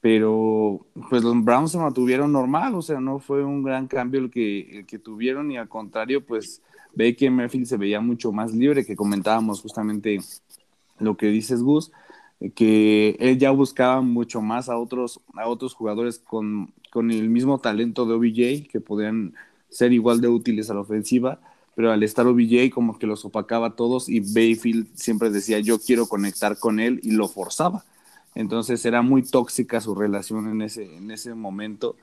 Pero, 0.01 0.85
pues 1.09 1.23
los 1.23 1.43
Browns 1.43 1.71
se 1.71 1.77
mantuvieron 1.77 2.31
normal, 2.31 2.75
o 2.75 2.81
sea, 2.81 2.99
no 2.99 3.19
fue 3.19 3.43
un 3.43 3.63
gran 3.63 3.87
cambio 3.87 4.21
el 4.21 4.31
que, 4.31 4.79
el 4.79 4.85
que 4.85 4.99
tuvieron, 4.99 5.51
y 5.51 5.57
al 5.57 5.69
contrario, 5.69 6.25
pues 6.25 6.61
ve 6.93 7.15
que 7.15 7.29
Merfield 7.29 7.67
se 7.67 7.77
veía 7.77 8.01
mucho 8.01 8.31
más 8.31 8.53
libre, 8.53 8.85
que 8.85 8.95
comentábamos 8.95 9.61
justamente 9.61 10.19
lo 10.99 11.15
que 11.17 11.27
dices, 11.27 11.63
Gus 11.63 11.91
que 12.55 13.15
él 13.19 13.37
ya 13.37 13.51
buscaba 13.51 14.01
mucho 14.01 14.41
más 14.41 14.69
a 14.69 14.77
otros, 14.77 15.21
a 15.35 15.47
otros 15.47 15.73
jugadores 15.73 16.19
con, 16.19 16.73
con 16.91 17.11
el 17.11 17.29
mismo 17.29 17.59
talento 17.59 18.05
de 18.05 18.13
OBJ, 18.13 18.69
que 18.69 18.81
podían 18.81 19.33
ser 19.69 19.93
igual 19.93 20.21
de 20.21 20.27
útiles 20.27 20.69
a 20.69 20.73
la 20.73 20.81
ofensiva, 20.81 21.39
pero 21.75 21.91
al 21.91 22.03
estar 22.03 22.27
OBJ 22.27 22.69
como 22.71 22.99
que 22.99 23.07
los 23.07 23.25
opacaba 23.25 23.67
a 23.67 23.75
todos 23.75 24.09
y 24.09 24.19
Bayfield 24.19 24.87
siempre 24.95 25.29
decía 25.29 25.59
yo 25.59 25.79
quiero 25.79 26.07
conectar 26.07 26.57
con 26.59 26.79
él 26.79 26.99
y 27.03 27.11
lo 27.11 27.27
forzaba. 27.27 27.83
Entonces 28.35 28.85
era 28.85 29.01
muy 29.01 29.23
tóxica 29.23 29.81
su 29.81 29.95
relación 29.95 30.47
en 30.49 30.61
ese, 30.61 30.97
en 30.97 31.11
ese 31.11 31.33
momento. 31.33 31.95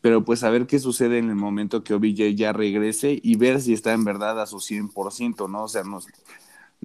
Pero 0.00 0.24
pues 0.24 0.44
a 0.44 0.50
ver 0.50 0.66
qué 0.66 0.78
sucede 0.78 1.18
en 1.18 1.30
el 1.30 1.36
momento 1.36 1.82
que 1.82 1.94
OBJ 1.94 2.34
ya 2.34 2.52
regrese 2.52 3.18
y 3.22 3.36
ver 3.36 3.60
si 3.60 3.72
está 3.72 3.92
en 3.92 4.04
verdad 4.04 4.40
a 4.40 4.46
su 4.46 4.58
100%, 4.58 5.50
¿no? 5.50 5.64
O 5.64 5.68
sea, 5.68 5.82
nos, 5.82 6.06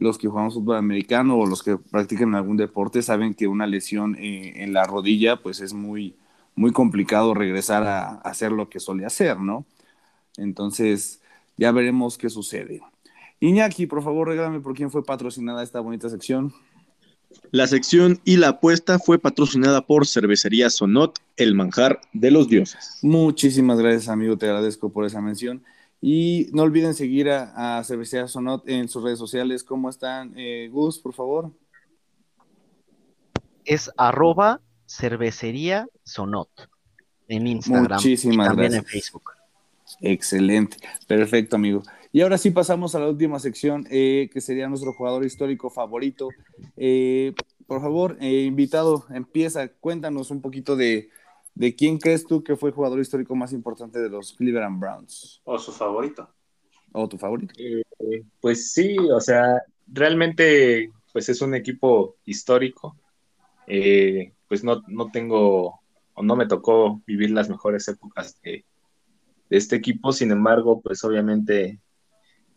los 0.01 0.17
que 0.17 0.27
jugamos 0.27 0.55
fútbol 0.55 0.77
americano 0.77 1.37
o 1.37 1.45
los 1.45 1.61
que 1.61 1.77
practican 1.77 2.33
algún 2.33 2.57
deporte 2.57 3.03
saben 3.03 3.35
que 3.35 3.47
una 3.47 3.67
lesión 3.67 4.15
eh, 4.15 4.63
en 4.63 4.73
la 4.73 4.83
rodilla 4.83 5.35
pues 5.35 5.61
es 5.61 5.73
muy, 5.73 6.15
muy 6.55 6.71
complicado 6.71 7.35
regresar 7.35 7.83
a, 7.83 8.15
hacer 8.21 8.51
lo 8.51 8.67
que 8.67 8.79
suele 8.79 9.05
hacer, 9.05 9.39
¿no? 9.39 9.63
Entonces, 10.37 11.21
ya 11.55 11.71
veremos 11.71 12.17
qué 12.17 12.31
sucede. 12.31 12.81
Iñaki, 13.41 13.85
por 13.85 14.03
favor, 14.03 14.29
regálame 14.29 14.59
por 14.59 14.73
quién 14.73 14.89
fue 14.89 15.05
patrocinada 15.05 15.61
esta 15.61 15.79
bonita 15.81 16.09
sección. 16.09 16.51
La 17.51 17.67
sección 17.67 18.19
y 18.25 18.37
la 18.37 18.49
apuesta 18.49 18.97
fue 18.97 19.19
patrocinada 19.19 19.85
por 19.85 20.07
Cervecería 20.07 20.71
Sonot, 20.71 21.19
el 21.37 21.53
manjar 21.53 22.01
de 22.11 22.31
los 22.31 22.47
dioses. 22.47 22.97
Muchísimas 23.03 23.77
gracias, 23.77 24.09
amigo. 24.09 24.35
Te 24.35 24.47
agradezco 24.47 24.89
por 24.89 25.05
esa 25.05 25.21
mención. 25.21 25.61
Y 26.01 26.47
no 26.51 26.63
olviden 26.63 26.95
seguir 26.95 27.29
a, 27.29 27.83
Cervecería 27.83 28.27
Sonot 28.27 28.67
en 28.67 28.89
sus 28.89 29.03
redes 29.03 29.19
sociales. 29.19 29.63
¿Cómo 29.63 29.87
están? 29.89 30.33
Eh, 30.35 30.67
Gus, 30.71 30.97
por 30.97 31.13
favor. 31.13 31.51
Es 33.63 33.91
arroba 33.95 34.61
cervecería 34.87 35.87
Sonot 36.03 36.49
en 37.27 37.45
Instagram. 37.45 37.97
Muchísimas 37.97 38.47
y 38.47 38.49
también 38.49 38.71
gracias. 38.71 38.83
en 38.83 38.89
Facebook. 38.89 39.31
Excelente. 40.01 40.77
Perfecto, 41.07 41.55
amigo. 41.55 41.83
Y 42.11 42.21
ahora 42.21 42.39
sí 42.39 42.49
pasamos 42.49 42.95
a 42.95 42.99
la 42.99 43.07
última 43.07 43.39
sección, 43.39 43.87
eh, 43.91 44.29
que 44.33 44.41
sería 44.41 44.67
nuestro 44.67 44.93
jugador 44.93 45.23
histórico 45.23 45.69
favorito. 45.69 46.29
Eh, 46.75 47.33
por 47.67 47.79
favor, 47.79 48.17
invitado, 48.21 49.05
empieza, 49.11 49.69
cuéntanos 49.69 50.31
un 50.31 50.41
poquito 50.41 50.75
de, 50.75 51.09
de, 51.53 51.75
quién 51.75 51.97
crees 51.97 52.25
tú 52.25 52.43
que 52.43 52.55
fue 52.55 52.69
el 52.69 52.75
jugador 52.75 52.99
histórico 52.99 53.35
más 53.35 53.53
importante 53.53 53.99
de 53.99 54.09
los 54.09 54.33
Cleveland 54.33 54.79
Browns. 54.79 55.41
O 55.43 55.57
su 55.57 55.71
favorito. 55.71 56.29
O 56.91 57.07
tu 57.07 57.17
favorito. 57.17 57.53
pues 58.39 58.71
sí, 58.71 58.97
o 58.97 59.19
sea, 59.19 59.61
realmente 59.87 60.91
pues 61.13 61.29
es 61.29 61.41
un 61.41 61.55
equipo 61.55 62.17
histórico. 62.25 62.97
pues 63.65 64.63
no, 64.63 64.81
no 64.87 65.09
tengo 65.11 65.81
o 66.13 66.23
no 66.23 66.35
me 66.35 66.47
tocó 66.47 67.01
vivir 67.05 67.31
las 67.31 67.49
mejores 67.49 67.87
épocas 67.87 68.39
de, 68.41 68.65
de 69.49 69.57
este 69.57 69.75
equipo, 69.75 70.11
sin 70.11 70.31
embargo, 70.31 70.81
pues 70.81 71.03
obviamente 71.03 71.79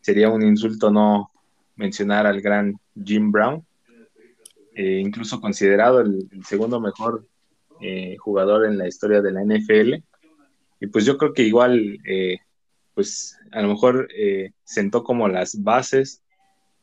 sería 0.01 0.31
un 0.31 0.43
insulto 0.43 0.91
no 0.91 1.31
mencionar 1.77 2.27
al 2.27 2.41
gran 2.41 2.79
Jim 3.03 3.33
Brown, 3.33 3.65
eh, 4.75 5.01
incluso 5.05 5.41
considerado 5.41 6.01
el, 6.01 6.29
el 6.31 6.45
segundo 6.45 6.81
mejor 6.81 7.27
eh, 7.81 8.17
jugador 8.19 8.67
en 8.67 8.79
la 8.79 8.89
historia 8.89 9.21
de 9.21 9.33
la 9.33 9.43
NFL. 9.43 9.95
Y 10.81 10.87
pues 10.89 11.05
yo 11.05 11.17
creo 11.17 11.33
que 11.33 11.43
igual, 11.43 11.99
eh, 12.07 12.39
pues 12.95 13.39
a 13.53 13.63
lo 13.63 13.69
mejor 13.69 14.09
eh, 14.17 14.53
sentó 14.65 15.03
como 15.03 15.29
las 15.29 15.63
bases 15.63 16.23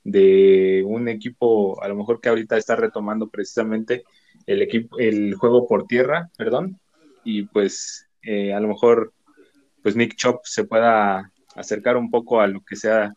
de 0.04 0.84
un 0.86 1.08
equipo, 1.08 1.82
a 1.84 1.88
lo 1.88 1.96
mejor 1.96 2.20
que 2.20 2.30
ahorita 2.30 2.58
está 2.58 2.76
retomando 2.76 3.30
precisamente 3.30 4.04
el 4.48 4.62
equipo, 4.62 4.98
el 4.98 5.36
juego 5.36 5.68
por 5.68 5.86
tierra, 5.86 6.30
perdón, 6.38 6.80
y 7.24 7.44
pues 7.44 8.08
a 8.24 8.60
lo 8.60 8.68
mejor 8.68 9.14
pues 9.84 9.96
Nick 9.96 10.16
Chop 10.16 10.42
se 10.44 10.64
pueda 10.64 11.32
acercar 11.56 11.98
un 11.98 12.10
poco 12.10 12.39
a 12.39 12.48
lo 12.48 12.62
que 12.62 12.76
sea, 12.76 13.14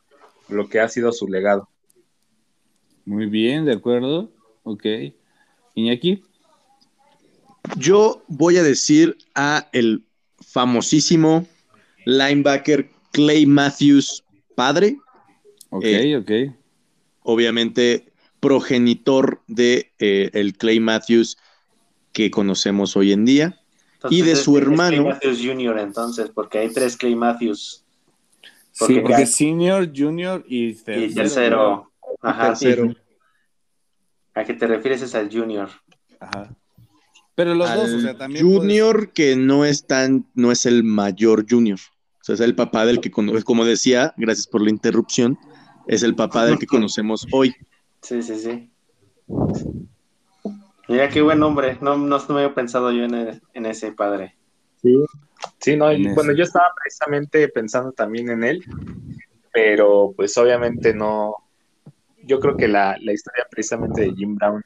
lo 0.49 0.69
que 0.69 0.81
ha 0.81 0.89
sido 0.89 1.13
su 1.13 1.29
legado. 1.29 1.69
Muy 3.05 3.27
bien, 3.27 3.65
de 3.65 3.73
acuerdo. 3.73 4.31
Ok. 4.63 4.87
Iñaki. 5.75 6.23
Yo 7.77 8.23
voy 8.29 8.57
a 8.57 8.63
decir 8.63 9.17
a 9.35 9.69
el 9.73 10.05
famosísimo 10.41 11.47
linebacker 12.05 12.91
Clay 13.13 13.47
Matthews 13.47 14.25
padre. 14.55 14.99
Ok, 15.71 15.85
eh, 15.85 16.17
ok. 16.17 16.57
Obviamente 17.23 18.13
progenitor 18.41 19.41
de 19.47 19.93
eh, 19.99 20.31
el 20.35 20.57
Clay 20.57 20.79
Matthews 20.79 21.39
que 22.13 22.31
conocemos 22.31 22.97
hoy 22.97 23.13
en 23.13 23.25
día. 23.25 23.61
Entonces, 23.95 24.19
y 24.19 24.23
de 24.23 24.37
su 24.37 24.59
hermano. 24.59 25.03
Clay 25.03 25.13
Matthews 25.13 25.39
Jr., 25.43 25.79
entonces, 25.79 26.31
porque 26.31 26.59
hay 26.59 26.69
tres 26.69 26.97
Clay 26.97 27.15
Matthews. 27.15 27.85
Porque 28.79 28.95
sí, 28.95 29.01
porque 29.01 29.15
hay... 29.15 29.27
senior, 29.27 29.91
junior 29.97 30.45
y 30.47 30.75
tercero. 30.75 31.07
Y 31.07 31.15
tercero. 31.15 31.93
Ajá, 32.21 32.49
tercero. 32.49 32.89
Sí. 32.89 32.97
¿A 34.35 34.45
qué 34.45 34.55
te 34.55 34.67
refieres 34.67 35.01
es 35.01 35.15
al 35.15 35.31
junior? 35.33 35.71
Ajá. 36.21 36.55
Pero 37.35 37.55
los 37.55 37.69
al 37.69 37.79
dos, 37.79 37.93
o 37.93 38.01
sea, 38.01 38.17
también. 38.17 38.47
Junior 38.47 38.97
puedes... 38.97 39.13
que 39.13 39.37
no 39.37 39.65
es 39.65 39.87
tan, 39.87 40.27
no 40.35 40.53
es 40.53 40.67
el 40.67 40.85
mayor 40.85 41.47
junior. 41.49 41.79
O 42.21 42.25
sea, 42.25 42.37
es 42.37 42.41
el 42.41 42.55
papá 42.55 42.87
del 42.87 43.01
que, 43.01 43.11
como 43.11 43.65
decía, 43.65 44.15
gracias 44.17 44.47
por 44.47 44.63
la 44.63 44.71
interrupción, 44.71 45.39
es 45.87 46.03
el 46.03 46.15
papá 46.15 46.47
del 46.47 46.59
que 46.59 46.67
conocemos 46.67 47.27
hoy. 47.33 47.55
Sí, 48.01 48.23
sí, 48.23 48.37
sí. 48.37 48.71
Mira 50.89 51.09
qué 51.09 51.23
buen 51.23 51.43
hombre. 51.43 51.79
No, 51.81 51.97
no, 51.97 52.19
no 52.19 52.35
me 52.35 52.43
había 52.43 52.55
pensado 52.55 52.93
yo 52.93 53.05
en, 53.05 53.15
el, 53.15 53.43
en 53.53 53.67
ese 53.67 53.93
padre. 53.93 54.37
Sí, 54.83 54.95
sí, 55.59 55.77
no, 55.77 55.93
y, 55.93 56.07
bueno, 56.15 56.33
yo 56.33 56.45
estaba 56.45 56.67
precisamente 56.83 57.49
pensando 57.49 57.93
también 57.93 58.31
en 58.31 58.45
él, 58.45 58.65
pero 59.53 60.13
pues 60.17 60.37
obviamente 60.37 60.95
no. 60.95 61.37
Yo 62.23 62.41
creo 62.41 62.57
que 62.57 62.69
la, 62.69 62.97
la 63.01 63.13
historia 63.13 63.47
precisamente 63.51 64.03
de 64.03 64.15
Jim 64.15 64.35
Brown 64.35 64.63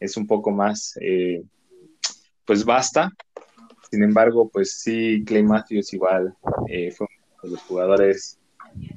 es 0.00 0.16
un 0.16 0.26
poco 0.26 0.50
más, 0.50 0.98
eh, 1.00 1.42
pues 2.46 2.64
basta. 2.64 3.12
Sin 3.90 4.02
embargo, 4.02 4.48
pues 4.52 4.80
sí, 4.80 5.22
Clay 5.24 5.42
Matthews 5.42 5.92
igual 5.92 6.34
eh, 6.68 6.90
fue 6.90 7.06
uno 7.06 7.42
de 7.42 7.50
los 7.50 7.60
jugadores, 7.62 8.38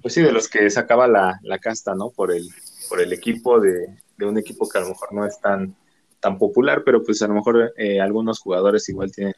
pues 0.01 0.13
sí, 0.13 0.21
de 0.21 0.31
los 0.31 0.47
que 0.47 0.69
sacaba 0.69 1.07
la, 1.07 1.39
la 1.43 1.59
casta, 1.59 1.93
¿no? 1.93 2.09
Por 2.09 2.31
el, 2.31 2.47
por 2.89 3.01
el 3.01 3.13
equipo 3.13 3.59
de, 3.59 3.99
de, 4.17 4.25
un 4.25 4.37
equipo 4.37 4.67
que 4.67 4.79
a 4.79 4.81
lo 4.81 4.89
mejor 4.89 5.13
no 5.13 5.25
es 5.25 5.39
tan, 5.39 5.75
tan 6.19 6.37
popular, 6.37 6.81
pero 6.83 7.03
pues 7.03 7.21
a 7.21 7.27
lo 7.27 7.35
mejor 7.35 7.73
eh, 7.77 8.01
algunos 8.01 8.39
jugadores 8.39 8.89
igual 8.89 9.11
tienen 9.11 9.35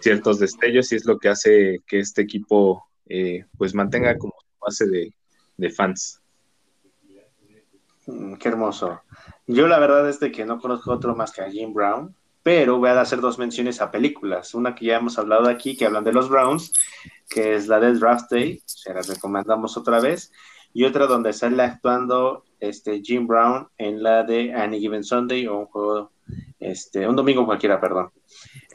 ciertos 0.00 0.38
destellos 0.38 0.90
y 0.92 0.96
es 0.96 1.04
lo 1.04 1.18
que 1.18 1.28
hace 1.28 1.78
que 1.86 2.00
este 2.00 2.22
equipo 2.22 2.88
eh, 3.08 3.44
pues 3.56 3.74
mantenga 3.74 4.16
como 4.18 4.34
base 4.60 4.86
de, 4.86 5.14
de 5.56 5.70
fans. 5.70 6.20
Mm, 8.06 8.34
qué 8.34 8.48
hermoso. 8.48 9.02
Yo 9.46 9.66
la 9.68 9.78
verdad 9.78 10.08
es 10.08 10.18
de 10.20 10.32
que 10.32 10.44
no 10.44 10.60
conozco 10.60 10.92
otro 10.92 11.14
más 11.14 11.32
que 11.32 11.42
a 11.42 11.50
Jim 11.50 11.72
Brown, 11.72 12.14
pero 12.48 12.78
voy 12.78 12.88
a 12.88 12.98
hacer 12.98 13.20
dos 13.20 13.38
menciones 13.38 13.82
a 13.82 13.90
películas. 13.90 14.54
Una 14.54 14.74
que 14.74 14.86
ya 14.86 14.96
hemos 14.96 15.18
hablado 15.18 15.50
aquí, 15.50 15.76
que 15.76 15.84
hablan 15.84 16.02
de 16.02 16.14
los 16.14 16.30
Browns, 16.30 16.72
que 17.28 17.54
es 17.54 17.68
la 17.68 17.78
de 17.78 17.92
Draft 17.92 18.30
Day, 18.30 18.62
se 18.64 18.94
la 18.94 19.02
recomendamos 19.02 19.76
otra 19.76 20.00
vez, 20.00 20.32
y 20.72 20.84
otra 20.84 21.06
donde 21.06 21.34
sale 21.34 21.62
actuando 21.62 22.44
este 22.58 23.02
Jim 23.02 23.26
Brown 23.26 23.68
en 23.76 24.02
la 24.02 24.22
de 24.22 24.54
Any 24.54 24.80
Given 24.80 25.04
Sunday 25.04 25.46
o 25.46 25.58
un 25.58 25.66
juego, 25.66 26.10
este, 26.58 27.06
un 27.06 27.16
domingo 27.16 27.44
cualquiera, 27.44 27.78
perdón. 27.78 28.12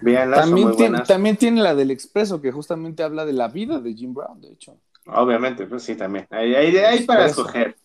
Veanla, 0.01 0.41
también, 0.41 0.67
muy 0.67 0.77
tiene, 0.77 0.99
también 0.99 1.37
tiene 1.37 1.63
la 1.63 1.73
del 1.73 1.89
Expreso, 1.89 2.39
que 2.39 2.51
justamente 2.51 3.01
habla 3.01 3.25
de 3.25 3.33
la 3.33 3.47
vida 3.47 3.79
de 3.79 3.95
Jim 3.95 4.13
Brown, 4.13 4.39
de 4.39 4.49
hecho. 4.49 4.77
Obviamente, 5.07 5.65
pues 5.65 5.81
sí, 5.81 5.95
también. 5.95 6.27
Hay, 6.29 6.53
hay, 6.53 6.77
hay 6.77 7.05
para 7.05 7.25
escoger. 7.25 7.75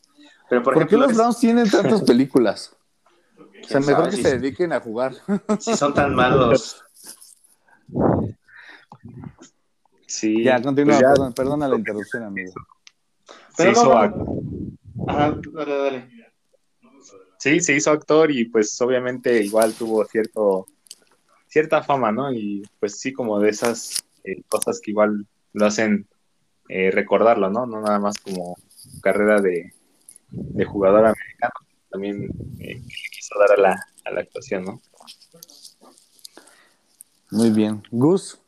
Pero 0.50 0.62
por, 0.62 0.74
¿Por 0.74 0.82
ejemplo, 0.82 0.98
qué 0.98 1.06
los 1.06 1.16
Browns 1.16 1.40
tienen 1.40 1.70
tantas 1.70 2.02
películas? 2.06 2.76
O 3.62 3.66
sea, 3.66 3.80
mejor 3.80 3.96
sabe 4.04 4.10
que 4.10 4.16
si- 4.16 4.22
se 4.22 4.38
dediquen 4.38 4.72
a 4.72 4.80
jugar. 4.80 5.14
si 5.60 5.74
son 5.74 5.94
tan 5.94 6.14
malos. 6.14 6.82
Sí, 10.06 10.42
ya, 10.42 10.60
continúa, 10.62 10.94
pues 10.94 11.00
ya 11.00 11.08
perdón, 11.10 11.32
perdona 11.34 11.68
la 11.68 11.76
interrupción, 11.76 12.22
amigo. 12.24 12.52
se 13.26 13.34
Pero 13.58 13.70
hizo 13.72 13.84
no, 13.84 13.90
no. 13.94 13.98
actor. 13.98 14.28
Ajá, 15.06 15.40
dale, 15.52 15.76
dale. 15.78 16.08
Sí, 17.38 17.60
se 17.60 17.74
hizo 17.76 17.90
actor 17.90 18.30
y 18.30 18.46
pues 18.46 18.80
obviamente 18.80 19.42
igual 19.44 19.74
tuvo 19.74 20.04
cierto 20.06 20.66
cierta 21.46 21.82
fama, 21.82 22.10
¿no? 22.10 22.32
Y 22.32 22.62
pues 22.80 22.98
sí, 23.00 23.12
como 23.12 23.38
de 23.38 23.50
esas 23.50 24.02
eh, 24.24 24.42
cosas 24.48 24.80
que 24.80 24.90
igual 24.90 25.26
lo 25.52 25.66
hacen 25.66 26.06
eh, 26.68 26.90
recordarlo, 26.90 27.48
¿no? 27.50 27.64
No 27.66 27.80
nada 27.80 27.98
más 27.98 28.18
como 28.18 28.56
carrera 29.02 29.40
de, 29.40 29.72
de 30.30 30.64
jugador 30.64 31.06
americano, 31.06 31.54
también 31.90 32.28
eh, 32.60 32.82
dar 33.36 33.58
a 33.58 33.60
la, 33.60 33.86
a 34.04 34.10
la 34.10 34.20
actuación, 34.20 34.64
¿no? 34.64 34.80
Muy 37.30 37.50
bien. 37.50 37.82
Gus, 37.90 38.40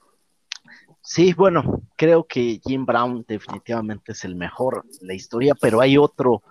Sí, 1.12 1.32
bueno, 1.32 1.82
creo 1.96 2.24
que 2.24 2.60
Jim 2.64 2.86
Brown 2.86 3.24
definitivamente 3.26 4.12
es 4.12 4.24
el 4.24 4.36
mejor 4.36 4.84
de 5.00 5.08
la 5.08 5.14
historia, 5.14 5.56
pero 5.60 5.80
hay 5.80 5.98
otro 5.98 6.44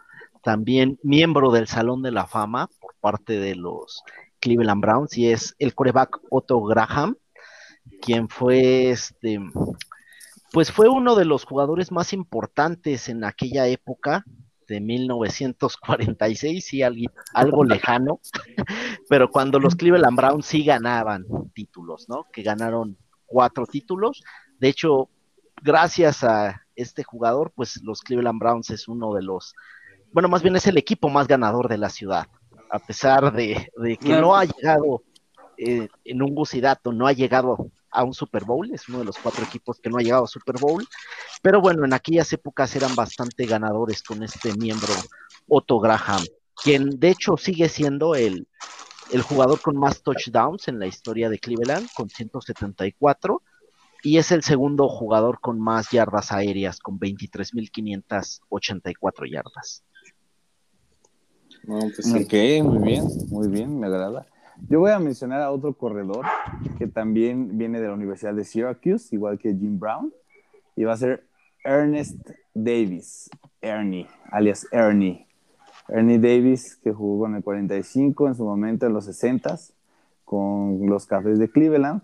también 0.43 0.99
miembro 1.01 1.49
del 1.49 1.65
Salón 1.65 2.01
de 2.01 2.11
la 2.11 2.27
Fama 2.27 2.69
por 2.81 2.93
parte 2.99 3.39
de 3.39 3.55
los 3.55 4.03
Cleveland 4.41 4.81
Browns 4.81 5.17
y 5.17 5.31
es 5.31 5.55
el 5.59 5.73
coreback 5.73 6.19
Otto 6.29 6.61
Graham, 6.61 7.15
quien 8.01 8.27
fue 8.27 8.89
este, 8.89 9.39
pues 10.51 10.73
fue 10.73 10.89
uno 10.89 11.15
de 11.15 11.23
los 11.23 11.45
jugadores 11.45 11.89
más 11.89 12.11
importantes 12.11 13.07
en 13.07 13.23
aquella 13.23 13.65
época 13.67 14.25
de 14.69 14.79
1946, 14.79 16.65
sí, 16.65 16.81
algo, 16.81 17.11
algo 17.33 17.65
lejano, 17.65 18.21
pero 19.09 19.29
cuando 19.29 19.59
los 19.59 19.75
Cleveland 19.75 20.15
Browns 20.15 20.45
sí 20.45 20.63
ganaban 20.63 21.25
títulos, 21.53 22.07
¿no? 22.07 22.27
Que 22.31 22.43
ganaron 22.43 22.97
cuatro 23.25 23.65
títulos. 23.65 24.23
De 24.59 24.69
hecho, 24.69 25.09
gracias 25.61 26.23
a 26.23 26.61
este 26.75 27.03
jugador, 27.03 27.51
pues 27.53 27.81
los 27.83 28.01
Cleveland 28.01 28.39
Browns 28.39 28.69
es 28.69 28.87
uno 28.87 29.13
de 29.13 29.23
los, 29.23 29.55
bueno, 30.13 30.29
más 30.29 30.41
bien 30.41 30.55
es 30.55 30.67
el 30.67 30.77
equipo 30.77 31.09
más 31.09 31.27
ganador 31.27 31.67
de 31.67 31.77
la 31.77 31.89
ciudad, 31.89 32.27
a 32.71 32.79
pesar 32.79 33.33
de, 33.33 33.71
de 33.75 33.97
que 33.97 34.21
no 34.21 34.35
ha 34.35 34.45
llegado 34.45 35.03
eh, 35.57 35.89
en 36.05 36.21
un 36.21 36.33
Gusidato, 36.33 36.93
no 36.93 37.07
ha 37.07 37.11
llegado 37.11 37.69
a 37.91 38.03
un 38.03 38.13
Super 38.13 38.45
Bowl, 38.45 38.69
es 38.71 38.87
uno 38.89 38.99
de 38.99 39.05
los 39.05 39.17
cuatro 39.17 39.43
equipos 39.43 39.79
que 39.79 39.89
no 39.89 39.97
ha 39.97 40.01
llegado 40.01 40.25
a 40.25 40.27
Super 40.27 40.57
Bowl, 40.59 40.85
pero 41.41 41.61
bueno, 41.61 41.85
en 41.85 41.93
aquellas 41.93 42.31
épocas 42.33 42.75
eran 42.75 42.95
bastante 42.95 43.45
ganadores 43.45 44.03
con 44.03 44.23
este 44.23 44.53
miembro 44.53 44.87
Otto 45.47 45.79
Graham, 45.79 46.23
quien 46.63 46.99
de 46.99 47.09
hecho 47.09 47.37
sigue 47.37 47.69
siendo 47.69 48.15
el 48.15 48.47
el 49.11 49.21
jugador 49.21 49.61
con 49.61 49.75
más 49.75 50.01
touchdowns 50.03 50.67
en 50.67 50.79
la 50.79 50.87
historia 50.87 51.29
de 51.29 51.39
Cleveland, 51.39 51.87
con 51.95 52.09
174, 52.09 53.41
y 54.03 54.17
es 54.17 54.31
el 54.31 54.43
segundo 54.43 54.87
jugador 54.87 55.39
con 55.41 55.59
más 55.59 55.89
yardas 55.91 56.31
aéreas, 56.31 56.79
con 56.79 56.97
23.584 56.99 59.29
yardas. 59.29 59.83
Pues 61.65 62.13
ok, 62.13 62.33
muy 62.63 62.79
bien, 62.79 63.09
muy 63.29 63.49
bien, 63.49 63.77
me 63.79 63.87
agrada. 63.87 64.27
Yo 64.67 64.79
voy 64.79 64.91
a 64.91 64.99
mencionar 64.99 65.41
a 65.41 65.51
otro 65.51 65.73
corredor 65.73 66.25
que 66.77 66.87
también 66.87 67.57
viene 67.57 67.79
de 67.79 67.87
la 67.87 67.93
Universidad 67.93 68.33
de 68.33 68.43
Syracuse, 68.43 69.15
igual 69.15 69.39
que 69.39 69.53
Jim 69.53 69.79
Brown, 69.79 70.13
y 70.75 70.83
va 70.83 70.93
a 70.93 70.97
ser 70.97 71.25
Ernest 71.63 72.29
Davis, 72.53 73.29
Ernie, 73.61 74.07
alias 74.31 74.67
Ernie. 74.71 75.27
Ernie 75.87 76.19
Davis, 76.19 76.75
que 76.75 76.93
jugó 76.93 77.27
en 77.27 77.35
el 77.35 77.43
45, 77.43 78.27
en 78.27 78.35
su 78.35 78.43
momento 78.43 78.85
en 78.85 78.93
los 78.93 79.05
60 79.05 79.57
con 80.23 80.85
los 80.85 81.07
Cafés 81.07 81.39
de 81.39 81.49
Cleveland, 81.49 82.01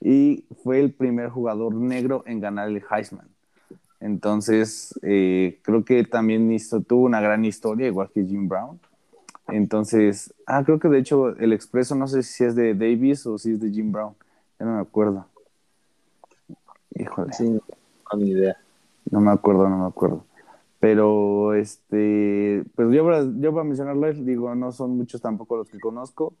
y 0.00 0.44
fue 0.62 0.80
el 0.80 0.92
primer 0.92 1.28
jugador 1.28 1.74
negro 1.74 2.22
en 2.26 2.40
ganar 2.40 2.68
el 2.68 2.82
Heisman. 2.90 3.28
Entonces, 4.00 4.98
eh, 5.02 5.58
creo 5.62 5.84
que 5.84 6.04
también 6.04 6.50
hizo, 6.52 6.80
tuvo 6.80 7.04
una 7.04 7.20
gran 7.20 7.44
historia, 7.44 7.86
igual 7.86 8.10
que 8.12 8.24
Jim 8.24 8.48
Brown. 8.48 8.78
Entonces, 9.48 10.34
ah, 10.46 10.64
creo 10.64 10.78
que 10.78 10.88
de 10.88 10.98
hecho 10.98 11.36
el 11.36 11.52
expreso 11.52 11.94
no 11.94 12.08
sé 12.08 12.22
si 12.22 12.44
es 12.44 12.54
de 12.54 12.74
Davis 12.74 13.26
o 13.26 13.38
si 13.38 13.52
es 13.52 13.60
de 13.60 13.70
Jim 13.70 13.92
Brown. 13.92 14.14
Ya 14.58 14.66
no 14.66 14.74
me 14.76 14.80
acuerdo. 14.80 15.26
Híjole. 16.94 17.32
Sí, 17.32 17.48
no 17.48 17.60
tengo 17.60 18.24
ni 18.24 18.30
idea. 18.30 18.56
No 19.10 19.20
me 19.20 19.30
acuerdo, 19.30 19.68
no 19.68 19.78
me 19.78 19.86
acuerdo. 19.86 20.24
Pero, 20.80 21.54
este, 21.54 22.64
pues 22.74 22.88
yo, 22.92 23.32
yo 23.38 23.52
para 23.52 23.64
mencionarlo, 23.64 24.12
digo, 24.12 24.54
no 24.54 24.72
son 24.72 24.96
muchos 24.96 25.20
tampoco 25.20 25.56
los 25.56 25.68
que 25.68 25.80
conozco, 25.80 26.34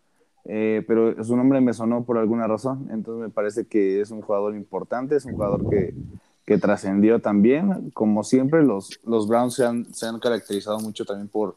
eh, 0.44 0.84
pero 0.86 1.22
su 1.24 1.36
nombre 1.36 1.60
me 1.60 1.72
sonó 1.72 2.04
por 2.04 2.18
alguna 2.18 2.46
razón, 2.46 2.88
entonces 2.92 3.22
me 3.22 3.30
parece 3.30 3.66
que 3.66 4.00
es 4.00 4.10
un 4.10 4.20
jugador 4.20 4.54
importante, 4.54 5.16
es 5.16 5.24
un 5.24 5.32
jugador 5.32 5.68
que, 5.68 5.94
que 6.44 6.58
trascendió 6.58 7.20
también. 7.20 7.90
Como 7.92 8.22
siempre, 8.24 8.62
los, 8.62 9.00
los 9.04 9.26
Browns 9.26 9.54
se 9.54 9.64
han, 9.64 9.92
se 9.92 10.06
han 10.06 10.20
caracterizado 10.20 10.78
mucho 10.80 11.04
también 11.04 11.28
por, 11.28 11.56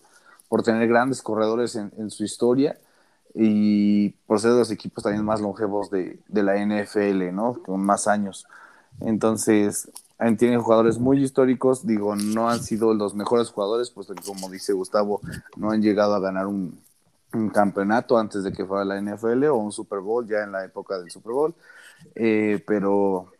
por 0.49 0.63
tener 0.63 0.87
grandes 0.87 1.21
corredores 1.21 1.75
en, 1.75 1.91
en, 1.97 2.09
su 2.09 2.23
historia 2.23 2.77
y 3.33 4.09
por 4.27 4.39
ser 4.39 4.51
de 4.51 4.59
los 4.59 4.71
equipos 4.71 5.03
también 5.03 5.23
más 5.23 5.39
longevos 5.39 5.89
de, 5.89 6.19
de 6.27 6.43
la 6.43 6.57
NFL, 6.57 7.33
¿no? 7.33 7.61
Con 7.63 7.81
más 7.81 8.07
años. 8.07 8.45
Entonces, 8.99 9.89
tienen 10.37 10.61
jugadores 10.61 10.97
muy 10.97 11.23
históricos, 11.23 11.87
digo, 11.87 12.15
no 12.15 12.49
han 12.49 12.61
sido 12.61 12.93
los 12.93 13.15
mejores 13.15 13.49
jugadores, 13.49 13.89
pues 13.89 14.07
como 14.25 14.49
dice 14.49 14.73
Gustavo, 14.73 15.21
no 15.55 15.71
han 15.71 15.81
llegado 15.81 16.13
a 16.13 16.19
ganar 16.19 16.47
un, 16.47 16.77
un 17.33 17.49
campeonato 17.49 18.17
antes 18.17 18.43
de 18.43 18.51
que 18.51 18.65
fuera 18.65 18.83
la 18.83 18.99
NFL 18.99 19.45
o 19.45 19.55
un 19.55 19.71
Super 19.71 19.99
Bowl 19.99 20.27
ya 20.27 20.43
en 20.43 20.51
la 20.51 20.65
época 20.65 20.99
del 20.99 21.09
Super 21.09 21.31
Bowl, 21.31 21.55
eh, 22.15 22.61
pero 22.67 23.31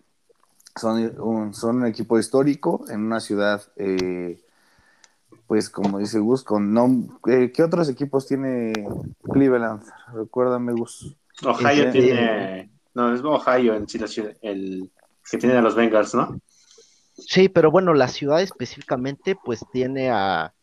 son 0.76 1.20
un, 1.20 1.54
son 1.54 1.78
un 1.78 1.86
equipo 1.88 2.18
histórico 2.18 2.86
en 2.90 3.02
una 3.02 3.20
ciudad, 3.20 3.62
eh, 3.76 4.42
pues 5.50 5.68
como 5.72 5.98
dice 5.98 6.20
Gus, 6.20 6.44
con 6.44 6.76
no, 6.76 7.20
eh, 7.28 7.52
¿qué 7.52 7.64
otros 7.64 7.90
equipos 7.90 8.28
tiene 8.28 8.72
Cleveland? 9.34 9.82
Recuérdame 10.14 10.74
Gus. 10.74 11.16
Ohio 11.44 11.90
tiene, 11.90 12.70
no 12.94 13.16
es 13.16 13.24
Ohio 13.24 13.74
en 13.74 13.90
sí, 13.90 14.00
el 14.44 14.92
que 15.28 15.38
tiene 15.40 15.58
a 15.58 15.62
los 15.62 15.74
Bengals, 15.74 16.14
¿no? 16.14 16.40
Sí, 17.16 17.50
pero 17.50 17.72
bueno, 17.72 17.96
la 17.96 18.10
ciudad 18.10 18.44
específicamente 18.44 19.36
pues 19.44 19.66
tiene 19.74 20.12
a... 20.12 20.54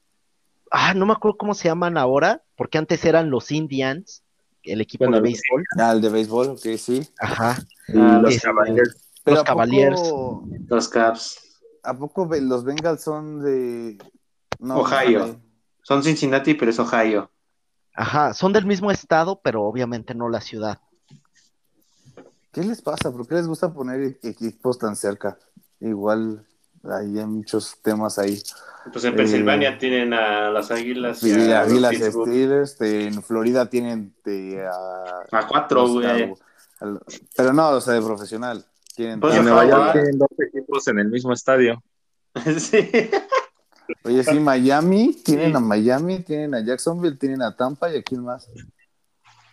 Ah, 0.70 0.94
no 0.94 1.04
me 1.04 1.14
acuerdo 1.14 1.36
cómo 1.36 1.54
se 1.54 1.66
llaman 1.66 1.98
ahora, 1.98 2.42
porque 2.56 2.78
antes 2.78 3.04
eran 3.04 3.28
los 3.28 3.50
Indians, 3.50 4.22
el 4.62 4.80
equipo 4.80 5.10
de 5.10 5.20
béisbol. 5.20 5.64
Ah, 5.80 5.90
el 5.94 6.00
de 6.00 6.10
béisbol, 6.10 6.50
ok, 6.50 6.66
sí. 6.78 7.08
Ajá. 7.18 7.58
Ah, 7.88 8.20
los 8.22 8.40
Cavaliers. 8.40 9.10
Los 9.24 9.42
Cavaliers. 9.42 10.00
Los 10.68 10.88
Caps. 10.88 11.58
¿A 11.82 11.92
poco 11.98 12.30
los 12.40 12.62
Bengals 12.62 13.02
son 13.02 13.42
de... 13.42 13.98
No, 14.58 14.78
Ohio. 14.80 15.26
No, 15.26 15.40
son 15.82 16.02
Cincinnati, 16.02 16.54
pero 16.54 16.70
es 16.70 16.78
Ohio. 16.78 17.30
Ajá, 17.94 18.34
son 18.34 18.52
del 18.52 18.66
mismo 18.66 18.90
estado, 18.90 19.40
pero 19.42 19.62
obviamente 19.62 20.14
no 20.14 20.28
la 20.28 20.40
ciudad. 20.40 20.80
¿Qué 22.52 22.62
les 22.62 22.82
pasa? 22.82 23.10
¿Por 23.10 23.26
qué 23.26 23.34
les 23.36 23.46
gusta 23.46 23.72
poner 23.72 24.18
equipos 24.22 24.78
tan 24.78 24.96
cerca? 24.96 25.38
Igual 25.80 26.46
hay 26.84 27.06
muchos 27.26 27.76
temas 27.82 28.18
ahí. 28.18 28.42
Pues 28.92 29.04
en 29.04 29.16
Pensilvania 29.16 29.70
eh, 29.70 29.76
tienen 29.78 30.12
a 30.14 30.50
las 30.50 30.70
Águilas. 30.70 31.22
Y 31.22 31.32
a, 31.52 31.62
Águilas 31.62 31.96
Steelers, 31.96 32.80
en 32.80 33.22
Florida 33.22 33.68
tienen 33.68 34.14
a, 34.70 35.38
a 35.38 35.46
cuatro, 35.46 35.88
güey. 35.88 36.34
Pero 37.36 37.52
no, 37.52 37.70
o 37.70 37.80
sea, 37.80 37.94
de 37.94 38.02
profesional. 38.02 38.64
Tienen, 38.94 39.20
pues 39.20 39.34
en 39.34 39.44
Nueva 39.44 39.66
York 39.66 39.92
tienen 39.92 40.18
dos 40.18 40.28
equipos 40.38 40.88
en 40.88 40.98
el 40.98 41.08
mismo 41.08 41.32
estadio. 41.32 41.82
sí. 42.58 42.90
Oye, 44.04 44.24
sí, 44.24 44.38
Miami, 44.38 45.14
tienen 45.24 45.56
a 45.56 45.60
Miami, 45.60 46.20
tienen 46.20 46.54
a 46.54 46.64
Jacksonville, 46.64 47.16
tienen 47.16 47.42
a 47.42 47.54
Tampa 47.54 47.92
y 47.92 47.98
a 47.98 48.02
quién 48.02 48.24
más. 48.24 48.48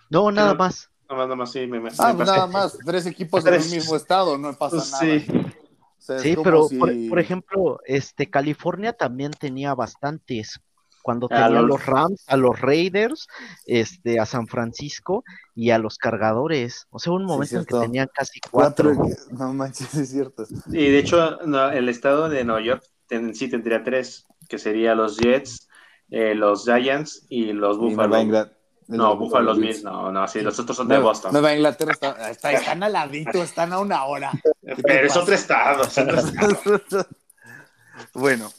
No, 0.09 0.31
nada 0.31 0.53
más. 0.53 0.89
Nada 1.09 1.35
más, 1.35 1.51
sí, 1.51 1.67
me, 1.67 1.79
me 1.79 1.89
Ah, 1.97 2.13
pues 2.15 2.27
nada 2.27 2.47
más, 2.47 2.77
tres 2.85 3.05
equipos 3.05 3.45
en 3.45 3.53
el 3.53 3.69
mismo 3.69 3.95
estado, 3.95 4.37
no 4.37 4.53
pasa 4.53 4.77
pues 4.77 4.91
nada. 4.91 5.03
Sí. 5.03 5.25
O 5.29 6.05
sea, 6.05 6.19
sí, 6.19 6.35
pero 6.43 6.67
si... 6.67 6.77
por, 6.77 6.91
por, 7.09 7.19
ejemplo, 7.19 7.79
este 7.85 8.29
California 8.29 8.93
también 8.93 9.31
tenía 9.31 9.73
bastantes. 9.73 10.59
Cuando 11.01 11.27
tenía 11.27 11.45
a 11.45 11.49
los... 11.49 11.67
los 11.67 11.85
Rams, 11.85 12.23
a 12.27 12.37
los 12.37 12.59
Raiders, 12.61 13.27
este, 13.65 14.19
a 14.19 14.25
San 14.25 14.47
Francisco 14.47 15.23
y 15.53 15.71
a 15.71 15.77
los 15.77 15.97
cargadores. 15.97 16.87
O 16.91 16.99
sea, 16.99 17.11
un 17.11 17.25
momento 17.25 17.47
sí, 17.47 17.55
en 17.57 17.65
que 17.65 17.75
tenían 17.77 18.09
casi 18.13 18.39
cuatro. 18.39 18.93
cuatro. 18.95 19.15
No 19.31 19.53
manches, 19.53 19.93
es 19.95 20.09
cierto. 20.09 20.45
Y 20.67 20.89
de 20.89 20.99
hecho, 20.99 21.39
no, 21.45 21.69
el 21.69 21.89
estado 21.89 22.29
de 22.29 22.43
Nueva 22.45 22.61
York 22.61 22.83
ten, 23.13 23.35
sí 23.35 23.47
tendría 23.47 23.83
tres, 23.83 24.25
que 24.49 24.57
sería 24.57 24.95
los 24.95 25.17
Jets, 25.17 25.69
eh, 26.09 26.33
los 26.33 26.65
Giants 26.65 27.25
y 27.29 27.53
los 27.53 27.77
Buffalo. 27.77 28.49
No, 28.87 29.15
Buffalo 29.15 29.55
Bills, 29.55 29.83
no, 29.83 30.11
no, 30.11 30.27
sí, 30.27 30.41
los 30.41 30.59
otros 30.59 30.75
son 30.75 30.87
de 30.89 30.97
Boston. 30.97 31.31
Nueva 31.31 31.55
Inglaterra 31.55 31.93
está, 31.93 32.29
está, 32.29 32.51
están 32.51 32.83
al 32.83 32.91
ladito, 32.91 33.41
están 33.43 33.71
a 33.71 33.79
una 33.79 34.03
hora. 34.05 34.31
Pero 34.61 35.07
es 35.07 35.15
otro 35.15 35.33
estado. 35.33 35.83
Es 35.83 35.97
otro 35.97 36.17
estado. 36.17 37.07
bueno, 38.13 38.51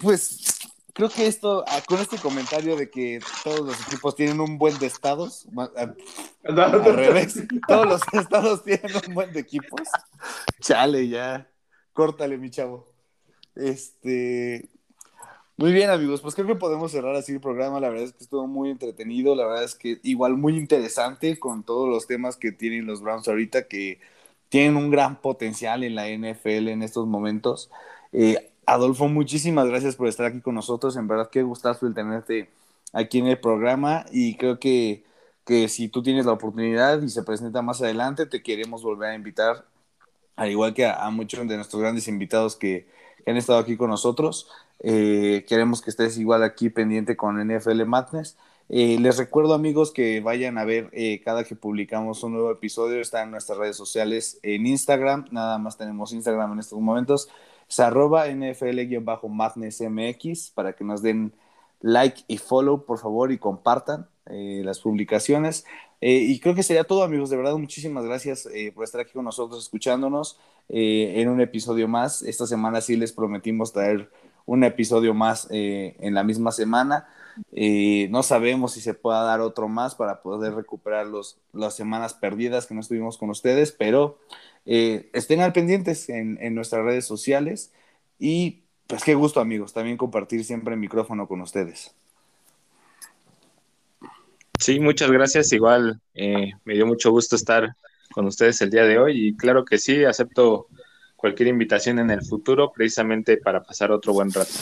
pues 0.00 0.58
creo 0.94 1.10
que 1.10 1.26
esto, 1.26 1.64
con 1.86 1.98
este 1.98 2.16
comentario 2.16 2.74
de 2.74 2.90
que 2.90 3.20
todos 3.44 3.60
los 3.60 3.80
equipos 3.86 4.14
tienen 4.14 4.40
un 4.40 4.56
buen 4.56 4.78
de 4.78 4.86
estados, 4.86 5.46
al, 5.76 5.94
al 6.58 6.96
revés, 6.96 7.42
todos 7.68 7.86
los 7.86 8.00
estados 8.12 8.64
tienen 8.64 8.92
un 9.06 9.14
buen 9.14 9.32
de 9.32 9.40
equipos. 9.40 9.82
Chale, 10.60 11.06
ya, 11.08 11.50
córtale, 11.92 12.38
mi 12.38 12.50
chavo. 12.50 12.95
Este, 13.56 14.68
muy 15.56 15.72
bien, 15.72 15.90
amigos, 15.90 16.20
pues 16.20 16.34
creo 16.34 16.46
que 16.46 16.54
podemos 16.54 16.92
cerrar 16.92 17.16
así 17.16 17.32
el 17.32 17.40
programa. 17.40 17.80
La 17.80 17.88
verdad 17.88 18.04
es 18.04 18.12
que 18.12 18.24
estuvo 18.24 18.46
muy 18.46 18.70
entretenido, 18.70 19.34
la 19.34 19.46
verdad 19.46 19.64
es 19.64 19.74
que 19.74 20.00
igual 20.02 20.36
muy 20.36 20.56
interesante 20.56 21.38
con 21.38 21.64
todos 21.64 21.88
los 21.88 22.06
temas 22.06 22.36
que 22.36 22.52
tienen 22.52 22.86
los 22.86 23.00
Browns 23.00 23.28
ahorita, 23.28 23.66
que 23.68 24.00
tienen 24.48 24.76
un 24.76 24.90
gran 24.90 25.20
potencial 25.20 25.82
en 25.84 25.94
la 25.94 26.08
NFL 26.08 26.68
en 26.68 26.82
estos 26.82 27.06
momentos. 27.06 27.70
Eh, 28.12 28.50
Adolfo, 28.66 29.08
muchísimas 29.08 29.68
gracias 29.68 29.96
por 29.96 30.08
estar 30.08 30.26
aquí 30.26 30.40
con 30.40 30.54
nosotros. 30.54 30.96
En 30.96 31.08
verdad, 31.08 31.30
qué 31.30 31.42
gustazo 31.42 31.86
el 31.86 31.94
tenerte 31.94 32.50
aquí 32.92 33.18
en 33.18 33.26
el 33.28 33.38
programa 33.38 34.06
y 34.12 34.36
creo 34.36 34.58
que, 34.58 35.04
que 35.44 35.68
si 35.68 35.88
tú 35.88 36.02
tienes 36.02 36.26
la 36.26 36.32
oportunidad 36.32 37.02
y 37.02 37.08
se 37.10 37.22
presenta 37.22 37.62
más 37.62 37.80
adelante, 37.82 38.26
te 38.26 38.42
queremos 38.42 38.82
volver 38.82 39.10
a 39.10 39.14
invitar, 39.14 39.66
al 40.36 40.50
igual 40.50 40.74
que 40.74 40.86
a, 40.86 41.08
muchos 41.10 41.46
de 41.48 41.56
nuestros 41.56 41.82
grandes 41.82 42.08
invitados 42.08 42.56
que 42.56 42.88
han 43.30 43.36
estado 43.36 43.58
aquí 43.58 43.76
con 43.76 43.90
nosotros. 43.90 44.48
Eh, 44.80 45.44
queremos 45.48 45.82
que 45.82 45.90
estés 45.90 46.18
igual 46.18 46.42
aquí 46.42 46.70
pendiente 46.70 47.16
con 47.16 47.38
NFL 47.40 47.84
Madness. 47.84 48.36
Eh, 48.68 48.98
les 49.00 49.16
recuerdo 49.18 49.54
amigos 49.54 49.92
que 49.92 50.20
vayan 50.20 50.58
a 50.58 50.64
ver 50.64 50.90
eh, 50.92 51.20
cada 51.24 51.44
que 51.44 51.54
publicamos 51.54 52.24
un 52.24 52.32
nuevo 52.32 52.50
episodio, 52.50 53.00
está 53.00 53.22
en 53.22 53.30
nuestras 53.30 53.58
redes 53.58 53.76
sociales 53.76 54.40
en 54.42 54.66
Instagram, 54.66 55.26
nada 55.30 55.56
más 55.58 55.78
tenemos 55.78 56.12
Instagram 56.12 56.54
en 56.54 56.58
estos 56.58 56.80
momentos, 56.80 57.28
es 57.68 57.80
arroba 57.80 58.26
NFL-MadnessMX 58.26 60.52
para 60.52 60.72
que 60.72 60.82
nos 60.82 61.00
den 61.00 61.32
like 61.80 62.24
y 62.26 62.38
follow 62.38 62.84
por 62.84 62.98
favor 62.98 63.30
y 63.30 63.38
compartan 63.38 64.08
las 64.24 64.80
publicaciones. 64.80 65.64
y 66.00 66.40
creo 66.40 66.56
que 66.56 66.64
sería 66.64 66.82
todo 66.82 67.04
amigos, 67.04 67.30
de 67.30 67.36
verdad 67.36 67.56
muchísimas 67.56 68.04
gracias 68.04 68.48
por 68.74 68.82
estar 68.82 69.00
aquí 69.00 69.12
con 69.12 69.24
nosotros 69.24 69.62
escuchándonos 69.62 70.40
en 70.68 71.28
un 71.28 71.40
episodio 71.40 71.88
más. 71.88 72.22
Esta 72.22 72.46
semana 72.46 72.80
sí 72.80 72.96
les 72.96 73.12
prometimos 73.12 73.72
traer 73.72 74.10
un 74.46 74.64
episodio 74.64 75.12
más 75.14 75.48
eh, 75.50 75.96
en 76.00 76.14
la 76.14 76.22
misma 76.22 76.52
semana. 76.52 77.08
Eh, 77.52 78.08
no 78.10 78.22
sabemos 78.22 78.72
si 78.72 78.80
se 78.80 78.94
pueda 78.94 79.22
dar 79.22 79.40
otro 79.40 79.68
más 79.68 79.94
para 79.94 80.22
poder 80.22 80.54
recuperar 80.54 81.06
los, 81.06 81.38
las 81.52 81.76
semanas 81.76 82.14
perdidas 82.14 82.66
que 82.66 82.74
no 82.74 82.80
estuvimos 82.80 83.18
con 83.18 83.30
ustedes, 83.30 83.72
pero 83.72 84.18
eh, 84.64 85.10
estén 85.12 85.40
al 85.40 85.52
pendientes 85.52 86.08
en, 86.08 86.54
nuestras 86.54 86.84
redes 86.84 87.04
sociales 87.04 87.72
y 88.18 88.62
pues 88.86 89.04
qué 89.04 89.14
gusto 89.14 89.40
amigos, 89.40 89.72
también 89.72 89.96
compartir 89.96 90.44
siempre 90.44 90.74
el 90.74 90.80
micrófono 90.80 91.28
con 91.28 91.40
ustedes. 91.40 91.94
Sí, 94.58 94.80
muchas 94.80 95.10
gracias. 95.10 95.52
Igual 95.52 96.00
eh, 96.14 96.52
me 96.64 96.74
dio 96.74 96.86
mucho 96.86 97.10
gusto 97.10 97.36
estar 97.36 97.76
con 98.16 98.24
ustedes 98.24 98.62
el 98.62 98.70
día 98.70 98.84
de 98.84 98.98
hoy 98.98 99.28
y 99.28 99.36
claro 99.36 99.62
que 99.62 99.76
sí, 99.76 100.02
acepto 100.02 100.68
cualquier 101.16 101.50
invitación 101.50 101.98
en 101.98 102.10
el 102.10 102.24
futuro 102.24 102.72
precisamente 102.72 103.36
para 103.36 103.62
pasar 103.62 103.92
otro 103.92 104.14
buen 104.14 104.32
rato. 104.32 104.54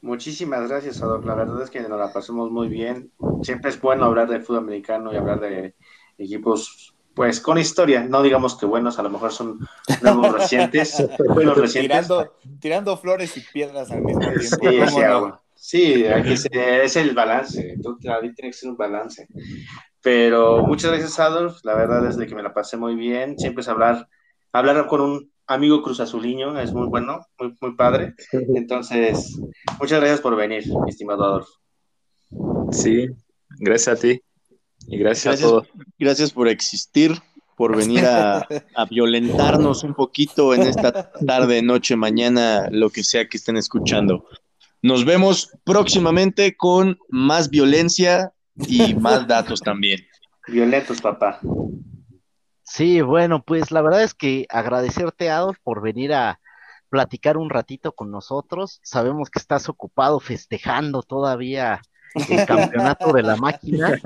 Muchísimas 0.00 0.68
gracias, 0.68 1.00
Adolf. 1.00 1.24
La 1.24 1.36
verdad 1.36 1.62
es 1.62 1.70
que 1.70 1.80
nos 1.82 2.00
la 2.00 2.12
pasamos 2.12 2.50
muy 2.50 2.66
bien. 2.66 3.12
Siempre 3.42 3.70
es 3.70 3.80
bueno 3.80 4.06
hablar 4.06 4.28
de 4.28 4.40
fútbol 4.40 4.64
americano 4.64 5.12
y 5.12 5.16
hablar 5.16 5.38
de 5.38 5.76
equipos, 6.18 6.96
pues, 7.14 7.40
con 7.40 7.58
historia. 7.58 8.02
No 8.02 8.24
digamos 8.24 8.56
que 8.56 8.66
buenos, 8.66 8.98
a 8.98 9.04
lo 9.04 9.10
mejor 9.10 9.32
son 9.32 9.60
nuevos 10.02 10.32
recientes, 10.32 11.06
buenos 11.32 11.56
recientes. 11.56 12.08
Tirando, 12.58 12.96
flores 12.96 13.36
y 13.36 13.40
piedras 13.40 13.92
al 13.92 14.02
mismo 14.02 14.20
tiempo. 14.60 15.38
Sí, 15.54 16.04
sí 16.36 16.48
es 16.52 16.96
el 16.96 17.14
balance. 17.14 17.76
Ahí 18.20 18.34
tiene 18.34 18.50
que 18.50 18.52
ser 18.52 18.70
un 18.70 18.76
balance. 18.76 19.28
Pero 20.06 20.64
muchas 20.64 20.92
gracias, 20.92 21.18
Adolf. 21.18 21.64
La 21.64 21.74
verdad 21.74 22.06
es 22.06 22.16
de 22.16 22.28
que 22.28 22.36
me 22.36 22.42
la 22.44 22.54
pasé 22.54 22.76
muy 22.76 22.94
bien. 22.94 23.36
Siempre 23.36 23.62
es 23.62 23.68
hablar, 23.68 24.08
hablar 24.52 24.86
con 24.86 25.00
un 25.00 25.32
amigo 25.48 25.82
Cruz 25.82 25.98
Azuliño, 25.98 26.60
es 26.60 26.72
muy 26.72 26.86
bueno, 26.86 27.26
muy, 27.40 27.56
muy 27.60 27.74
padre. 27.74 28.14
Entonces, 28.54 29.36
muchas 29.80 29.98
gracias 29.98 30.20
por 30.20 30.36
venir, 30.36 30.62
mi 30.84 30.90
estimado 30.90 31.24
Adolfo. 31.24 31.50
Sí, 32.70 33.08
gracias 33.58 33.98
a 33.98 34.00
ti 34.00 34.20
y 34.86 34.96
gracias, 34.96 35.42
a 35.42 35.44
todos. 35.44 35.66
Gracias 35.98 36.30
por 36.30 36.46
existir, 36.46 37.10
por 37.56 37.76
venir 37.76 38.04
a, 38.04 38.46
a, 38.76 38.84
violentarnos 38.88 39.82
un 39.82 39.94
poquito 39.94 40.54
en 40.54 40.62
esta 40.62 41.10
tarde, 41.26 41.62
noche, 41.62 41.96
mañana, 41.96 42.68
lo 42.70 42.90
que 42.90 43.02
sea 43.02 43.28
que 43.28 43.38
estén 43.38 43.56
escuchando. 43.56 44.24
Nos 44.82 45.04
vemos 45.04 45.50
próximamente 45.64 46.56
con 46.56 46.96
más 47.08 47.50
violencia 47.50 48.34
y 48.66 48.94
más 48.94 49.26
datos 49.26 49.60
también. 49.60 50.00
Violentos, 50.48 51.00
papá. 51.00 51.40
Sí, 52.62 53.00
bueno, 53.00 53.42
pues 53.42 53.70
la 53.70 53.82
verdad 53.82 54.02
es 54.02 54.14
que 54.14 54.46
agradecerte, 54.48 55.30
Adolf, 55.30 55.58
por 55.62 55.80
venir 55.82 56.12
a 56.12 56.40
platicar 56.88 57.36
un 57.36 57.50
ratito 57.50 57.92
con 57.92 58.10
nosotros. 58.10 58.80
Sabemos 58.82 59.30
que 59.30 59.38
estás 59.38 59.68
ocupado 59.68 60.20
festejando 60.20 61.02
todavía 61.02 61.80
el 62.28 62.46
campeonato 62.46 63.12
de 63.12 63.22
la 63.22 63.36
máquina, 63.36 64.00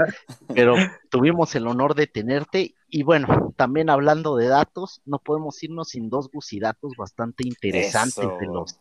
pero 0.55 0.75
tuvimos 1.11 1.55
el 1.55 1.67
honor 1.67 1.95
de 1.95 2.07
tenerte. 2.07 2.75
Y 2.89 3.03
bueno, 3.03 3.55
también 3.57 3.89
hablando 3.89 4.37
de 4.37 4.49
datos, 4.49 5.01
no 5.05 5.19
podemos 5.19 5.63
irnos 5.63 5.91
sin 5.91 6.11
dos 6.11 6.29
gusidatos 6.31 6.93
bastante 6.97 7.47
interesantes 7.47 8.29
de 8.41 8.47
los, 8.47 8.81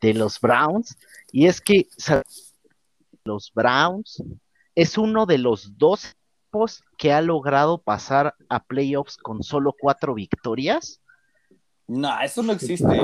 de 0.00 0.14
los 0.14 0.40
Browns. 0.40 0.96
Y 1.30 1.46
es 1.46 1.60
que 1.60 1.88
los 3.24 3.52
Browns 3.54 4.22
es 4.74 4.98
uno 4.98 5.26
de 5.26 5.38
los 5.38 5.78
dos 5.78 6.16
que 6.96 7.12
ha 7.12 7.20
logrado 7.20 7.78
pasar 7.78 8.34
a 8.48 8.62
playoffs 8.62 9.16
con 9.16 9.42
solo 9.42 9.74
cuatro 9.78 10.14
victorias. 10.14 11.00
No, 11.88 12.20
eso 12.20 12.42
no 12.42 12.52
existe. 12.52 13.02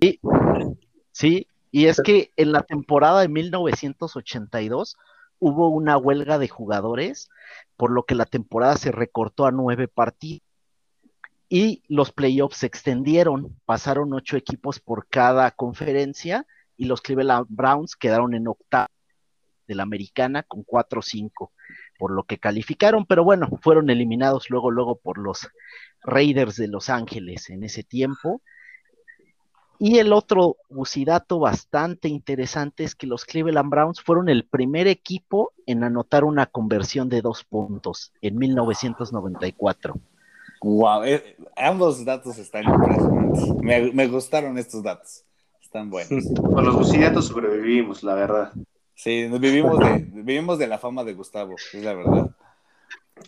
Sí, 0.00 0.20
sí, 1.12 1.46
y 1.70 1.86
es 1.86 2.00
que 2.00 2.32
en 2.36 2.52
la 2.52 2.62
temporada 2.62 3.20
de 3.20 3.28
1982 3.28 4.96
hubo 5.38 5.68
una 5.68 5.96
huelga 5.96 6.38
de 6.38 6.48
jugadores, 6.48 7.30
por 7.76 7.90
lo 7.90 8.02
que 8.02 8.14
la 8.14 8.26
temporada 8.26 8.76
se 8.76 8.90
recortó 8.90 9.46
a 9.46 9.52
nueve 9.52 9.86
partidos 9.86 10.42
y 11.48 11.84
los 11.86 12.10
playoffs 12.10 12.58
se 12.58 12.66
extendieron, 12.66 13.56
pasaron 13.64 14.12
ocho 14.12 14.36
equipos 14.36 14.80
por 14.80 15.06
cada 15.06 15.52
conferencia 15.52 16.46
y 16.76 16.86
los 16.86 17.00
Cleveland 17.00 17.46
Browns 17.48 17.94
quedaron 17.94 18.34
en 18.34 18.48
octavo 18.48 18.88
de 19.66 19.74
la 19.74 19.82
americana 19.82 20.42
con 20.42 20.64
4-5 20.64 21.50
por 21.98 22.10
lo 22.10 22.24
que 22.24 22.38
calificaron, 22.38 23.06
pero 23.06 23.24
bueno, 23.24 23.48
fueron 23.62 23.90
eliminados 23.90 24.50
luego, 24.50 24.70
luego 24.70 24.96
por 24.96 25.18
los 25.18 25.48
Raiders 26.02 26.56
de 26.56 26.68
Los 26.68 26.88
Ángeles 26.88 27.50
en 27.50 27.64
ese 27.64 27.82
tiempo. 27.82 28.42
Y 29.78 29.98
el 29.98 30.12
otro 30.12 30.56
bucidato 30.70 31.38
bastante 31.38 32.08
interesante 32.08 32.84
es 32.84 32.94
que 32.94 33.06
los 33.06 33.26
Cleveland 33.26 33.68
Browns 33.68 34.00
fueron 34.00 34.30
el 34.30 34.44
primer 34.44 34.86
equipo 34.86 35.52
en 35.66 35.84
anotar 35.84 36.24
una 36.24 36.46
conversión 36.46 37.10
de 37.10 37.20
dos 37.20 37.44
puntos 37.44 38.12
en 38.22 38.38
1994. 38.38 39.94
Wow, 40.62 41.04
eh, 41.04 41.36
ambos 41.56 42.02
datos 42.04 42.38
están 42.38 42.64
impresionantes. 42.64 43.54
Me, 43.60 43.92
me, 43.92 44.06
gustaron 44.08 44.56
estos 44.56 44.82
datos. 44.82 45.24
Están 45.60 45.90
buenos. 45.90 46.24
Con 46.40 46.64
los 46.64 46.74
bucidatos 46.74 47.26
sobrevivimos, 47.26 48.02
la 48.02 48.14
verdad. 48.14 48.52
Sí, 48.96 49.26
vivimos 49.26 49.78
de, 49.78 49.98
vivimos 50.10 50.58
de 50.58 50.66
la 50.66 50.78
fama 50.78 51.04
de 51.04 51.12
Gustavo, 51.12 51.54
es 51.54 51.84
la 51.84 51.92
verdad. 51.92 52.30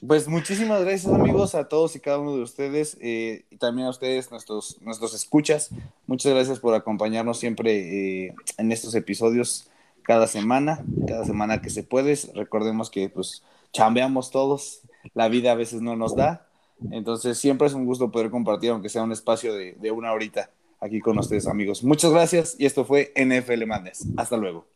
Pues 0.06 0.26
muchísimas 0.26 0.82
gracias 0.82 1.12
amigos 1.12 1.54
a 1.54 1.68
todos 1.68 1.94
y 1.94 2.00
cada 2.00 2.18
uno 2.18 2.36
de 2.36 2.42
ustedes 2.42 2.96
eh, 3.00 3.44
y 3.50 3.56
también 3.56 3.86
a 3.86 3.90
ustedes, 3.90 4.30
nuestros, 4.30 4.80
nuestros 4.80 5.14
escuchas. 5.14 5.70
Muchas 6.06 6.32
gracias 6.32 6.58
por 6.58 6.74
acompañarnos 6.74 7.38
siempre 7.38 8.26
eh, 8.26 8.34
en 8.56 8.72
estos 8.72 8.94
episodios 8.94 9.70
cada 10.02 10.26
semana, 10.26 10.82
cada 11.06 11.26
semana 11.26 11.60
que 11.60 11.68
se 11.68 11.82
puede. 11.82 12.18
Recordemos 12.34 12.90
que 12.90 13.10
pues 13.10 13.42
chambeamos 13.72 14.30
todos, 14.30 14.80
la 15.12 15.28
vida 15.28 15.52
a 15.52 15.54
veces 15.54 15.82
no 15.82 15.96
nos 15.96 16.16
da. 16.16 16.46
Entonces 16.90 17.36
siempre 17.36 17.66
es 17.66 17.74
un 17.74 17.84
gusto 17.84 18.10
poder 18.10 18.30
compartir, 18.30 18.70
aunque 18.70 18.88
sea 18.88 19.02
un 19.02 19.12
espacio 19.12 19.52
de, 19.52 19.72
de 19.74 19.90
una 19.90 20.12
horita 20.12 20.50
aquí 20.80 21.00
con 21.00 21.18
ustedes 21.18 21.46
amigos. 21.46 21.84
Muchas 21.84 22.10
gracias 22.10 22.56
y 22.58 22.64
esto 22.64 22.86
fue 22.86 23.12
NFL 23.16 23.66
Madness. 23.66 24.06
Hasta 24.16 24.38
luego. 24.38 24.66